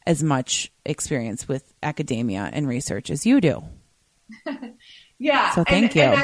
as 0.05 0.23
much 0.23 0.71
experience 0.85 1.47
with 1.47 1.73
academia 1.83 2.49
and 2.51 2.67
research 2.67 3.09
as 3.09 3.25
you 3.25 3.41
do. 3.41 3.63
yeah. 5.19 5.51
So 5.51 5.63
thank 5.63 5.95
and, 5.95 5.95
you. 5.95 6.01
And 6.01 6.19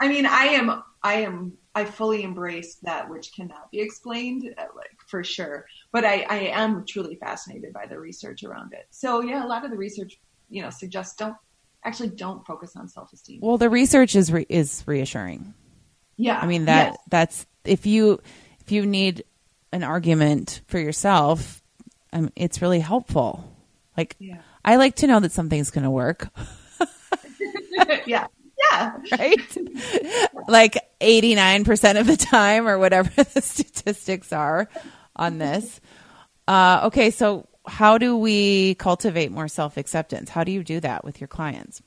I, 0.00 0.04
I 0.04 0.08
mean, 0.08 0.26
I 0.26 0.44
am 0.46 0.82
I 1.02 1.14
am 1.14 1.54
I 1.74 1.84
fully 1.84 2.22
embrace 2.22 2.76
that 2.82 3.08
which 3.10 3.32
cannot 3.34 3.70
be 3.70 3.80
explained, 3.80 4.54
uh, 4.56 4.66
like 4.76 4.96
for 5.06 5.24
sure. 5.24 5.66
But 5.90 6.04
I, 6.04 6.24
I 6.28 6.36
am 6.52 6.84
truly 6.86 7.16
fascinated 7.16 7.72
by 7.72 7.86
the 7.86 7.98
research 7.98 8.44
around 8.44 8.72
it. 8.72 8.86
So 8.90 9.20
yeah, 9.20 9.44
a 9.44 9.48
lot 9.48 9.64
of 9.64 9.70
the 9.70 9.76
research, 9.76 10.20
you 10.48 10.62
know, 10.62 10.70
suggests 10.70 11.16
don't 11.16 11.36
actually 11.84 12.10
don't 12.10 12.46
focus 12.46 12.76
on 12.76 12.88
self 12.88 13.12
esteem. 13.12 13.40
Well, 13.42 13.58
the 13.58 13.70
research 13.70 14.14
is 14.14 14.30
re- 14.30 14.46
is 14.48 14.84
reassuring. 14.86 15.54
Yeah, 16.16 16.38
I 16.38 16.46
mean 16.46 16.66
that 16.66 16.92
yes. 16.92 16.98
that's 17.08 17.46
if 17.64 17.86
you 17.86 18.20
if 18.60 18.72
you 18.72 18.86
need 18.86 19.24
an 19.72 19.82
argument 19.82 20.60
for 20.68 20.78
yourself, 20.78 21.62
um, 22.12 22.30
it's 22.36 22.62
really 22.62 22.80
helpful. 22.80 23.44
Like 23.96 24.16
yeah. 24.18 24.38
I 24.64 24.76
like 24.76 24.96
to 24.96 25.06
know 25.06 25.20
that 25.20 25.32
something's 25.32 25.70
going 25.70 25.84
to 25.84 25.90
work. 25.90 26.28
yeah. 28.06 28.26
Yeah. 28.72 28.96
Right? 29.18 29.56
like 30.48 30.78
89% 31.00 32.00
of 32.00 32.06
the 32.06 32.16
time, 32.16 32.68
or 32.68 32.78
whatever 32.78 33.10
the 33.24 33.40
statistics 33.40 34.32
are 34.32 34.68
on 35.16 35.38
this. 35.38 35.80
Uh, 36.46 36.82
okay, 36.84 37.10
so 37.10 37.46
how 37.66 37.98
do 37.98 38.16
we 38.16 38.74
cultivate 38.76 39.30
more 39.30 39.48
self 39.48 39.76
acceptance? 39.76 40.30
How 40.30 40.44
do 40.44 40.52
you 40.52 40.62
do 40.62 40.80
that 40.80 41.04
with 41.04 41.20
your 41.20 41.28
clients? 41.28 41.82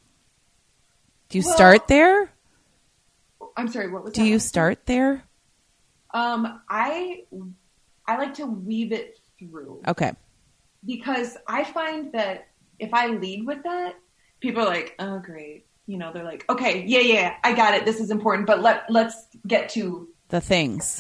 Do 1.30 1.38
you 1.38 1.44
well, 1.46 1.56
start 1.56 1.88
there? 1.88 2.32
I'm 3.58 3.68
sorry, 3.68 3.92
what 3.92 4.04
was 4.04 4.14
Do 4.14 4.24
you 4.24 4.40
start 4.40 4.86
there? 4.86 5.24
Um, 6.14 6.62
I 6.70 7.24
I 8.08 8.18
like 8.18 8.36
to 8.36 8.46
weave 8.46 8.92
it 8.94 9.20
through. 9.38 9.82
Okay. 9.88 10.14
Because 10.86 11.36
I 11.48 11.64
find 11.66 12.14
that 12.14 12.48
if 12.80 12.94
I 12.94 13.08
lead 13.08 13.46
with 13.46 13.64
that, 13.64 13.96
people 14.40 14.62
are 14.62 14.68
like, 14.68 14.96
"Oh, 15.00 15.20
great 15.20 15.68
you 15.88 15.98
know, 15.98 16.12
they're 16.14 16.24
like, 16.24 16.46
okay, 16.50 16.84
yeah, 16.86 17.00
yeah, 17.00 17.36
I 17.44 17.54
got 17.54 17.74
it. 17.74 17.86
This 17.86 18.00
is 18.00 18.12
important, 18.12 18.46
but 18.46 18.62
let 18.62 18.84
let's 18.90 19.16
get 19.48 19.70
to 19.70 20.10
the 20.30 20.42
things. 20.42 21.00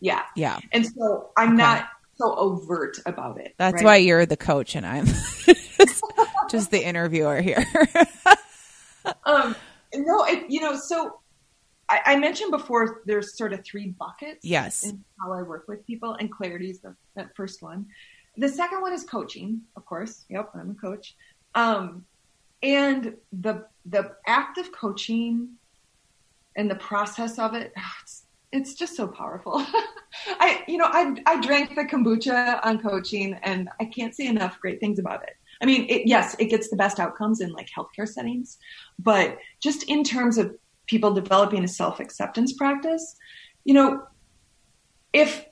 Yeah, 0.00 0.22
yeah. 0.36 0.60
And 0.70 0.86
so 0.86 1.30
I'm 1.36 1.54
okay. 1.54 1.56
not 1.56 1.88
so 2.14 2.34
overt 2.36 2.98
about 3.04 3.40
it. 3.40 3.54
That's 3.58 3.76
right? 3.76 3.84
why 3.84 3.96
you're 3.96 4.24
the 4.24 4.36
coach 4.36 4.76
and 4.76 4.86
I'm 4.86 5.06
just, 6.50 6.70
the 6.70 6.80
interviewer 6.82 7.40
here. 7.40 7.66
um, 9.24 9.56
no, 9.92 10.24
it, 10.24 10.48
you 10.48 10.60
know, 10.60 10.76
so 10.76 11.18
I, 11.92 12.12
I, 12.12 12.16
mentioned 12.16 12.50
before 12.50 13.02
there's 13.04 13.36
sort 13.36 13.52
of 13.52 13.64
three 13.64 13.88
buckets. 13.88 14.44
Yes. 14.44 14.84
In 14.84 15.04
how 15.20 15.32
I 15.32 15.42
work 15.42 15.66
with 15.68 15.86
people, 15.86 16.14
and 16.14 16.32
clarity 16.32 16.70
is 16.70 16.80
the 16.80 16.94
that 17.16 17.36
first 17.36 17.62
one. 17.62 17.86
The 18.38 18.48
second 18.48 18.80
one 18.80 18.94
is 18.94 19.04
coaching, 19.04 19.60
of 19.76 19.84
course. 19.84 20.24
Yep, 20.30 20.50
I'm 20.54 20.70
a 20.70 20.74
coach. 20.74 21.16
Um, 21.54 22.06
and 22.62 23.14
the 23.40 23.66
the 23.86 24.14
act 24.26 24.58
of 24.58 24.72
coaching 24.72 25.50
and 26.56 26.70
the 26.70 26.76
process 26.76 27.38
of 27.38 27.54
it 27.54 27.72
it's, 28.02 28.24
it's 28.52 28.74
just 28.74 28.96
so 28.96 29.08
powerful 29.08 29.54
i 30.38 30.62
you 30.68 30.76
know 30.76 30.88
i 30.92 31.14
i 31.26 31.40
drank 31.40 31.74
the 31.74 31.84
kombucha 31.84 32.60
on 32.64 32.78
coaching 32.80 33.34
and 33.42 33.68
i 33.80 33.84
can't 33.84 34.14
say 34.14 34.26
enough 34.26 34.60
great 34.60 34.78
things 34.78 34.98
about 34.98 35.22
it 35.24 35.34
i 35.60 35.66
mean 35.66 35.86
it, 35.88 36.06
yes 36.06 36.36
it 36.38 36.46
gets 36.46 36.68
the 36.70 36.76
best 36.76 37.00
outcomes 37.00 37.40
in 37.40 37.52
like 37.52 37.68
healthcare 37.76 38.08
settings 38.08 38.58
but 38.98 39.38
just 39.60 39.82
in 39.84 40.04
terms 40.04 40.38
of 40.38 40.54
people 40.86 41.12
developing 41.12 41.64
a 41.64 41.68
self-acceptance 41.68 42.52
practice 42.54 43.16
you 43.64 43.74
know 43.74 44.02
if 45.12 45.46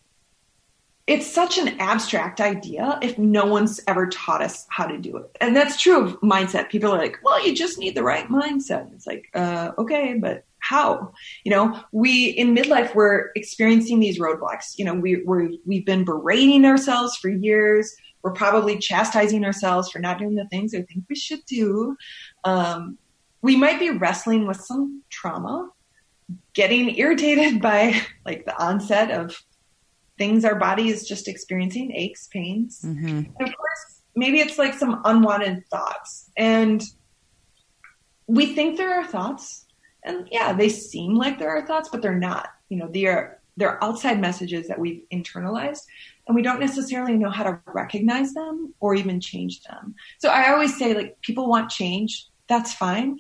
it's 1.11 1.26
such 1.26 1.59
an 1.59 1.81
abstract 1.81 2.41
idea 2.41 2.97
if 3.03 3.18
no 3.18 3.45
one's 3.45 3.81
ever 3.89 4.07
taught 4.07 4.41
us 4.41 4.64
how 4.70 4.87
to 4.87 4.97
do 4.97 5.16
it. 5.16 5.37
And 5.41 5.57
that's 5.57 5.81
true 5.81 6.05
of 6.05 6.20
mindset. 6.20 6.68
People 6.68 6.93
are 6.93 6.99
like, 6.99 7.18
well, 7.24 7.45
you 7.45 7.53
just 7.53 7.81
need 7.81 7.97
the 7.97 8.05
right 8.05 8.28
mindset. 8.28 8.95
It's 8.95 9.09
like, 9.09 9.28
uh, 9.35 9.72
okay, 9.76 10.14
but 10.14 10.45
how? 10.61 11.12
You 11.43 11.51
know, 11.51 11.81
we 11.91 12.26
in 12.26 12.55
midlife, 12.55 12.95
we're 12.95 13.33
experiencing 13.35 13.99
these 13.99 14.20
roadblocks. 14.20 14.78
You 14.78 14.85
know, 14.85 14.95
we, 14.95 15.24
we're, 15.24 15.51
we've 15.66 15.85
been 15.85 16.05
berating 16.05 16.64
ourselves 16.64 17.16
for 17.16 17.28
years. 17.28 17.93
We're 18.22 18.33
probably 18.33 18.78
chastising 18.78 19.45
ourselves 19.45 19.91
for 19.91 19.99
not 19.99 20.18
doing 20.18 20.37
the 20.37 20.47
things 20.47 20.76
I 20.76 20.83
think 20.83 21.07
we 21.09 21.16
should 21.16 21.45
do. 21.45 21.97
Um, 22.45 22.99
we 23.43 23.57
might 23.57 23.78
be 23.78 23.91
wrestling 23.91 24.47
with 24.47 24.61
some 24.61 25.03
trauma, 25.11 25.70
getting 26.55 26.97
irritated 26.97 27.61
by 27.62 28.01
like 28.24 28.45
the 28.45 28.57
onset 28.62 29.11
of 29.11 29.36
things 30.18 30.45
our 30.45 30.55
body 30.55 30.88
is 30.88 31.09
just 31.09 31.28
experiencing 31.28 31.93
aches, 31.93 32.28
pains. 32.28 32.82
Mm-hmm. 32.84 33.07
And 33.09 33.26
of 33.26 33.57
course, 33.57 34.03
maybe 34.14 34.41
it's 34.41 34.59
like 34.59 34.74
some 34.74 35.01
unwanted 35.05 35.66
thoughts. 35.70 36.30
And 36.36 36.82
we 38.26 38.55
think 38.55 38.76
there 38.76 39.01
are 39.01 39.07
thoughts. 39.07 39.66
And 40.05 40.28
yeah, 40.30 40.53
they 40.53 40.68
seem 40.68 41.14
like 41.14 41.38
there 41.38 41.51
are 41.51 41.66
thoughts, 41.66 41.88
but 41.91 42.03
they're 42.03 42.18
not. 42.18 42.49
You 42.68 42.78
know, 42.78 42.88
they 42.88 43.07
are 43.07 43.41
they're 43.57 43.82
outside 43.84 44.20
messages 44.20 44.68
that 44.68 44.78
we've 44.78 45.03
internalized 45.12 45.82
and 46.26 46.34
we 46.34 46.43
don't 46.43 46.61
necessarily 46.61 47.16
know 47.16 47.28
how 47.30 47.43
to 47.43 47.61
recognize 47.66 48.32
them 48.32 48.72
or 48.80 48.95
even 48.95 49.20
change 49.20 49.62
them. 49.64 49.95
So 50.18 50.30
I 50.30 50.51
always 50.53 50.78
say 50.78 50.95
like 50.95 51.20
people 51.22 51.49
want 51.49 51.70
change, 51.70 52.26
that's 52.49 52.72
fine. 52.72 53.18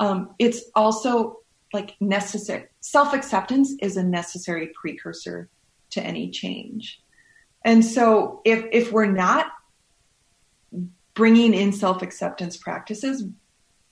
Um, 0.00 0.34
it's 0.38 0.62
also 0.74 1.40
like 1.72 1.94
necessary. 2.00 2.64
Self 2.80 3.12
acceptance 3.12 3.74
is 3.80 3.96
a 3.96 4.02
necessary 4.02 4.72
precursor 4.74 5.48
to 5.90 6.02
any 6.02 6.30
change. 6.30 7.00
And 7.64 7.84
so 7.84 8.40
if 8.44 8.64
if 8.72 8.90
we're 8.90 9.06
not 9.06 9.52
bringing 11.14 11.52
in 11.52 11.72
self 11.72 12.02
acceptance 12.02 12.56
practices, 12.56 13.24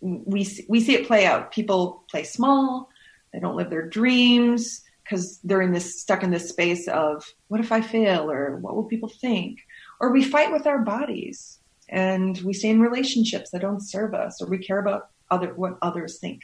we 0.00 0.48
we 0.68 0.80
see 0.80 0.94
it 0.94 1.06
play 1.06 1.26
out. 1.26 1.52
People 1.52 2.04
play 2.11 2.24
small, 2.24 2.88
they 3.32 3.38
don't 3.38 3.56
live 3.56 3.70
their 3.70 3.86
dreams 3.86 4.82
because 5.04 5.38
they're 5.44 5.62
in 5.62 5.72
this 5.72 6.00
stuck 6.00 6.22
in 6.22 6.30
this 6.30 6.48
space 6.48 6.88
of 6.88 7.24
what 7.48 7.61
if 7.61 7.70
I 7.70 7.82
fail 7.82 8.30
or 8.30 8.56
what 8.56 8.74
will 8.74 8.84
people 8.84 9.09
think? 9.09 9.59
Or 10.00 10.11
we 10.11 10.22
fight 10.22 10.52
with 10.52 10.66
our 10.66 10.78
bodies 10.78 11.59
and 11.88 12.38
we 12.42 12.52
stay 12.52 12.70
in 12.70 12.80
relationships 12.80 13.50
that 13.50 13.62
don't 13.62 13.80
serve 13.80 14.14
us 14.14 14.40
or 14.40 14.48
we 14.48 14.59
care 14.59 14.78
about 14.78 15.11
other 15.30 15.54
what 15.54 15.78
others 15.82 16.18
think 16.18 16.42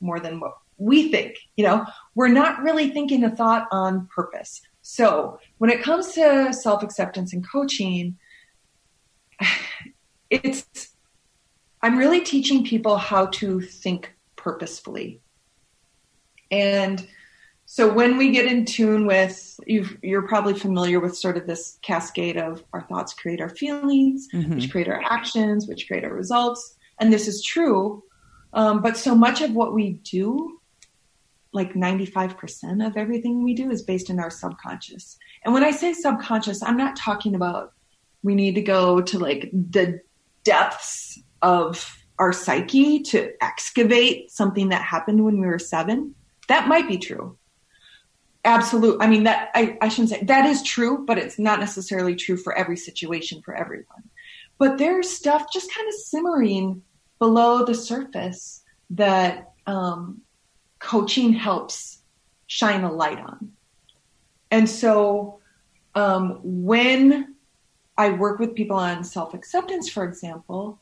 more 0.00 0.20
than 0.20 0.40
what 0.40 0.54
we 0.76 1.10
think. 1.10 1.36
You 1.56 1.64
know, 1.64 1.86
we're 2.14 2.28
not 2.28 2.62
really 2.62 2.90
thinking 2.90 3.24
a 3.24 3.30
thought 3.30 3.68
on 3.70 4.08
purpose. 4.14 4.60
So 4.82 5.38
when 5.58 5.70
it 5.70 5.82
comes 5.82 6.12
to 6.12 6.52
self 6.52 6.82
acceptance 6.82 7.32
and 7.32 7.48
coaching, 7.48 8.16
it's 10.30 10.94
I'm 11.82 11.98
really 11.98 12.20
teaching 12.20 12.64
people 12.64 12.96
how 12.96 13.26
to 13.26 13.60
think 13.60 14.14
purposefully. 14.36 15.20
And 16.50 17.06
so 17.66 17.92
when 17.92 18.16
we 18.16 18.30
get 18.30 18.46
in 18.46 18.64
tune 18.64 19.06
with, 19.06 19.58
you, 19.66 19.86
you're 20.00 20.28
probably 20.28 20.54
familiar 20.54 21.00
with 21.00 21.16
sort 21.16 21.36
of 21.36 21.46
this 21.46 21.78
cascade 21.82 22.36
of 22.36 22.62
our 22.72 22.82
thoughts 22.82 23.14
create 23.14 23.40
our 23.40 23.48
feelings, 23.48 24.28
mm-hmm. 24.32 24.54
which 24.54 24.70
create 24.70 24.88
our 24.88 25.02
actions, 25.02 25.66
which 25.66 25.88
create 25.88 26.04
our 26.04 26.14
results. 26.14 26.76
And 27.00 27.12
this 27.12 27.26
is 27.26 27.42
true. 27.42 28.03
Um, 28.54 28.80
but 28.80 28.96
so 28.96 29.14
much 29.14 29.42
of 29.42 29.52
what 29.52 29.74
we 29.74 29.94
do, 30.04 30.60
like 31.52 31.74
95% 31.74 32.86
of 32.86 32.96
everything 32.96 33.42
we 33.42 33.54
do 33.54 33.70
is 33.70 33.82
based 33.82 34.10
in 34.10 34.20
our 34.20 34.30
subconscious. 34.30 35.18
And 35.44 35.52
when 35.52 35.64
I 35.64 35.72
say 35.72 35.92
subconscious, 35.92 36.62
I'm 36.62 36.76
not 36.76 36.96
talking 36.96 37.34
about 37.34 37.72
we 38.22 38.34
need 38.34 38.54
to 38.54 38.62
go 38.62 39.02
to 39.02 39.18
like 39.18 39.50
the 39.52 40.00
depths 40.44 41.20
of 41.42 41.98
our 42.18 42.32
psyche 42.32 43.00
to 43.00 43.32
excavate 43.42 44.30
something 44.30 44.68
that 44.70 44.82
happened 44.82 45.24
when 45.24 45.40
we 45.40 45.46
were 45.46 45.58
seven. 45.58 46.14
That 46.48 46.68
might 46.68 46.88
be 46.88 46.96
true. 46.96 47.36
Absolute. 48.44 48.98
I 49.00 49.08
mean, 49.08 49.24
that 49.24 49.50
I, 49.54 49.76
I 49.80 49.88
shouldn't 49.88 50.10
say 50.10 50.22
that 50.24 50.46
is 50.46 50.62
true, 50.62 51.04
but 51.06 51.18
it's 51.18 51.38
not 51.38 51.60
necessarily 51.60 52.14
true 52.14 52.36
for 52.36 52.56
every 52.56 52.76
situation 52.76 53.42
for 53.42 53.54
everyone. 53.54 54.04
But 54.58 54.78
there's 54.78 55.10
stuff 55.10 55.46
just 55.52 55.74
kind 55.74 55.88
of 55.88 55.94
simmering 55.94 56.82
below 57.18 57.64
the 57.64 57.74
surface 57.74 58.62
that 58.90 59.52
um, 59.66 60.20
coaching 60.78 61.32
helps 61.32 61.98
shine 62.46 62.84
a 62.84 62.92
light 62.92 63.18
on. 63.18 63.52
And 64.50 64.68
so 64.68 65.40
um, 65.94 66.40
when 66.42 67.34
I 67.96 68.10
work 68.10 68.38
with 68.38 68.54
people 68.54 68.76
on 68.76 69.04
self 69.04 69.34
acceptance, 69.34 69.88
for 69.88 70.04
example, 70.04 70.80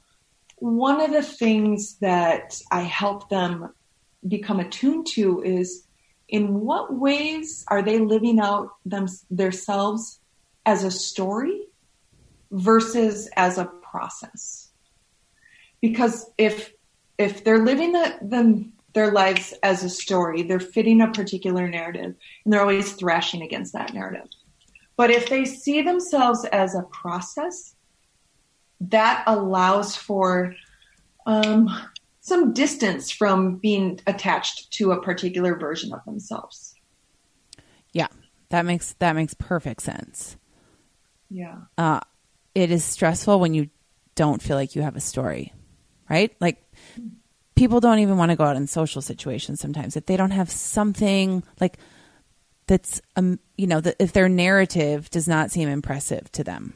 one 0.57 1.01
of 1.01 1.12
the 1.12 1.22
things 1.22 1.97
that 1.97 2.61
I 2.70 2.83
help 2.83 3.28
them 3.28 3.72
become 4.26 4.61
attuned 4.61 5.07
to 5.09 5.43
is 5.43 5.87
in 6.28 6.61
what 6.61 6.95
ways 6.95 7.64
are 7.68 7.83
they 7.83 7.99
living 7.99 8.41
out 8.41 8.70
them, 8.87 9.07
themselves 9.30 10.20
as 10.64 10.85
a 10.85 10.91
story 10.91 11.66
versus 12.51 13.28
as 13.37 13.59
a 13.59 13.64
process 13.64 14.72
because 15.83 16.30
if 16.39 16.72
if 17.18 17.45
they're 17.45 17.62
living 17.62 17.93
the, 17.93 18.16
the, 18.22 18.66
their 18.95 19.12
lives 19.12 19.53
as 19.62 19.85
a 19.85 19.91
story 19.91 20.43
they're 20.43 20.59
fitting 20.59 21.03
a 21.03 21.12
particular 21.12 21.68
narrative 21.68 22.14
and 22.45 22.53
they're 22.53 22.62
always 22.62 22.95
thrashing 22.95 23.43
against 23.43 23.74
that 23.74 23.93
narrative 23.93 24.26
but 24.97 25.11
if 25.11 25.28
they 25.28 25.45
see 25.45 25.83
themselves 25.83 26.47
as 26.47 26.74
a 26.74 26.83
process 26.85 27.74
that 28.80 29.22
allows 29.26 29.95
for 29.95 30.55
um, 31.26 31.68
some 32.20 32.53
distance 32.53 33.11
from 33.11 33.57
being 33.57 34.01
attached 34.07 34.72
to 34.72 34.93
a 34.93 35.01
particular 35.01 35.57
version 35.57 35.93
of 35.93 36.05
themselves. 36.05 36.74
Yeah, 37.93 38.09
that 38.51 38.64
makes 38.64 38.95
that 38.95 39.14
makes 39.14 39.35
perfect 39.35 39.83
sense. 39.83 40.37
Yeah. 41.30 41.57
Uh, 41.78 42.01
it 42.55 42.70
is 42.70 42.85
stressful 42.85 43.41
when 43.41 43.55
you 43.55 43.70
don't 44.14 44.43
feel 44.43 44.57
like 44.57 44.76
you 44.76 44.83
have 44.83 44.97
a 44.97 45.01
story, 45.01 45.53
right? 46.13 46.37
Like 46.41 46.63
people 47.55 47.81
don't 47.81 48.01
even 48.01 48.17
want 48.17 48.31
to 48.31 48.37
go 48.37 48.45
out 48.45 48.57
in 48.57 48.67
social 48.67 49.01
situations 49.01 49.61
sometimes 49.61 49.97
if 49.97 50.07
they 50.07 50.17
don't 50.17 50.31
have 50.31 50.51
something 50.51 51.43
like 51.61 51.79
that's 52.67 53.01
um 53.17 53.39
you 53.57 53.67
know 53.67 53.81
that 53.81 53.97
if 53.99 54.13
their 54.13 54.29
narrative 54.29 55.11
does 55.11 55.27
not 55.27 55.51
seem 55.51 55.69
impressive 55.69 56.31
to 56.33 56.45
them. 56.45 56.75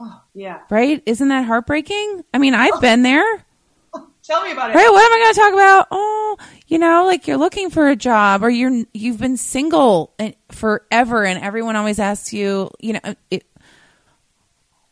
Oh, 0.00 0.22
yeah. 0.32 0.60
Right? 0.70 1.02
Isn't 1.06 1.28
that 1.28 1.44
heartbreaking? 1.44 2.24
I 2.32 2.38
mean, 2.38 2.54
I've 2.54 2.74
oh. 2.74 2.80
been 2.80 3.02
there. 3.02 3.44
Tell 4.22 4.42
me 4.42 4.52
about 4.52 4.70
it. 4.70 4.76
Right, 4.76 4.88
what 4.88 5.02
am 5.04 5.12
I 5.12 5.24
going 5.24 5.34
to 5.34 5.40
talk 5.40 5.52
about? 5.52 5.88
Oh, 5.90 6.36
you 6.68 6.78
know, 6.78 7.04
like 7.04 7.26
you're 7.26 7.36
looking 7.36 7.70
for 7.70 7.88
a 7.88 7.96
job 7.96 8.44
or 8.44 8.50
you're 8.50 8.84
you've 8.94 9.18
been 9.18 9.36
single 9.36 10.14
forever 10.52 11.24
and 11.24 11.42
everyone 11.42 11.76
always 11.76 11.98
asks 11.98 12.32
you, 12.32 12.70
you 12.78 12.92
know, 12.92 13.14
it, 13.30 13.44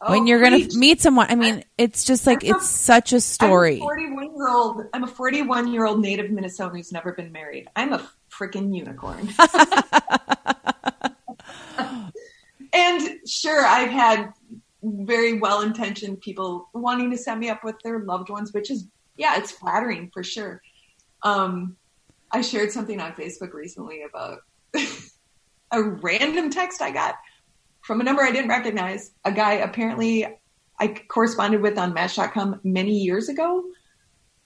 oh, 0.00 0.10
when 0.10 0.26
you're 0.26 0.40
going 0.40 0.68
to 0.68 0.78
meet 0.78 1.00
someone. 1.00 1.26
I 1.28 1.34
mean, 1.34 1.64
it's 1.78 2.04
just 2.04 2.26
like 2.26 2.44
it's 2.44 2.68
such 2.68 3.12
a 3.12 3.20
story. 3.20 3.76
I'm 3.76 3.82
a 3.82 3.84
41 3.84 4.36
year 4.36 4.48
old. 4.48 4.82
I'm 4.92 5.04
a 5.04 5.08
41 5.08 5.72
year 5.72 5.86
old 5.86 6.00
native 6.00 6.30
Minnesotan 6.30 6.76
who's 6.76 6.92
never 6.92 7.12
been 7.12 7.32
married. 7.32 7.68
I'm 7.76 7.92
a 7.92 8.08
freaking 8.30 8.74
unicorn. 8.74 9.28
and 12.72 13.18
sure, 13.26 13.64
I've 13.64 13.90
had 13.90 14.32
very 14.82 15.38
well 15.38 15.62
intentioned 15.62 16.20
people 16.20 16.68
wanting 16.72 17.10
to 17.10 17.16
set 17.16 17.38
me 17.38 17.48
up 17.48 17.64
with 17.64 17.76
their 17.82 18.00
loved 18.00 18.28
ones, 18.28 18.52
which 18.52 18.70
is 18.70 18.86
yeah, 19.16 19.38
it's 19.38 19.50
flattering 19.50 20.10
for 20.12 20.22
sure. 20.22 20.60
Um, 21.22 21.76
I 22.30 22.42
shared 22.42 22.70
something 22.70 23.00
on 23.00 23.12
Facebook 23.12 23.54
recently 23.54 24.02
about 24.02 24.40
a 25.70 25.82
random 25.82 26.50
text 26.50 26.82
I 26.82 26.90
got 26.90 27.14
from 27.86 28.00
a 28.00 28.04
number 28.04 28.22
I 28.22 28.32
didn't 28.32 28.50
recognize. 28.50 29.12
A 29.24 29.30
guy 29.30 29.54
apparently 29.54 30.26
I 30.80 30.88
corresponded 31.08 31.62
with 31.62 31.78
on 31.78 31.94
Match.com 31.94 32.60
many 32.64 32.98
years 32.98 33.28
ago. 33.28 33.62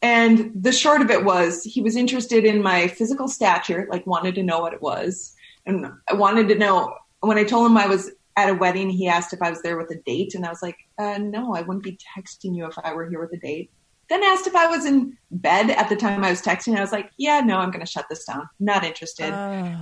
And 0.03 0.53
the 0.55 0.73
short 0.73 1.01
of 1.01 1.11
it 1.11 1.25
was 1.25 1.65
he 1.65 1.81
was 1.81 1.97
interested 1.97 2.45
in 2.45 2.63
my 2.63 2.89
physical 2.89 3.29
stature, 3.29 3.87
like 3.91 4.07
wanted 4.07 4.35
to 4.35 4.43
know 4.43 4.61
what 4.61 4.75
it 4.75 4.83
was. 4.83 5.35
And 5.65 5.87
I 6.09 6.15
wanted 6.15 6.49
to 6.49 6.55
know 6.55 6.95
when 7.21 7.39
I 7.39 7.45
told 7.45 7.71
him 7.71 7.79
I 7.79 7.87
was 7.87 8.11
at 8.37 8.51
a 8.51 8.55
wedding, 8.55 8.91
he 8.91 9.09
asked 9.09 9.33
if 9.33 9.41
I 9.41 9.51
was 9.51 9.63
there 9.63 9.79
with 9.79 9.91
a 9.91 9.97
date. 9.97 10.35
And 10.35 10.45
I 10.45 10.51
was 10.51 10.63
like, 10.63 10.77
uh, 10.99 11.19
no, 11.19 11.55
I 11.55 11.63
wouldn't 11.63 11.85
be 11.85 11.99
texting 12.17 12.55
you 12.55 12.67
if 12.67 12.75
I 12.85 12.93
were 12.93 13.09
here 13.09 13.21
with 13.21 13.33
a 13.33 13.39
date. 13.39 13.71
Then 14.11 14.23
asked 14.23 14.47
if 14.47 14.55
I 14.55 14.67
was 14.67 14.85
in 14.85 15.17
bed 15.31 15.71
at 15.71 15.89
the 15.89 15.97
time 15.97 16.25
I 16.25 16.31
was 16.31 16.43
texting. 16.43 16.77
I 16.77 16.81
was 16.83 16.93
like, 16.93 17.11
yeah, 17.17 17.41
no, 17.41 17.59
I'm 17.59 17.71
going 17.71 17.85
to 17.85 17.91
shut 17.91 18.07
this 18.11 18.25
down. 18.27 18.49
Not 18.59 18.85
interested. 18.85 19.33
Uh. 19.33 19.79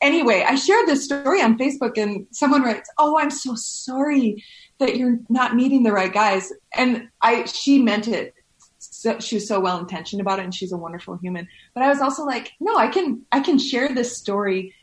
Anyway, 0.00 0.44
I 0.46 0.54
shared 0.54 0.86
this 0.86 1.04
story 1.04 1.42
on 1.42 1.58
Facebook 1.58 1.98
and 1.98 2.26
someone 2.30 2.62
writes, 2.62 2.90
"Oh, 2.98 3.18
I'm 3.18 3.30
so 3.30 3.54
sorry 3.54 4.42
that 4.78 4.96
you're 4.96 5.18
not 5.28 5.54
meeting 5.54 5.82
the 5.82 5.92
right 5.92 6.12
guys." 6.12 6.52
And 6.74 7.08
I 7.20 7.44
she 7.44 7.82
meant 7.82 8.08
it 8.08 8.34
so, 8.78 9.18
she 9.18 9.36
was 9.36 9.48
so 9.48 9.60
well 9.60 9.78
intentioned 9.78 10.20
about 10.20 10.38
it 10.38 10.44
and 10.44 10.54
she's 10.54 10.72
a 10.72 10.76
wonderful 10.76 11.16
human 11.16 11.46
but 11.74 11.82
i 11.82 11.88
was 11.88 12.00
also 12.00 12.24
like 12.24 12.52
no 12.60 12.76
i 12.76 12.86
can 12.86 13.22
i 13.32 13.40
can 13.40 13.58
share 13.58 13.94
this 13.94 14.16
story 14.16 14.74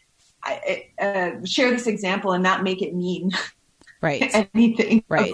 uh, 1.00 1.32
share 1.46 1.72
this 1.72 1.88
example 1.88 2.32
and 2.32 2.44
not 2.44 2.64
make 2.64 2.82
it 2.82 2.96
mean 2.96 3.32
right 4.02 4.24
anything 4.54 5.04
right 5.10 5.34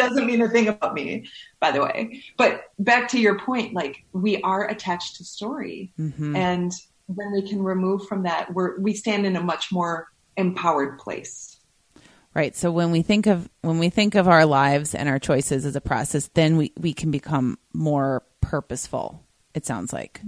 doesn't 0.00 0.26
mean 0.26 0.40
a 0.40 0.48
thing 0.48 0.68
about 0.68 0.94
me, 0.94 1.26
by 1.60 1.70
the 1.70 1.82
way. 1.82 2.22
But 2.36 2.64
back 2.78 3.08
to 3.08 3.20
your 3.20 3.38
point, 3.38 3.74
like 3.74 4.04
we 4.12 4.40
are 4.42 4.68
attached 4.68 5.16
to 5.16 5.24
story, 5.24 5.92
mm-hmm. 5.98 6.34
and 6.36 6.72
when 7.14 7.32
we 7.32 7.42
can 7.42 7.62
remove 7.62 8.06
from 8.06 8.22
that, 8.24 8.52
we're 8.52 8.78
we 8.80 8.94
stand 8.94 9.26
in 9.26 9.36
a 9.36 9.42
much 9.42 9.72
more 9.72 10.08
empowered 10.36 10.98
place. 10.98 11.58
Right. 12.34 12.54
So 12.54 12.70
when 12.70 12.92
we 12.92 13.02
think 13.02 13.26
of 13.26 13.48
when 13.62 13.78
we 13.78 13.90
think 13.90 14.14
of 14.14 14.28
our 14.28 14.46
lives 14.46 14.94
and 14.94 15.08
our 15.08 15.18
choices 15.18 15.66
as 15.66 15.74
a 15.74 15.80
process, 15.80 16.30
then 16.34 16.56
we 16.56 16.72
we 16.78 16.92
can 16.92 17.10
become 17.10 17.58
more 17.72 18.22
purposeful. 18.40 19.24
It 19.54 19.66
sounds 19.66 19.92
like. 19.92 20.20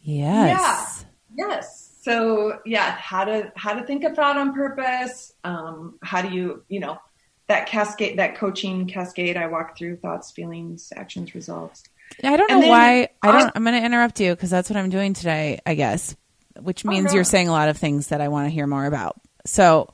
Yeah. 0.00 0.46
Yes. 0.46 1.04
Yeah. 1.34 1.46
Yes. 1.48 1.98
So 2.02 2.60
yeah, 2.64 2.92
how 2.92 3.24
to 3.24 3.52
how 3.56 3.74
to 3.74 3.84
think 3.84 4.04
about 4.04 4.36
on 4.36 4.54
purpose. 4.54 5.32
Um, 5.42 5.98
how 6.02 6.22
do 6.22 6.28
you 6.28 6.62
you 6.68 6.78
know 6.78 7.00
that 7.48 7.66
cascade, 7.66 8.18
that 8.18 8.36
coaching 8.36 8.86
cascade 8.86 9.36
I 9.36 9.46
walk 9.46 9.76
through 9.76 9.96
thoughts, 9.96 10.30
feelings, 10.30 10.92
actions, 10.96 11.34
results. 11.34 11.84
I 12.22 12.36
don't 12.36 12.50
know 12.50 12.60
then, 12.60 12.70
why. 12.70 13.08
I 13.22 13.32
don't. 13.32 13.52
I'm 13.54 13.64
going 13.64 13.78
to 13.78 13.84
interrupt 13.84 14.20
you 14.20 14.34
because 14.34 14.50
that's 14.50 14.70
what 14.70 14.76
I'm 14.76 14.90
doing 14.90 15.14
today. 15.14 15.60
I 15.66 15.74
guess 15.74 16.16
which 16.60 16.84
means 16.84 17.06
oh, 17.06 17.08
no. 17.08 17.14
you're 17.14 17.24
saying 17.24 17.48
a 17.48 17.52
lot 17.52 17.68
of 17.68 17.76
things 17.76 18.08
that 18.08 18.20
I 18.20 18.28
want 18.28 18.46
to 18.46 18.50
hear 18.50 18.66
more 18.66 18.86
about. 18.86 19.20
So 19.44 19.88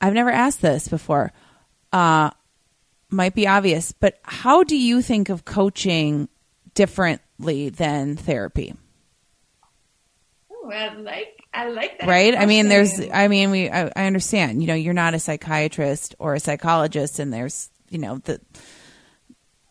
I've 0.00 0.14
never 0.14 0.30
asked 0.30 0.62
this 0.62 0.88
before. 0.88 1.32
Uh, 1.92 2.30
might 3.10 3.34
be 3.34 3.46
obvious, 3.46 3.92
but 3.92 4.18
how 4.22 4.64
do 4.64 4.76
you 4.76 5.02
think 5.02 5.28
of 5.28 5.44
coaching 5.44 6.28
differently 6.74 7.68
than 7.68 8.16
therapy? 8.16 8.74
Oh, 10.50 10.70
I 10.70 10.94
like 10.94 11.44
I 11.52 11.68
like 11.68 11.98
that. 11.98 12.08
Right? 12.08 12.32
Question. 12.32 12.42
I 12.42 12.46
mean, 12.46 12.68
there's 12.68 12.98
I 13.12 13.28
mean, 13.28 13.50
we 13.50 13.68
I, 13.68 13.90
I 13.94 14.06
understand. 14.06 14.62
You 14.62 14.68
know, 14.68 14.74
you're 14.74 14.94
not 14.94 15.12
a 15.12 15.18
psychiatrist 15.18 16.14
or 16.18 16.34
a 16.34 16.40
psychologist, 16.40 17.18
and 17.18 17.32
there's 17.32 17.68
you 17.90 17.98
know 17.98 18.18
the 18.18 18.40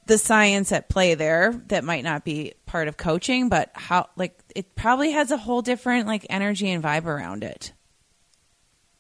the 0.06 0.18
science 0.18 0.72
at 0.72 0.90
play 0.90 1.16
there 1.16 1.54
that 1.68 1.84
might 1.84 2.04
not 2.04 2.24
be 2.24 2.54
part 2.66 2.88
of 2.88 2.98
coaching, 2.98 3.50
but 3.50 3.72
how 3.74 4.10
like 4.16 4.40
it 4.56 4.76
probably 4.76 5.12
has 5.12 5.32
a 5.32 5.38
whole 5.38 5.62
different 5.62 6.08
like 6.08 6.26
energy 6.30 6.70
and 6.70 6.84
vibe 6.84 7.06
around 7.06 7.44
it. 7.44 7.74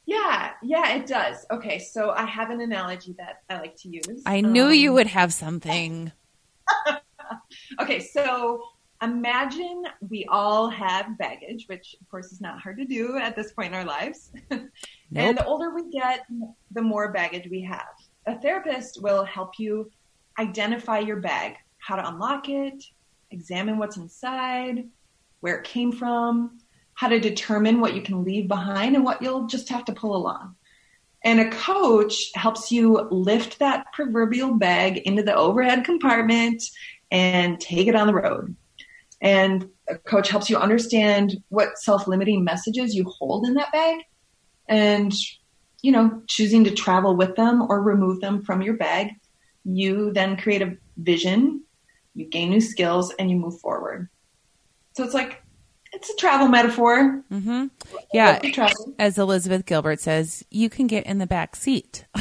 Yeah, 0.06 0.52
yeah, 0.62 0.96
it 0.96 1.06
does. 1.06 1.46
Okay, 1.52 1.80
so 1.80 2.12
I 2.12 2.26
have 2.26 2.50
an 2.50 2.60
analogy 2.60 3.16
that 3.18 3.44
I 3.50 3.60
like 3.60 3.76
to 3.78 3.90
use. 3.90 4.24
I 4.26 4.42
knew 4.42 4.66
um, 4.66 4.74
you 4.74 4.94
would 4.94 5.08
have 5.08 5.34
something. 5.34 6.12
okay, 7.82 8.00
so 8.00 8.62
imagine 9.02 9.84
we 10.10 10.26
all 10.26 10.70
have 10.70 11.18
baggage, 11.18 11.66
which 11.68 11.96
of 12.02 12.10
course 12.10 12.32
is 12.32 12.42
not 12.42 12.60
hard 12.60 12.78
to 12.78 12.86
do 12.86 13.18
at 13.18 13.36
this 13.36 13.52
point 13.54 13.70
in 13.70 13.74
our 13.74 13.86
lives. 13.86 14.32
Nope. 14.50 14.70
and 15.16 15.38
the 15.38 15.46
older 15.46 15.74
we 15.74 15.90
get, 15.90 16.26
the 16.72 16.82
more 16.82 17.12
baggage 17.12 17.48
we 17.50 17.62
have. 17.62 17.94
A 18.28 18.40
therapist 18.40 19.02
will 19.02 19.24
help 19.24 19.60
you 19.60 19.90
identify 20.42 21.00
your 21.00 21.18
bag, 21.18 21.56
how 21.78 21.96
to 21.96 22.08
unlock 22.08 22.50
it, 22.50 22.84
examine 23.30 23.78
what's 23.78 23.98
inside, 23.98 24.90
where 25.40 25.58
it 25.58 25.64
came 25.64 25.92
from, 25.92 26.60
how 26.94 27.08
to 27.08 27.20
determine 27.20 27.80
what 27.80 27.94
you 27.94 28.02
can 28.02 28.24
leave 28.24 28.48
behind 28.48 28.96
and 28.96 29.06
what 29.06 29.22
you'll 29.22 29.48
just 29.48 29.70
have 29.70 29.86
to 29.86 29.94
pull 29.94 30.16
along. 30.16 30.56
And 31.24 31.40
a 31.40 31.52
coach 31.52 32.32
helps 32.34 32.72
you 32.72 33.08
lift 33.12 33.60
that 33.60 33.86
proverbial 33.94 34.56
bag 34.56 34.98
into 35.00 35.22
the 35.22 35.36
overhead 35.36 35.86
compartment 35.86 36.64
and 37.12 37.60
take 37.60 37.88
it 37.88 37.96
on 37.96 38.08
the 38.08 38.14
road. 38.14 38.56
And 39.22 39.70
a 39.88 39.98
coach 39.98 40.30
helps 40.30 40.50
you 40.50 40.58
understand 40.58 41.38
what 41.50 41.78
self 41.78 42.08
limiting 42.08 42.44
messages 42.44 42.96
you 42.96 43.04
hold 43.04 43.46
in 43.46 43.54
that 43.54 43.72
bag 43.72 44.00
and, 44.68 45.14
you 45.84 45.92
know, 45.92 46.24
choosing 46.28 46.64
to 46.64 46.72
travel 46.72 47.16
with 47.16 47.36
them 47.36 47.62
or 47.62 47.84
remove 47.84 48.20
them 48.20 48.42
from 48.42 48.64
your 48.64 48.76
bag 48.76 49.12
you 49.64 50.12
then 50.14 50.38
create 50.38 50.62
a 50.62 50.78
vision, 50.98 51.64
you 52.14 52.26
gain 52.26 52.50
new 52.50 52.62
skills, 52.62 53.14
and 53.18 53.30
you 53.30 53.38
move 53.38 53.60
forward. 53.60 54.10
So 54.94 55.04
it's 55.04 55.14
like 55.14 55.42
it's 55.94 56.10
a 56.10 56.16
travel 56.16 56.48
metaphor. 56.48 57.24
Mm-hmm. 57.32 57.68
Yeah, 58.14 58.40
as 58.98 59.18
Elizabeth 59.18 59.66
Gilbert 59.66 60.00
says, 60.00 60.44
you 60.50 60.70
can 60.70 60.88
get 60.88 61.06
in 61.06 61.18
the 61.18 61.28
back 61.28 61.56
seat 61.56 62.06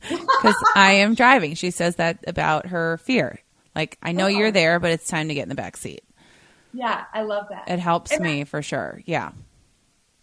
because 0.00 0.56
I 0.74 0.92
am 0.92 1.14
driving. 1.14 1.54
She 1.54 1.70
says 1.70 1.96
that 1.96 2.24
about 2.26 2.66
her 2.66 2.98
fear. 2.98 3.40
Like 3.74 3.98
I 4.02 4.12
know 4.12 4.24
oh. 4.24 4.28
you're 4.28 4.50
there, 4.50 4.80
but 4.80 4.90
it's 4.90 5.06
time 5.06 5.28
to 5.28 5.34
get 5.34 5.42
in 5.42 5.48
the 5.48 5.54
back 5.54 5.76
seat. 5.76 6.02
Yeah, 6.72 7.04
I 7.12 7.22
love 7.22 7.46
that. 7.50 7.68
It 7.68 7.78
helps 7.78 8.12
and 8.12 8.22
me 8.22 8.42
I, 8.42 8.44
for 8.44 8.62
sure. 8.62 9.02
Yeah. 9.06 9.32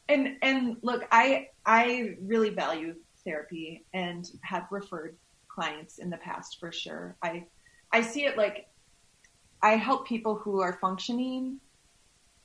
And 0.10 0.38
and 0.41 0.78
look, 0.82 1.06
I 1.12 1.49
I 1.66 2.16
really 2.22 2.49
value 2.49 2.95
therapy 3.24 3.86
and 3.93 4.30
have 4.41 4.68
referred 4.70 5.16
clients 5.54 5.99
in 5.99 6.10
the 6.10 6.18
past 6.18 6.60
for 6.60 6.72
sure. 6.72 7.16
I 7.22 7.45
I 7.91 8.01
see 8.01 8.26
it 8.26 8.38
like 8.38 8.68
I 9.62 9.76
help 9.76 10.08
people 10.08 10.36
who 10.36 10.62
are 10.62 10.78
functioning 10.82 11.60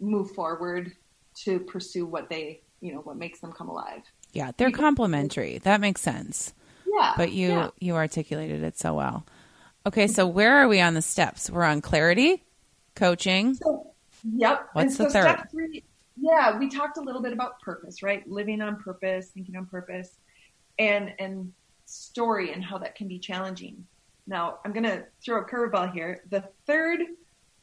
move 0.00 0.30
forward 0.32 0.92
to 1.34 1.60
pursue 1.60 2.06
what 2.06 2.28
they, 2.28 2.60
you 2.80 2.92
know, 2.92 3.00
what 3.00 3.16
makes 3.16 3.40
them 3.40 3.52
come 3.52 3.68
alive. 3.68 4.02
Yeah, 4.32 4.52
they're 4.56 4.70
complementary. 4.70 5.58
That 5.58 5.80
makes 5.80 6.00
sense. 6.00 6.52
Yeah. 6.86 7.14
But 7.16 7.32
you 7.32 7.48
yeah. 7.48 7.70
you 7.80 7.96
articulated 7.96 8.62
it 8.62 8.78
so 8.78 8.94
well. 8.94 9.26
Okay, 9.86 10.06
so 10.06 10.26
where 10.26 10.56
are 10.58 10.68
we 10.68 10.80
on 10.80 10.94
the 10.94 11.02
steps? 11.02 11.48
We're 11.48 11.64
on 11.64 11.80
clarity, 11.80 12.44
coaching. 12.94 13.54
So, 13.54 13.94
yep. 14.22 14.68
What's 14.74 14.96
so 14.96 15.04
the 15.04 15.10
third? 15.10 15.50
Three, 15.50 15.82
yeah, 16.20 16.58
we 16.58 16.68
talked 16.68 16.98
a 16.98 17.00
little 17.00 17.22
bit 17.22 17.32
about 17.32 17.60
purpose, 17.60 18.02
right? 18.02 18.28
Living 18.28 18.60
on 18.60 18.76
purpose, 18.76 19.28
thinking 19.28 19.56
on 19.56 19.66
purpose. 19.66 20.18
And 20.78 21.12
and 21.18 21.52
story 21.88 22.52
and 22.52 22.64
how 22.64 22.78
that 22.78 22.94
can 22.94 23.08
be 23.08 23.18
challenging. 23.18 23.86
Now, 24.26 24.58
I'm 24.64 24.72
going 24.72 24.84
to 24.84 25.04
throw 25.24 25.40
a 25.40 25.44
curveball 25.44 25.92
here. 25.92 26.22
The 26.30 26.44
third 26.66 27.00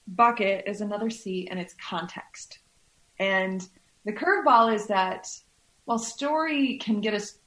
bucket 0.08 0.64
is 0.68 0.82
another 0.82 1.10
C, 1.10 1.48
and 1.50 1.60
it's 1.60 1.76
context. 1.76 2.60
And 3.20 3.68
the 4.04 4.14
curveball 4.14 4.74
is 4.74 4.88
that 4.88 5.28
while 5.86 6.00
story 6.00 6.78
can 6.78 7.02
get 7.02 7.14
us 7.14 7.38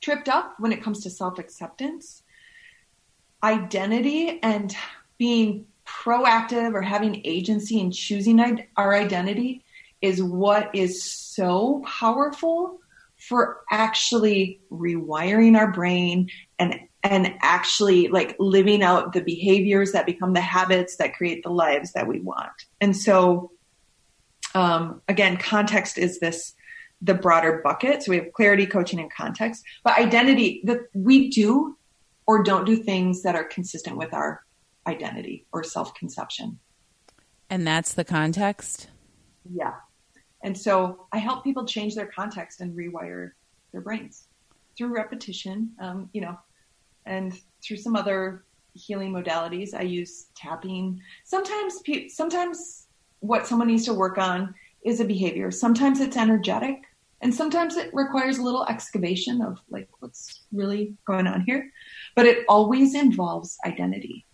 tripped 0.00 0.28
up 0.28 0.54
when 0.58 0.72
it 0.72 0.82
comes 0.82 1.02
to 1.02 1.10
self 1.10 1.38
acceptance, 1.38 2.22
identity 3.42 4.40
and 4.42 4.74
being 5.18 5.66
proactive 5.86 6.74
or 6.74 6.82
having 6.82 7.22
agency 7.24 7.80
in 7.80 7.90
choosing 7.90 8.64
our 8.76 8.94
identity 8.94 9.64
is 10.00 10.22
what 10.22 10.72
is 10.74 11.02
so 11.02 11.82
powerful 11.84 12.78
for 13.18 13.60
actually 13.70 14.60
rewiring 14.70 15.56
our 15.56 15.70
brain 15.70 16.30
and 16.58 16.80
and 17.02 17.34
actually 17.42 18.08
like 18.08 18.34
living 18.38 18.82
out 18.82 19.12
the 19.12 19.20
behaviors 19.20 19.92
that 19.92 20.04
become 20.04 20.32
the 20.32 20.40
habits 20.40 20.96
that 20.96 21.14
create 21.14 21.42
the 21.44 21.50
lives 21.50 21.92
that 21.92 22.08
we 22.08 22.20
want. 22.20 22.50
And 22.80 22.96
so 22.96 23.52
um, 24.54 25.02
again, 25.08 25.36
context 25.36 25.98
is 25.98 26.18
this 26.20 26.54
the 27.00 27.14
broader 27.14 27.60
bucket. 27.62 28.02
So 28.02 28.10
we 28.10 28.16
have 28.16 28.32
clarity, 28.32 28.66
coaching, 28.66 28.98
and 28.98 29.12
context. 29.12 29.62
But 29.84 29.98
identity, 29.98 30.62
that 30.64 30.80
we 30.94 31.30
do 31.30 31.76
or 32.26 32.42
don't 32.42 32.64
do 32.64 32.76
things 32.76 33.22
that 33.22 33.36
are 33.36 33.44
consistent 33.44 33.96
with 33.96 34.12
our 34.12 34.42
identity 34.86 35.46
or 35.52 35.62
self 35.62 35.94
conception. 35.94 36.58
And 37.50 37.66
that's 37.66 37.94
the 37.94 38.04
context? 38.04 38.88
Yeah. 39.50 39.74
And 40.42 40.56
so 40.56 41.06
I 41.12 41.18
help 41.18 41.44
people 41.44 41.64
change 41.64 41.94
their 41.94 42.06
context 42.06 42.60
and 42.60 42.76
rewire 42.76 43.32
their 43.72 43.80
brains 43.80 44.28
through 44.76 44.94
repetition, 44.94 45.70
um, 45.80 46.08
you 46.12 46.20
know, 46.20 46.38
and 47.06 47.38
through 47.62 47.78
some 47.78 47.96
other 47.96 48.44
healing 48.74 49.12
modalities. 49.12 49.74
I 49.74 49.82
use 49.82 50.26
tapping. 50.36 51.00
Sometimes, 51.24 51.82
sometimes 52.08 52.86
what 53.20 53.46
someone 53.46 53.68
needs 53.68 53.84
to 53.86 53.94
work 53.94 54.18
on 54.18 54.54
is 54.84 55.00
a 55.00 55.04
behavior. 55.04 55.50
Sometimes 55.50 56.00
it's 56.00 56.16
energetic, 56.16 56.82
and 57.20 57.34
sometimes 57.34 57.76
it 57.76 57.90
requires 57.92 58.38
a 58.38 58.42
little 58.42 58.64
excavation 58.66 59.42
of 59.42 59.58
like 59.70 59.88
what's 59.98 60.42
really 60.52 60.94
going 61.04 61.26
on 61.26 61.40
here. 61.42 61.70
But 62.14 62.26
it 62.26 62.44
always 62.48 62.94
involves 62.94 63.58
identity. 63.66 64.24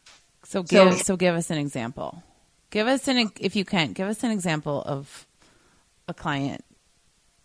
So 0.44 0.62
give 0.62 0.92
so, 0.92 0.98
so 0.98 1.16
give 1.16 1.34
us 1.34 1.50
an 1.50 1.58
example. 1.58 2.22
Give 2.70 2.86
us 2.86 3.08
an 3.08 3.32
if 3.40 3.56
you 3.56 3.64
can 3.64 3.92
give 3.92 4.08
us 4.08 4.22
an 4.22 4.30
example 4.30 4.82
of 4.82 5.26
a 6.08 6.14
client 6.14 6.64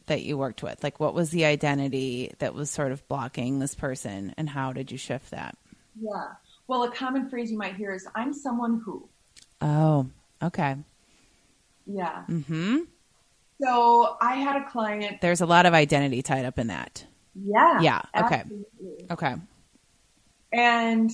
that 0.07 0.23
you 0.23 0.37
worked 0.37 0.63
with? 0.63 0.83
Like, 0.83 0.99
what 0.99 1.13
was 1.13 1.29
the 1.29 1.45
identity 1.45 2.31
that 2.39 2.53
was 2.53 2.69
sort 2.69 2.91
of 2.91 3.07
blocking 3.07 3.59
this 3.59 3.75
person, 3.75 4.33
and 4.37 4.49
how 4.49 4.73
did 4.73 4.91
you 4.91 4.97
shift 4.97 5.31
that? 5.31 5.57
Yeah. 5.99 6.33
Well, 6.67 6.83
a 6.83 6.91
common 6.91 7.29
phrase 7.29 7.51
you 7.51 7.57
might 7.57 7.75
hear 7.75 7.93
is, 7.93 8.07
I'm 8.15 8.33
someone 8.33 8.81
who. 8.83 9.07
Oh, 9.61 10.07
okay. 10.41 10.75
Yeah. 11.85 12.23
Mm 12.29 12.45
hmm. 12.45 12.77
So 13.61 14.17
I 14.21 14.35
had 14.35 14.61
a 14.61 14.69
client. 14.69 15.19
There's 15.21 15.41
a 15.41 15.45
lot 15.45 15.65
of 15.65 15.73
identity 15.73 16.21
tied 16.21 16.45
up 16.45 16.59
in 16.59 16.67
that. 16.67 17.05
Yeah. 17.35 17.81
Yeah. 17.81 18.01
Okay. 18.15 18.43
Okay. 19.11 19.35
And 20.53 21.11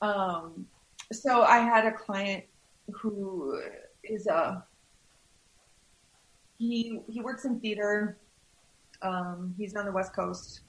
um, 0.00 0.66
so 1.12 1.42
I 1.42 1.58
had 1.58 1.86
a 1.86 1.92
client 1.92 2.44
who 2.92 3.60
is 4.04 4.26
a 4.26 4.64
he 6.62 7.00
he 7.08 7.20
works 7.20 7.44
in 7.44 7.58
theater. 7.60 8.18
Um, 9.02 9.54
he's 9.58 9.74
on 9.74 9.84
the 9.84 9.92
West 9.92 10.14
Coast, 10.14 10.60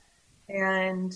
and 0.50 1.14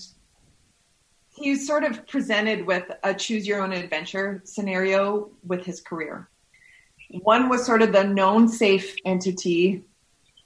he's 1.34 1.66
sort 1.66 1.84
of 1.84 2.06
presented 2.06 2.64
with 2.64 2.84
a 3.02 3.12
choose 3.12 3.46
your 3.46 3.60
own 3.60 3.72
adventure 3.72 4.40
scenario 4.44 5.30
with 5.44 5.64
his 5.64 5.80
career. 5.80 6.28
One 7.22 7.48
was 7.48 7.66
sort 7.66 7.82
of 7.82 7.92
the 7.92 8.04
known 8.04 8.48
safe 8.48 8.96
entity. 9.04 9.82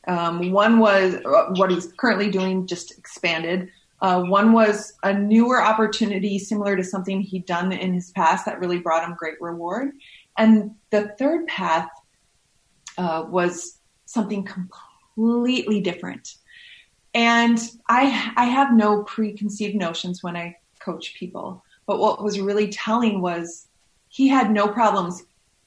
Um, 0.08 0.50
one 0.50 0.78
was 0.78 1.14
uh, 1.14 1.52
what 1.56 1.70
he's 1.70 1.92
currently 1.98 2.30
doing, 2.30 2.66
just 2.66 2.96
expanded. 2.98 3.68
Uh, 4.00 4.22
one 4.22 4.52
was 4.52 4.94
a 5.04 5.12
newer 5.12 5.62
opportunity 5.62 6.38
similar 6.38 6.74
to 6.74 6.82
something 6.82 7.20
he'd 7.20 7.46
done 7.46 7.70
in 7.70 7.94
his 7.94 8.10
past 8.10 8.46
that 8.46 8.58
really 8.58 8.78
brought 8.78 9.04
him 9.04 9.14
great 9.16 9.40
reward. 9.40 9.92
And 10.36 10.72
the 10.90 11.14
third 11.18 11.46
path 11.46 11.88
uh, 12.98 13.26
was 13.28 13.78
something 14.12 14.44
completely 14.44 15.80
different. 15.80 16.36
And 17.14 17.58
I, 17.88 18.32
I 18.36 18.44
have 18.46 18.74
no 18.74 19.02
preconceived 19.02 19.74
notions 19.74 20.22
when 20.22 20.36
I 20.36 20.56
coach 20.80 21.14
people. 21.14 21.62
But 21.86 21.98
what 21.98 22.22
was 22.22 22.40
really 22.40 22.68
telling 22.68 23.20
was 23.20 23.66
he 24.08 24.28
had 24.28 24.50
no 24.50 24.68
problems 24.68 25.22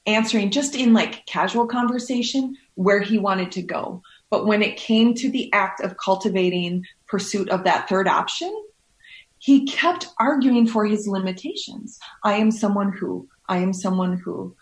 answering 0.06 0.50
just 0.50 0.74
in 0.74 0.92
like 0.92 1.26
casual 1.26 1.66
conversation 1.66 2.56
where 2.74 3.00
he 3.00 3.18
wanted 3.18 3.52
to 3.52 3.62
go. 3.62 4.02
But 4.30 4.46
when 4.46 4.62
it 4.62 4.76
came 4.76 5.14
to 5.14 5.30
the 5.30 5.52
act 5.52 5.80
of 5.80 5.96
cultivating 5.96 6.84
pursuit 7.06 7.48
of 7.48 7.64
that 7.64 7.88
third 7.88 8.08
option, 8.08 8.52
he 9.38 9.66
kept 9.66 10.08
arguing 10.18 10.66
for 10.66 10.84
his 10.84 11.06
limitations. 11.06 11.98
I 12.24 12.34
am 12.34 12.50
someone 12.50 12.92
who, 12.92 13.28
I 13.48 13.58
am 13.58 13.72
someone 13.72 14.16
who, 14.16 14.56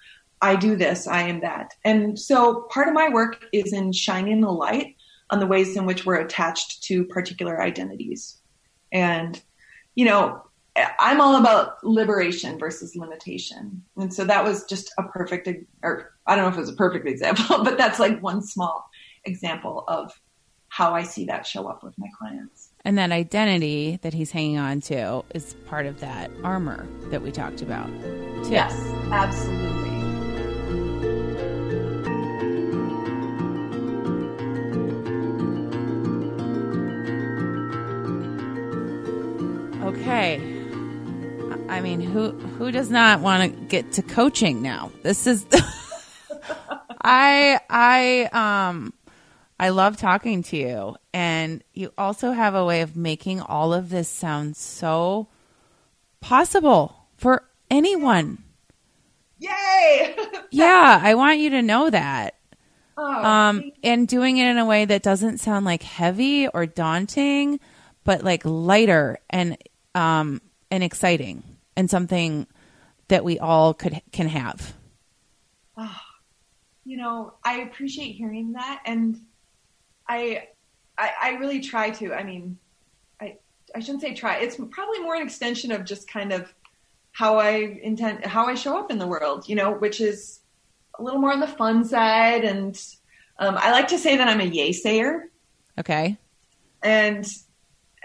I 0.44 0.56
do 0.56 0.76
this, 0.76 1.06
I 1.06 1.22
am 1.22 1.40
that. 1.40 1.72
And 1.86 2.18
so 2.18 2.66
part 2.70 2.86
of 2.86 2.92
my 2.92 3.08
work 3.08 3.46
is 3.54 3.72
in 3.72 3.92
shining 3.92 4.42
the 4.42 4.52
light 4.52 4.94
on 5.30 5.40
the 5.40 5.46
ways 5.46 5.74
in 5.74 5.86
which 5.86 6.04
we're 6.04 6.20
attached 6.20 6.82
to 6.82 7.06
particular 7.06 7.62
identities. 7.62 8.36
And, 8.92 9.40
you 9.94 10.04
know, 10.04 10.42
I'm 10.98 11.22
all 11.22 11.36
about 11.36 11.82
liberation 11.82 12.58
versus 12.58 12.94
limitation. 12.94 13.82
And 13.96 14.12
so 14.12 14.26
that 14.26 14.44
was 14.44 14.64
just 14.64 14.92
a 14.98 15.04
perfect, 15.04 15.48
or 15.82 16.12
I 16.26 16.36
don't 16.36 16.44
know 16.44 16.50
if 16.50 16.58
it 16.58 16.60
was 16.60 16.68
a 16.68 16.74
perfect 16.74 17.08
example, 17.08 17.46
but 17.64 17.78
that's 17.78 17.98
like 17.98 18.22
one 18.22 18.42
small 18.42 18.86
example 19.24 19.84
of 19.88 20.12
how 20.68 20.92
I 20.92 21.04
see 21.04 21.24
that 21.24 21.46
show 21.46 21.68
up 21.68 21.82
with 21.82 21.94
my 21.96 22.08
clients. 22.18 22.68
And 22.84 22.98
that 22.98 23.12
identity 23.12 23.98
that 24.02 24.12
he's 24.12 24.30
hanging 24.30 24.58
on 24.58 24.82
to 24.82 25.24
is 25.34 25.54
part 25.64 25.86
of 25.86 26.00
that 26.00 26.30
armor 26.42 26.86
that 27.04 27.22
we 27.22 27.32
talked 27.32 27.62
about. 27.62 27.86
Too. 27.86 28.50
Yes, 28.50 28.74
absolutely. 29.10 29.83
I 41.74 41.80
mean, 41.80 42.00
who 42.00 42.30
who 42.30 42.70
does 42.70 42.88
not 42.88 43.18
want 43.18 43.42
to 43.42 43.60
get 43.66 43.90
to 43.94 44.02
coaching 44.02 44.62
now? 44.62 44.92
This 45.02 45.26
is 45.26 45.44
I 47.02 47.58
I 47.68 48.28
um 48.68 48.94
I 49.58 49.70
love 49.70 49.96
talking 49.96 50.44
to 50.44 50.56
you 50.56 50.94
and 51.12 51.64
you 51.72 51.92
also 51.98 52.30
have 52.30 52.54
a 52.54 52.64
way 52.64 52.82
of 52.82 52.96
making 52.96 53.40
all 53.40 53.74
of 53.74 53.90
this 53.90 54.08
sound 54.08 54.56
so 54.56 55.26
possible 56.20 57.08
for 57.16 57.42
anyone. 57.72 58.44
Yay! 59.40 60.14
yeah, 60.52 61.00
I 61.02 61.16
want 61.16 61.40
you 61.40 61.50
to 61.50 61.62
know 61.62 61.90
that. 61.90 62.36
Oh, 62.96 63.04
um, 63.04 63.72
and 63.82 64.06
doing 64.06 64.36
it 64.36 64.46
in 64.46 64.58
a 64.58 64.64
way 64.64 64.84
that 64.84 65.02
doesn't 65.02 65.38
sound 65.38 65.64
like 65.64 65.82
heavy 65.82 66.46
or 66.46 66.66
daunting, 66.66 67.58
but 68.04 68.22
like 68.22 68.44
lighter 68.44 69.18
and 69.28 69.58
um, 69.96 70.40
and 70.70 70.84
exciting 70.84 71.42
and 71.76 71.90
something 71.90 72.46
that 73.08 73.24
we 73.24 73.38
all 73.38 73.74
could 73.74 74.00
can 74.12 74.28
have. 74.28 74.74
Oh, 75.76 76.00
you 76.84 76.96
know, 76.96 77.34
I 77.44 77.60
appreciate 77.60 78.12
hearing 78.12 78.52
that, 78.52 78.82
and 78.86 79.20
I, 80.08 80.48
I, 80.96 81.10
I 81.20 81.30
really 81.32 81.60
try 81.60 81.90
to. 81.90 82.12
I 82.12 82.22
mean, 82.22 82.58
I 83.20 83.38
I 83.74 83.80
shouldn't 83.80 84.02
say 84.02 84.14
try. 84.14 84.38
It's 84.38 84.56
probably 84.70 85.00
more 85.00 85.16
an 85.16 85.22
extension 85.22 85.72
of 85.72 85.84
just 85.84 86.08
kind 86.08 86.32
of 86.32 86.52
how 87.12 87.38
I 87.38 87.78
intend, 87.82 88.24
how 88.24 88.46
I 88.46 88.54
show 88.54 88.78
up 88.78 88.90
in 88.90 88.98
the 88.98 89.06
world. 89.06 89.48
You 89.48 89.56
know, 89.56 89.72
which 89.72 90.00
is 90.00 90.40
a 90.98 91.02
little 91.02 91.20
more 91.20 91.32
on 91.32 91.40
the 91.40 91.46
fun 91.46 91.84
side, 91.84 92.44
and 92.44 92.80
um, 93.38 93.56
I 93.58 93.72
like 93.72 93.88
to 93.88 93.98
say 93.98 94.16
that 94.16 94.28
I'm 94.28 94.40
a 94.40 94.44
yay 94.44 94.72
sayer. 94.72 95.30
Okay. 95.78 96.16
And 96.82 97.26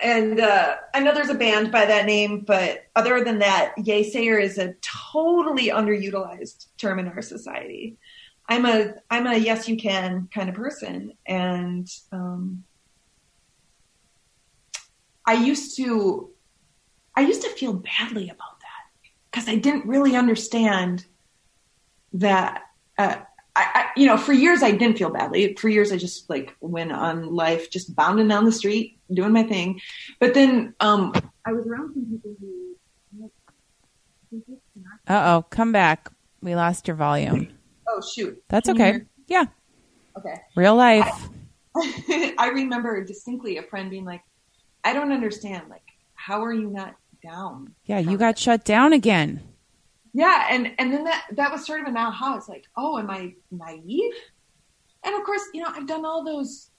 and 0.02 0.40
uh, 0.40 0.78
I 0.94 1.00
know 1.02 1.14
there's 1.14 1.30
a 1.30 1.36
band 1.36 1.72
by 1.72 1.86
that 1.86 2.06
name, 2.06 2.42
but 2.42 2.86
other 2.96 3.24
than 3.24 3.40
that, 3.40 3.74
Yaysayer 3.78 4.42
is 4.42 4.58
a 4.58 4.74
totally 4.82 5.68
underutilized 5.68 6.68
term 6.78 7.00
in 7.00 7.08
our 7.08 7.22
society. 7.22 7.98
I'm 8.48 8.66
a 8.66 8.96
I'm 9.12 9.28
a 9.28 9.38
yes 9.38 9.68
you 9.68 9.78
can 9.78 10.28
kind 10.34 10.50
of 10.50 10.56
person, 10.56 11.14
and 11.26 11.88
um, 12.12 12.64
I 15.26 15.34
used 15.34 15.76
to 15.78 16.30
I 17.16 17.22
used 17.22 17.42
to 17.44 17.50
feel 17.50 17.74
badly 17.74 18.30
about 18.30 18.60
that 18.62 19.10
because 19.30 19.48
I 19.48 19.56
didn't 19.56 19.86
really 19.86 20.16
understand 20.16 21.06
that. 22.14 22.64
Uh, 22.98 23.18
I, 23.60 23.80
I, 23.80 23.86
you 23.98 24.06
know, 24.06 24.18
for 24.18 24.32
years 24.32 24.64
I 24.64 24.72
didn't 24.72 24.98
feel 24.98 25.10
badly. 25.10 25.54
For 25.56 25.68
years 25.68 25.92
I 25.92 25.98
just 25.98 26.30
like 26.30 26.56
went 26.62 26.94
on 26.94 27.36
life, 27.36 27.70
just 27.70 27.94
bounding 27.94 28.30
down 28.30 28.46
the 28.46 28.54
street, 28.54 28.98
doing 29.14 29.34
my 29.34 29.44
thing. 29.44 29.82
But 30.20 30.34
then 30.34 30.74
um, 30.80 31.14
I 31.46 31.52
was 31.52 31.68
around 31.68 31.94
some 31.94 32.06
people 32.06 32.36
who. 32.40 33.32
Uh 35.08 35.38
oh, 35.38 35.46
come 35.50 35.72
back. 35.72 36.10
We 36.42 36.56
lost 36.56 36.88
your 36.88 36.96
volume. 36.96 37.50
Oh 37.88 38.02
shoot. 38.02 38.42
That's 38.48 38.68
Can 38.68 38.80
okay. 38.80 39.02
Yeah. 39.28 39.46
Okay. 40.18 40.36
Real 40.56 40.76
life. 40.76 41.30
I, 41.76 42.36
I 42.38 42.50
remember 42.50 43.04
distinctly 43.04 43.58
a 43.58 43.64
friend 43.64 43.90
being 43.90 44.06
like, 44.06 44.22
"I 44.84 44.94
don't 44.94 45.12
understand. 45.12 45.70
Like, 45.70 45.82
how 46.14 46.44
are 46.44 46.54
you 46.54 46.70
not 46.70 46.96
down?" 47.24 47.74
Yeah, 47.86 47.98
you 48.00 48.18
got 48.18 48.38
shut 48.38 48.64
down 48.64 48.94
again. 48.94 49.42
Yeah, 50.14 50.48
and 50.50 50.72
and 50.80 50.92
then 50.92 51.04
that 51.04 51.26
that 51.34 51.52
was 51.52 51.66
sort 51.66 51.82
of 51.82 51.88
an 51.88 51.98
aha. 51.98 52.36
It's 52.38 52.50
like, 52.50 52.66
oh, 52.76 52.98
am 52.98 53.10
I 53.10 53.36
naive? 53.52 54.14
And 55.04 55.16
of 55.16 55.24
course, 55.24 55.42
you 55.54 55.62
know, 55.62 55.70
I've 55.70 55.88
done 55.88 56.06
all 56.06 56.24
those 56.24 56.72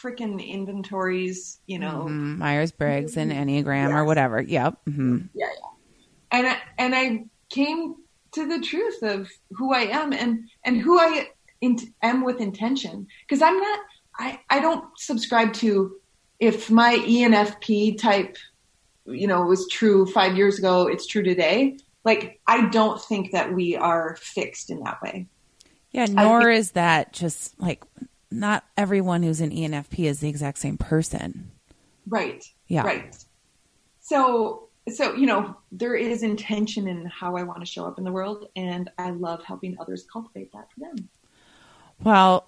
freaking 0.00 0.46
inventories, 0.46 1.58
you 1.66 1.78
know, 1.78 2.04
mm-hmm. 2.04 2.38
Myers 2.38 2.70
Briggs 2.70 3.16
and 3.16 3.32
Enneagram 3.32 3.88
yes. 3.88 3.92
or 3.92 4.04
whatever. 4.04 4.40
Yep. 4.40 4.78
Mm-hmm. 4.88 5.18
Yeah, 5.34 5.46
yeah. 5.46 6.38
And 6.38 6.46
I, 6.48 6.58
and 6.78 6.94
I 6.94 7.24
came 7.48 7.96
to 8.32 8.46
the 8.46 8.60
truth 8.60 9.02
of 9.02 9.30
who 9.50 9.72
I 9.72 9.82
am 9.82 10.12
and 10.12 10.48
and 10.64 10.80
who 10.80 10.98
I 10.98 11.28
in, 11.60 11.78
am 12.02 12.24
with 12.24 12.40
intention 12.40 13.06
because 13.26 13.42
I'm 13.42 13.58
not. 13.58 13.80
I 14.18 14.40
I 14.50 14.60
don't 14.60 14.84
subscribe 14.98 15.54
to 15.54 15.96
if 16.38 16.70
my 16.70 16.96
ENFP 16.96 17.98
type, 17.98 18.36
you 19.06 19.26
know, 19.26 19.42
was 19.42 19.66
true 19.68 20.06
five 20.06 20.36
years 20.36 20.58
ago. 20.58 20.86
It's 20.86 21.06
true 21.06 21.22
today 21.22 21.78
like 22.06 22.40
I 22.46 22.68
don't 22.68 23.02
think 23.02 23.32
that 23.32 23.52
we 23.52 23.76
are 23.76 24.16
fixed 24.20 24.70
in 24.70 24.78
that 24.84 25.02
way. 25.02 25.26
Yeah, 25.90 26.06
nor 26.06 26.40
think, 26.40 26.58
is 26.58 26.70
that 26.70 27.12
just 27.12 27.60
like 27.60 27.82
not 28.30 28.64
everyone 28.76 29.22
who's 29.22 29.40
an 29.40 29.50
ENFP 29.50 30.04
is 30.04 30.20
the 30.20 30.28
exact 30.28 30.58
same 30.58 30.78
person. 30.78 31.50
Right. 32.08 32.44
Yeah. 32.68 32.84
Right. 32.84 33.16
So 34.00 34.68
so 34.88 35.14
you 35.14 35.26
know 35.26 35.56
there 35.72 35.96
is 35.96 36.22
intention 36.22 36.86
in 36.86 37.06
how 37.06 37.36
I 37.36 37.42
want 37.42 37.58
to 37.60 37.66
show 37.66 37.84
up 37.84 37.98
in 37.98 38.04
the 38.04 38.12
world, 38.12 38.46
and 38.54 38.88
I 38.98 39.10
love 39.10 39.42
helping 39.42 39.76
others 39.80 40.06
cultivate 40.10 40.52
that 40.52 40.68
for 40.72 40.80
them. 40.80 41.08
Well, 42.04 42.46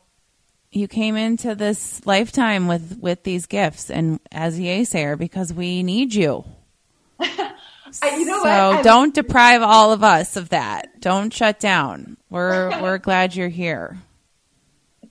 you 0.70 0.86
came 0.86 1.16
into 1.16 1.56
this 1.56 2.06
lifetime 2.06 2.68
with 2.68 2.98
with 3.00 3.24
these 3.24 3.46
gifts, 3.46 3.90
and 3.90 4.20
as 4.30 4.56
a 4.56 4.62
Yaysayer 4.62 5.18
because 5.18 5.52
we 5.52 5.82
need 5.82 6.14
you. 6.14 6.44
I, 8.02 8.16
you 8.16 8.24
know 8.24 8.42
so 8.42 8.82
don't 8.82 9.14
deprive 9.14 9.62
all 9.62 9.92
of 9.92 10.02
us 10.02 10.36
of 10.36 10.50
that. 10.50 11.00
Don't 11.00 11.32
shut 11.32 11.60
down. 11.60 12.16
We're 12.30 12.70
we're 12.82 12.98
glad 12.98 13.34
you're 13.34 13.48
here. 13.48 13.98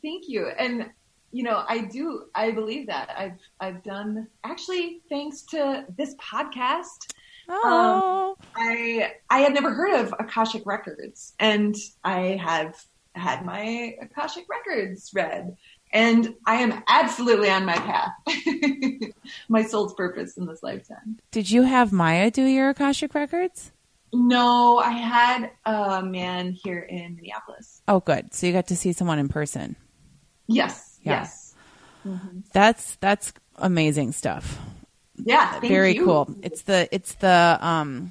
Thank 0.02 0.28
you. 0.28 0.48
And 0.48 0.90
you 1.32 1.44
know, 1.44 1.64
I 1.68 1.82
do 1.82 2.26
I 2.34 2.52
believe 2.52 2.88
that. 2.88 3.14
I've 3.18 3.40
I've 3.60 3.84
done 3.84 4.28
actually 4.44 5.02
thanks 5.10 5.42
to 5.44 5.86
this 5.98 6.16
podcast. 6.16 7.14
Oh. 7.50 8.36
Um, 8.40 8.46
I 8.56 9.14
I 9.30 9.40
had 9.40 9.54
never 9.54 9.74
heard 9.74 10.00
of 10.00 10.14
Akashic 10.20 10.66
Records 10.66 11.34
and 11.40 11.76
I 12.04 12.40
have 12.42 12.76
had 13.16 13.46
my 13.46 13.96
Akashic 14.02 14.46
Records 14.50 15.12
read 15.14 15.56
and 15.92 16.36
I 16.46 16.56
am 16.56 16.84
absolutely 16.88 17.50
on 17.50 17.66
my 17.66 17.76
path, 17.76 18.12
my 19.50 19.64
soul's 19.64 19.94
purpose 19.94 20.38
in 20.38 20.46
this 20.46 20.62
lifetime. 20.64 21.18
Did 21.32 21.50
you 21.50 21.64
have 21.64 21.92
Maya 21.92 22.32
do 22.32 22.44
your 22.44 22.70
Akashic 22.70 23.14
records? 23.14 23.72
No, 24.14 24.78
I 24.78 24.92
had 24.92 25.52
a 25.66 26.02
man 26.02 26.52
here 26.52 26.80
in 26.80 27.16
Minneapolis. 27.16 27.82
Oh, 27.88 28.00
good. 28.00 28.34
So 28.34 28.48
you 28.48 28.54
got 28.54 28.68
to 28.68 28.76
see 28.76 28.94
someone 28.94 29.20
in 29.20 29.28
person. 29.28 29.76
Yes. 30.48 30.98
Yeah. 31.04 31.20
Yes. 31.20 31.56
Mm-hmm. 32.06 32.40
That's 32.54 32.96
that's 32.96 33.34
amazing 33.58 34.14
stuff. 34.14 34.58
Yeah. 35.16 35.60
Very 35.60 35.96
you. 35.96 36.06
cool. 36.06 36.34
It's 36.42 36.62
the 36.62 36.88
it's 36.92 37.16
the 37.16 37.58
um, 37.62 38.10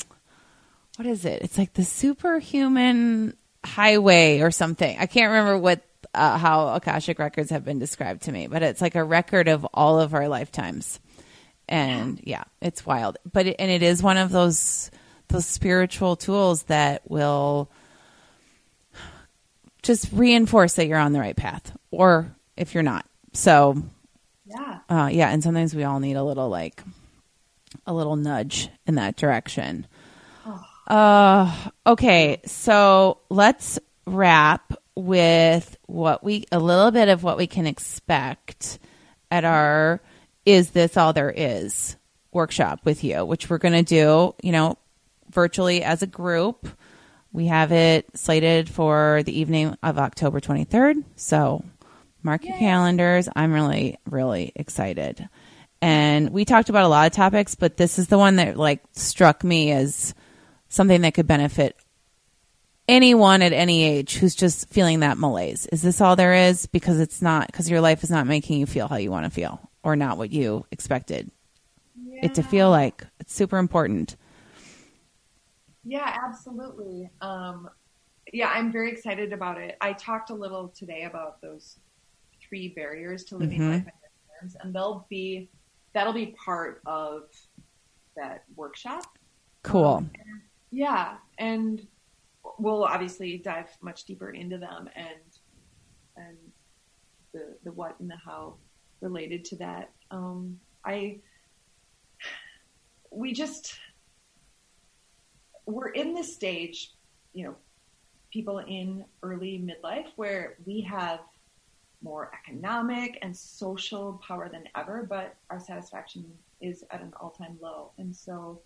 what 0.97 1.07
is 1.07 1.25
it? 1.25 1.43
It's 1.43 1.57
like 1.57 1.73
the 1.73 1.85
superhuman 1.85 3.35
highway 3.65 4.41
or 4.41 4.51
something. 4.51 4.99
I 4.99 5.07
can't 5.07 5.31
remember 5.31 5.59
what 5.59 5.83
uh, 6.17 6.39
how 6.39 6.69
Akashic 6.69 7.19
records 7.19 7.51
have 7.51 7.65
been 7.65 7.79
described 7.79 8.23
to 8.23 8.33
me, 8.33 8.47
but 8.47 8.63
it's 8.63 8.81
like 8.81 8.95
a 8.95 9.05
record 9.05 9.49
of 9.49 9.65
all 9.75 10.01
of 10.01 10.15
our 10.15 10.29
lifetimes. 10.29 10.99
And 11.69 12.21
yeah, 12.25 12.45
it's 12.61 12.87
wild. 12.87 13.19
But 13.31 13.47
it, 13.47 13.57
and 13.59 13.71
it 13.71 13.83
is 13.83 14.03
one 14.03 14.17
of 14.17 14.31
those 14.31 14.91
those 15.29 15.47
spiritual 15.47 16.17
tools 16.17 16.63
that 16.65 17.03
will 17.11 17.69
just 19.83 20.09
reinforce 20.13 20.75
that 20.75 20.87
you're 20.87 20.99
on 20.99 21.13
the 21.13 21.21
right 21.21 21.37
path 21.37 21.77
or 21.91 22.35
if 22.57 22.75
you're 22.75 22.83
not. 22.83 23.07
So 23.33 23.83
yeah. 24.47 24.79
Uh, 24.89 25.09
yeah, 25.13 25.29
and 25.31 25.43
sometimes 25.43 25.75
we 25.75 25.85
all 25.85 26.01
need 26.01 26.17
a 26.17 26.23
little 26.23 26.49
like 26.49 26.83
a 27.87 27.93
little 27.93 28.17
nudge 28.17 28.69
in 28.87 28.95
that 28.95 29.17
direction. 29.17 29.87
Oh. 30.47 30.65
Uh 30.87 31.71
okay, 31.87 32.41
so 32.47 33.19
let's 33.29 33.79
wrap 34.07 34.73
with 34.95 35.76
what 35.87 36.23
we 36.23 36.45
a 36.53 36.59
little 36.59 36.91
bit 36.91 37.09
of 37.09 37.23
what 37.23 37.37
we 37.37 37.47
can 37.47 37.67
expect 37.67 38.79
at 39.31 39.45
our 39.45 40.01
is 40.45 40.71
this 40.71 40.97
all 40.97 41.13
there 41.13 41.33
is 41.35 41.97
workshop 42.33 42.81
with 42.85 43.03
you, 43.03 43.25
which 43.25 43.49
we're 43.49 43.59
going 43.59 43.75
to 43.75 43.83
do, 43.83 44.35
you 44.43 44.53
know, 44.53 44.77
virtually 45.31 45.83
as 45.83 46.03
a 46.03 46.07
group. 46.07 46.69
We 47.33 47.47
have 47.47 47.73
it 47.73 48.07
slated 48.15 48.69
for 48.69 49.23
the 49.25 49.39
evening 49.39 49.77
of 49.83 49.99
October 49.99 50.41
23rd. 50.41 51.05
So 51.17 51.65
mark 52.23 52.45
your 52.45 52.57
calendars. 52.57 53.29
I'm 53.35 53.53
really, 53.53 53.99
really 54.09 54.53
excited. 54.55 55.29
And 55.83 56.31
we 56.31 56.45
talked 56.45 56.69
about 56.69 56.85
a 56.85 56.89
lot 56.89 57.07
of 57.07 57.13
topics, 57.13 57.55
but 57.55 57.77
this 57.77 57.99
is 57.99 58.09
the 58.09 58.19
one 58.19 58.37
that 58.37 58.57
like 58.57 58.83
struck 58.93 59.45
me 59.45 59.73
as 59.73 60.15
something 60.69 61.03
that 61.03 61.15
could 61.15 61.27
benefit 61.27 61.77
anyone 62.89 63.43
at 63.43 63.53
any 63.53 63.85
age 63.85 64.17
who's 64.17 64.35
just 64.35 64.69
feeling 64.71 65.01
that 65.01 65.19
malaise. 65.19 65.67
Is 65.67 65.83
this 65.83 66.01
all 66.01 66.17
there 66.17 66.35
is? 66.35 66.67
Because 66.67 67.01
it's 67.01 67.21
not, 67.21 67.47
because 67.47 67.71
your 67.71 67.81
life 67.81 68.03
is 68.05 68.11
not 68.11 68.27
making 68.27 68.61
you 68.61 68.67
feel 68.67 68.89
how 68.89 68.97
you 68.97 69.11
want 69.11 69.25
to 69.25 69.31
feel 69.31 69.71
or 69.83 69.97
not 69.97 70.19
what 70.19 70.33
you 70.33 70.65
expected 70.71 71.31
yeah. 72.01 72.27
it 72.27 72.35
to 72.35 72.43
feel 72.43 72.71
like. 72.71 73.07
It's 73.21 73.35
super 73.35 73.59
important. 73.59 74.17
Yeah, 75.85 76.19
absolutely. 76.27 77.11
Um, 77.21 77.71
yeah, 78.33 78.49
I'm 78.49 78.73
very 78.73 78.91
excited 78.91 79.33
about 79.33 79.59
it. 79.59 79.77
I 79.81 79.93
talked 79.93 80.31
a 80.31 80.35
little 80.35 80.69
today 80.69 81.05
about 81.05 81.41
those 81.41 81.79
three 82.41 82.69
barriers 82.69 83.25
to 83.25 83.37
living 83.37 83.61
mm-hmm. 83.61 83.71
life 83.71 83.87
on 83.87 83.93
your 84.03 84.41
terms, 84.41 84.57
and 84.61 84.75
they'll 84.75 85.07
be 85.09 85.49
that'll 85.93 86.13
be 86.13 86.35
part 86.45 86.83
of 86.87 87.29
that 88.17 88.45
workshop. 88.57 89.17
Cool. 89.63 89.85
Um, 89.85 90.11
and, 90.15 90.41
yeah, 90.73 91.17
and 91.39 91.87
we'll 92.59 92.85
obviously 92.85 93.39
dive 93.39 93.69
much 93.81 94.05
deeper 94.05 94.31
into 94.31 94.59
them 94.59 94.89
and 94.95 95.39
and 96.17 96.37
the 97.33 97.57
the 97.65 97.73
what 97.73 97.99
and 98.01 98.11
the 98.11 98.17
how 98.17 98.55
related 99.01 99.45
to 99.45 99.57
that. 99.57 99.91
Um, 100.11 100.59
I 100.85 101.19
we 103.11 103.33
just 103.33 103.77
we're 105.67 105.89
in 105.89 106.15
this 106.15 106.33
stage, 106.33 106.95
you 107.33 107.45
know, 107.45 107.57
people 108.33 108.59
in 108.59 109.05
early 109.23 109.59
midlife 109.59 110.07
where 110.17 110.57
we 110.65 110.81
have 110.83 111.21
more 112.03 112.31
economic 112.35 113.19
and 113.23 113.37
social 113.37 114.21
power 114.27 114.49
than 114.49 114.65
ever, 114.77 115.05
but 115.09 115.35
our 115.51 115.59
satisfaction 115.59 116.25
is 116.61 116.85
at 116.91 117.01
an 117.01 117.13
all-time 117.21 117.59
low. 117.61 117.91
And 117.99 118.15
so 118.15 118.61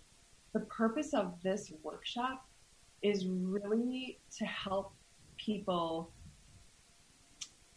the 0.53 0.59
purpose 0.61 1.13
of 1.13 1.33
this 1.41 1.71
workshop 1.81 2.45
is 3.01 3.25
really 3.27 4.19
to 4.37 4.45
help 4.45 4.93
people 5.37 6.11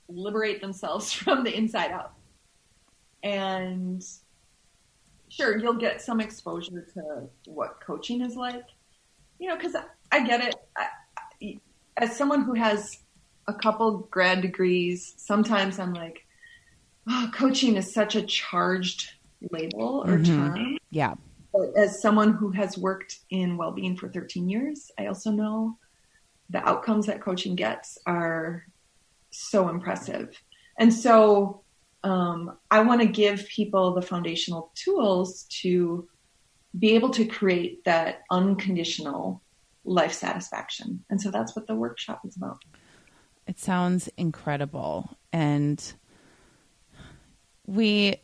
liberate 0.08 0.60
themselves 0.60 1.12
from 1.12 1.44
the 1.44 1.56
inside 1.56 1.90
out. 1.90 2.12
And 3.22 4.04
sure, 5.28 5.58
you'll 5.58 5.74
get 5.74 6.02
some 6.02 6.20
exposure 6.20 6.86
to 6.94 7.28
what 7.46 7.80
coaching 7.80 8.20
is 8.20 8.36
like, 8.36 8.66
you 9.38 9.48
know, 9.48 9.56
because 9.56 9.74
I, 9.74 9.84
I, 10.12 10.26
get 10.26 10.42
it. 10.42 10.54
I, 10.76 11.58
as 11.96 12.14
someone 12.16 12.42
who 12.42 12.54
has 12.54 12.98
a 13.46 13.54
couple 13.54 14.06
grad 14.10 14.42
degrees, 14.42 15.14
sometimes 15.16 15.78
I'm 15.78 15.94
like, 15.94 16.26
oh, 17.08 17.30
coaching 17.34 17.76
is 17.76 17.92
such 17.92 18.14
a 18.14 18.22
charged 18.22 19.12
label 19.50 20.04
or 20.06 20.18
mm-hmm. 20.18 20.54
term. 20.54 20.78
Yeah 20.90 21.14
as 21.76 22.00
someone 22.00 22.32
who 22.34 22.50
has 22.50 22.76
worked 22.78 23.20
in 23.30 23.56
well-being 23.56 23.96
for 23.96 24.08
13 24.08 24.48
years, 24.48 24.90
I 24.98 25.06
also 25.06 25.30
know 25.30 25.78
the 26.50 26.66
outcomes 26.66 27.06
that 27.06 27.20
coaching 27.20 27.54
gets 27.54 27.98
are 28.06 28.66
so 29.30 29.68
impressive. 29.68 30.40
And 30.78 30.92
so 30.92 31.62
um, 32.02 32.56
I 32.70 32.82
want 32.82 33.00
to 33.00 33.06
give 33.06 33.46
people 33.48 33.94
the 33.94 34.02
foundational 34.02 34.72
tools 34.74 35.44
to 35.62 36.08
be 36.78 36.94
able 36.94 37.10
to 37.10 37.24
create 37.24 37.84
that 37.84 38.22
unconditional 38.30 39.42
life 39.84 40.12
satisfaction. 40.12 41.04
And 41.10 41.20
so 41.20 41.30
that's 41.30 41.54
what 41.54 41.66
the 41.66 41.74
workshop 41.74 42.22
is 42.26 42.36
about. 42.36 42.64
It 43.46 43.58
sounds 43.58 44.08
incredible. 44.16 45.16
And 45.32 45.82
we 47.66 48.16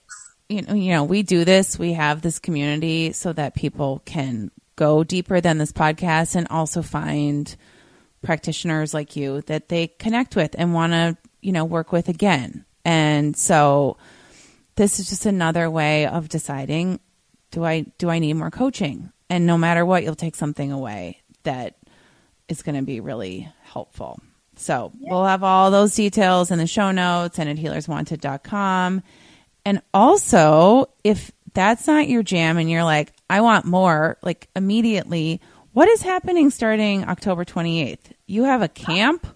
you 0.51 0.62
know, 0.62 0.74
you 0.74 0.92
know, 0.92 1.05
we 1.05 1.22
do 1.22 1.44
this. 1.44 1.78
We 1.78 1.92
have 1.92 2.22
this 2.22 2.38
community 2.38 3.12
so 3.12 3.32
that 3.32 3.55
people 3.55 4.03
can 4.05 4.51
go 4.74 5.05
deeper 5.05 5.40
than 5.40 5.59
this 5.59 5.72
podcast 5.72 6.34
and 6.34 6.48
also 6.48 6.82
find 6.82 7.55
practitioners 8.22 8.92
like 8.92 9.14
you 9.16 9.42
that 9.42 9.68
they 9.68 9.86
connect 9.86 10.34
with 10.34 10.55
and 10.59 10.74
want 10.74 10.92
to, 10.92 11.16
you 11.40 11.53
know, 11.53 11.64
work 11.64 11.92
with 11.92 12.09
again. 12.09 12.64
And 12.84 13.36
so 13.36 13.96
this 14.74 14.98
is 14.98 15.09
just 15.09 15.24
another 15.24 15.70
way 15.70 16.07
of 16.07 16.28
deciding 16.28 16.98
do 17.53 17.64
I 17.64 17.80
do 17.98 18.11
I 18.11 18.18
need 18.18 18.34
more 18.34 18.51
coaching? 18.51 19.12
And 19.28 19.46
no 19.46 19.57
matter 19.57 19.86
what, 19.86 20.03
you'll 20.03 20.14
take 20.14 20.34
something 20.34 20.72
away 20.72 21.20
that 21.44 21.76
is 22.48 22.62
going 22.62 22.76
to 22.76 22.82
be 22.82 23.01
really 23.01 23.48
helpful. 23.62 24.20
So, 24.57 24.92
yeah. 24.98 25.11
we'll 25.11 25.24
have 25.24 25.42
all 25.42 25.70
those 25.70 25.94
details 25.94 26.51
in 26.51 26.59
the 26.59 26.66
show 26.66 26.90
notes 26.90 27.38
and 27.38 27.48
at 27.48 27.57
healerswanted.com. 27.57 29.03
And 29.65 29.83
also, 29.93 30.91
if 31.05 31.31
that's 31.53 31.87
not 31.87 32.09
your 32.09 32.23
jam 32.23 32.59
and 32.59 32.71
you're 32.71 32.85
like, 32.85 33.13
I 33.29 33.41
want 33.41 33.65
more, 33.65 34.17
like 34.23 34.49
immediately, 34.57 35.41
what 35.73 35.89
is 35.89 36.03
happening 36.03 36.51
starting 36.51 37.05
October 37.05 37.45
28th? 37.45 38.13
You 38.27 38.45
have 38.45 38.63
a 38.63 38.69
camp? 38.69 39.27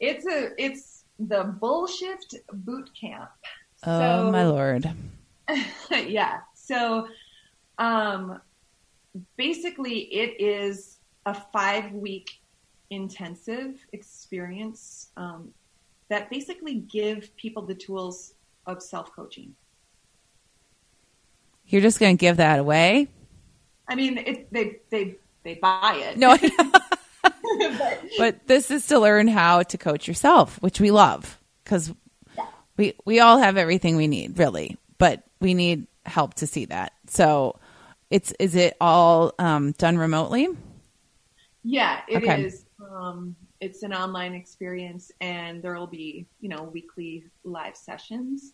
It's 0.00 0.26
a 0.26 0.50
it's 0.58 1.04
the 1.18 1.44
bullshift 1.44 2.34
boot 2.52 2.90
camp. 2.98 3.30
Oh 3.86 4.26
so, 4.26 4.32
my 4.32 4.46
lord. 4.46 4.90
yeah. 5.90 6.40
So 6.54 7.08
um 7.78 8.40
basically 9.36 10.00
it 10.12 10.40
is 10.40 10.98
a 11.26 11.34
5 11.34 11.92
week 11.92 12.40
intensive 12.90 13.86
experience 13.92 15.08
um, 15.16 15.52
that 16.08 16.30
basically 16.30 16.74
give 16.74 17.34
people 17.36 17.62
the 17.62 17.74
tools 17.74 18.33
of 18.66 18.82
self 18.82 19.12
coaching. 19.14 19.54
You're 21.66 21.82
just 21.82 21.98
going 21.98 22.16
to 22.16 22.20
give 22.20 22.36
that 22.38 22.58
away? 22.58 23.08
I 23.88 23.94
mean, 23.94 24.18
it, 24.18 24.52
they 24.52 24.78
they 24.90 25.16
they 25.42 25.54
buy 25.54 25.96
it. 25.96 26.18
No, 26.18 26.36
but, 26.36 26.82
but, 28.18 28.46
this 28.46 28.70
is 28.70 28.86
to 28.88 28.98
learn 28.98 29.28
how 29.28 29.62
to 29.62 29.78
coach 29.78 30.08
yourself, 30.08 30.60
which 30.60 30.80
we 30.80 30.90
love 30.90 31.38
because 31.62 31.92
yeah. 32.36 32.46
we 32.76 32.94
we 33.04 33.20
all 33.20 33.38
have 33.38 33.56
everything 33.56 33.96
we 33.96 34.08
need, 34.08 34.38
really, 34.38 34.76
but 34.98 35.22
we 35.40 35.54
need 35.54 35.86
help 36.06 36.34
to 36.34 36.46
see 36.46 36.66
that. 36.66 36.92
So, 37.08 37.58
it's 38.10 38.32
is 38.38 38.54
it 38.54 38.76
all 38.80 39.34
um, 39.38 39.72
done 39.72 39.98
remotely? 39.98 40.48
Yeah, 41.62 42.00
it 42.08 42.18
okay. 42.18 42.44
is. 42.44 42.64
Um, 42.90 43.36
it's 43.64 43.82
an 43.82 43.94
online 43.94 44.34
experience 44.34 45.10
and 45.22 45.62
there 45.62 45.74
will 45.74 45.86
be, 45.86 46.26
you 46.42 46.50
know, 46.50 46.64
weekly 46.64 47.24
live 47.44 47.74
sessions. 47.74 48.52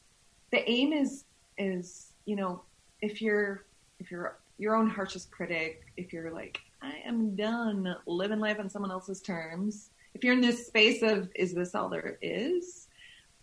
The 0.52 0.68
aim 0.70 0.92
is, 0.92 1.24
is, 1.58 2.12
you 2.26 2.36
know, 2.36 2.62
if 3.02 3.20
you're, 3.20 3.64
if 3.98 4.12
you're 4.12 4.38
your 4.58 4.76
own 4.76 4.88
harshest 4.88 5.32
critic, 5.32 5.82
if 5.96 6.12
you're 6.12 6.30
like, 6.30 6.60
I 6.80 6.94
am 7.04 7.34
done 7.34 7.96
living 8.06 8.38
life 8.38 8.60
on 8.60 8.70
someone 8.70 8.92
else's 8.92 9.20
terms, 9.20 9.90
if 10.14 10.22
you're 10.22 10.34
in 10.34 10.40
this 10.40 10.68
space 10.68 11.02
of, 11.02 11.28
is 11.34 11.54
this 11.54 11.74
all 11.74 11.88
there 11.88 12.16
is? 12.22 12.86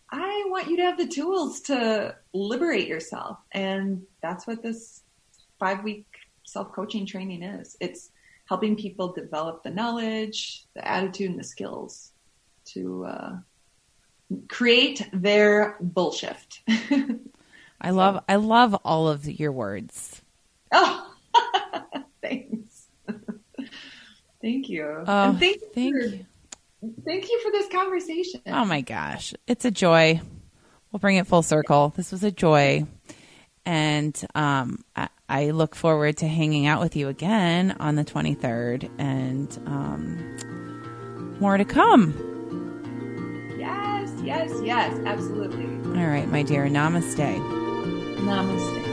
I 0.09 0.45
want 0.47 0.67
you 0.69 0.77
to 0.77 0.83
have 0.83 0.97
the 0.97 1.07
tools 1.07 1.59
to 1.61 2.15
liberate 2.31 2.87
yourself. 2.87 3.39
And 3.51 4.03
that's 4.21 4.47
what 4.47 4.63
this 4.63 5.03
five 5.59 5.83
week 5.83 6.05
self 6.45 6.71
coaching 6.71 7.05
training 7.05 7.43
is. 7.43 7.75
It's 7.81 8.11
helping 8.47 8.75
people 8.75 9.13
develop 9.13 9.63
the 9.63 9.69
knowledge, 9.69 10.65
the 10.73 10.87
attitude, 10.87 11.31
and 11.31 11.39
the 11.39 11.43
skills 11.43 12.11
to 12.65 13.05
uh, 13.05 13.37
create 14.47 15.07
their 15.13 15.77
bullshift. 15.83 16.59
I 17.79 17.91
love 17.91 18.23
I 18.27 18.37
love 18.37 18.73
all 18.83 19.07
of 19.07 19.27
your 19.27 19.51
words. 19.51 20.21
Oh, 20.71 21.13
thanks. 22.21 22.87
thank 24.41 24.69
you. 24.69 25.03
Oh, 25.07 25.29
and 25.29 25.39
thank, 25.39 25.61
thank 25.73 25.93
you, 25.93 26.09
for, 26.09 26.15
you. 26.15 26.25
Thank 27.05 27.29
you 27.29 27.41
for 27.43 27.51
this 27.51 27.67
conversation. 27.69 28.41
Oh 28.47 28.65
my 28.65 28.81
gosh, 28.81 29.33
it's 29.45 29.65
a 29.65 29.71
joy. 29.71 30.19
We'll 30.91 30.99
bring 30.99 31.17
it 31.17 31.27
full 31.27 31.43
circle. 31.43 31.93
This 31.95 32.11
was 32.11 32.23
a 32.23 32.31
joy, 32.31 32.85
and 33.65 34.19
um, 34.33 34.83
I, 34.95 35.09
I 35.29 35.49
look 35.49 35.75
forward 35.75 36.17
to 36.17 36.27
hanging 36.27 36.67
out 36.67 36.79
with 36.79 36.95
you 36.95 37.09
again 37.09 37.75
on 37.79 37.95
the 37.95 38.05
23rd 38.05 38.89
and 38.97 39.59
um, 39.65 41.37
more 41.39 41.57
to 41.57 41.65
come. 41.65 42.13
Yes, 43.59 44.09
yes, 44.23 44.51
yes, 44.63 44.97
absolutely. 45.05 45.65
All 45.99 46.07
right, 46.07 46.29
my 46.29 46.43
dear. 46.43 46.67
Namaste. 46.67 47.17
Namaste. 48.19 48.83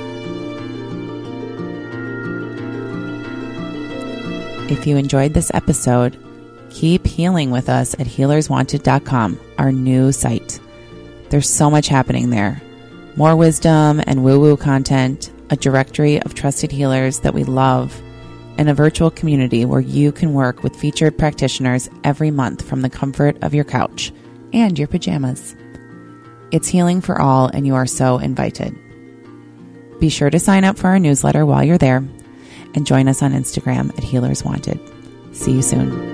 If 4.71 4.87
you 4.89 4.97
enjoyed 4.97 5.35
this 5.35 5.53
episode, 5.55 6.19
keep 6.71 7.07
healing 7.07 7.53
with 7.53 7.69
us 7.69 7.95
at 7.95 8.09
healerswanted.com, 8.09 9.39
our 9.59 9.71
new 9.71 10.11
site. 10.11 10.59
There's 11.29 11.49
so 11.49 11.71
much 11.71 11.87
happening 11.87 12.31
there 12.31 12.61
more 13.17 13.37
wisdom 13.37 14.03
and 14.07 14.25
woo 14.25 14.41
woo 14.41 14.57
content, 14.57 15.31
a 15.51 15.57
directory 15.57 16.21
of 16.23 16.35
trusted 16.35 16.73
healers 16.73 17.21
that 17.21 17.35
we 17.35 17.45
love, 17.45 18.01
and 18.57 18.69
a 18.69 18.75
virtual 18.75 19.11
community 19.11 19.65
where 19.65 19.81
you 19.81 20.13
can 20.13 20.33
work 20.33 20.63
with 20.63 20.77
featured 20.77 21.19
practitioners 21.19 21.89
every 22.05 22.31
month 22.31 22.67
from 22.67 22.83
the 22.83 22.91
comfort 22.91 23.37
of 23.43 23.55
your 23.55 23.65
couch 23.65 24.13
and 24.53 24.79
your 24.79 24.89
pajamas. 24.89 25.57
It's 26.51 26.69
healing 26.69 27.01
for 27.01 27.21
all, 27.21 27.49
and 27.49 27.67
you 27.67 27.75
are 27.75 27.87
so 27.87 28.19
invited. 28.19 28.79
Be 29.99 30.09
sure 30.09 30.31
to 30.31 30.39
sign 30.39 30.65
up 30.65 30.79
for 30.79 30.89
our 30.89 30.99
newsletter 30.99 31.45
while 31.45 31.65
you're 31.65 31.79
there 31.79 32.05
and 32.75 32.87
join 32.87 33.09
us 33.09 33.23
on 33.23 33.33
Instagram 33.33 33.97
at 33.97 34.05
Healers 34.05 34.45
Wanted. 34.45 34.79
See 35.33 35.53
you 35.53 35.63
soon. 35.63 36.14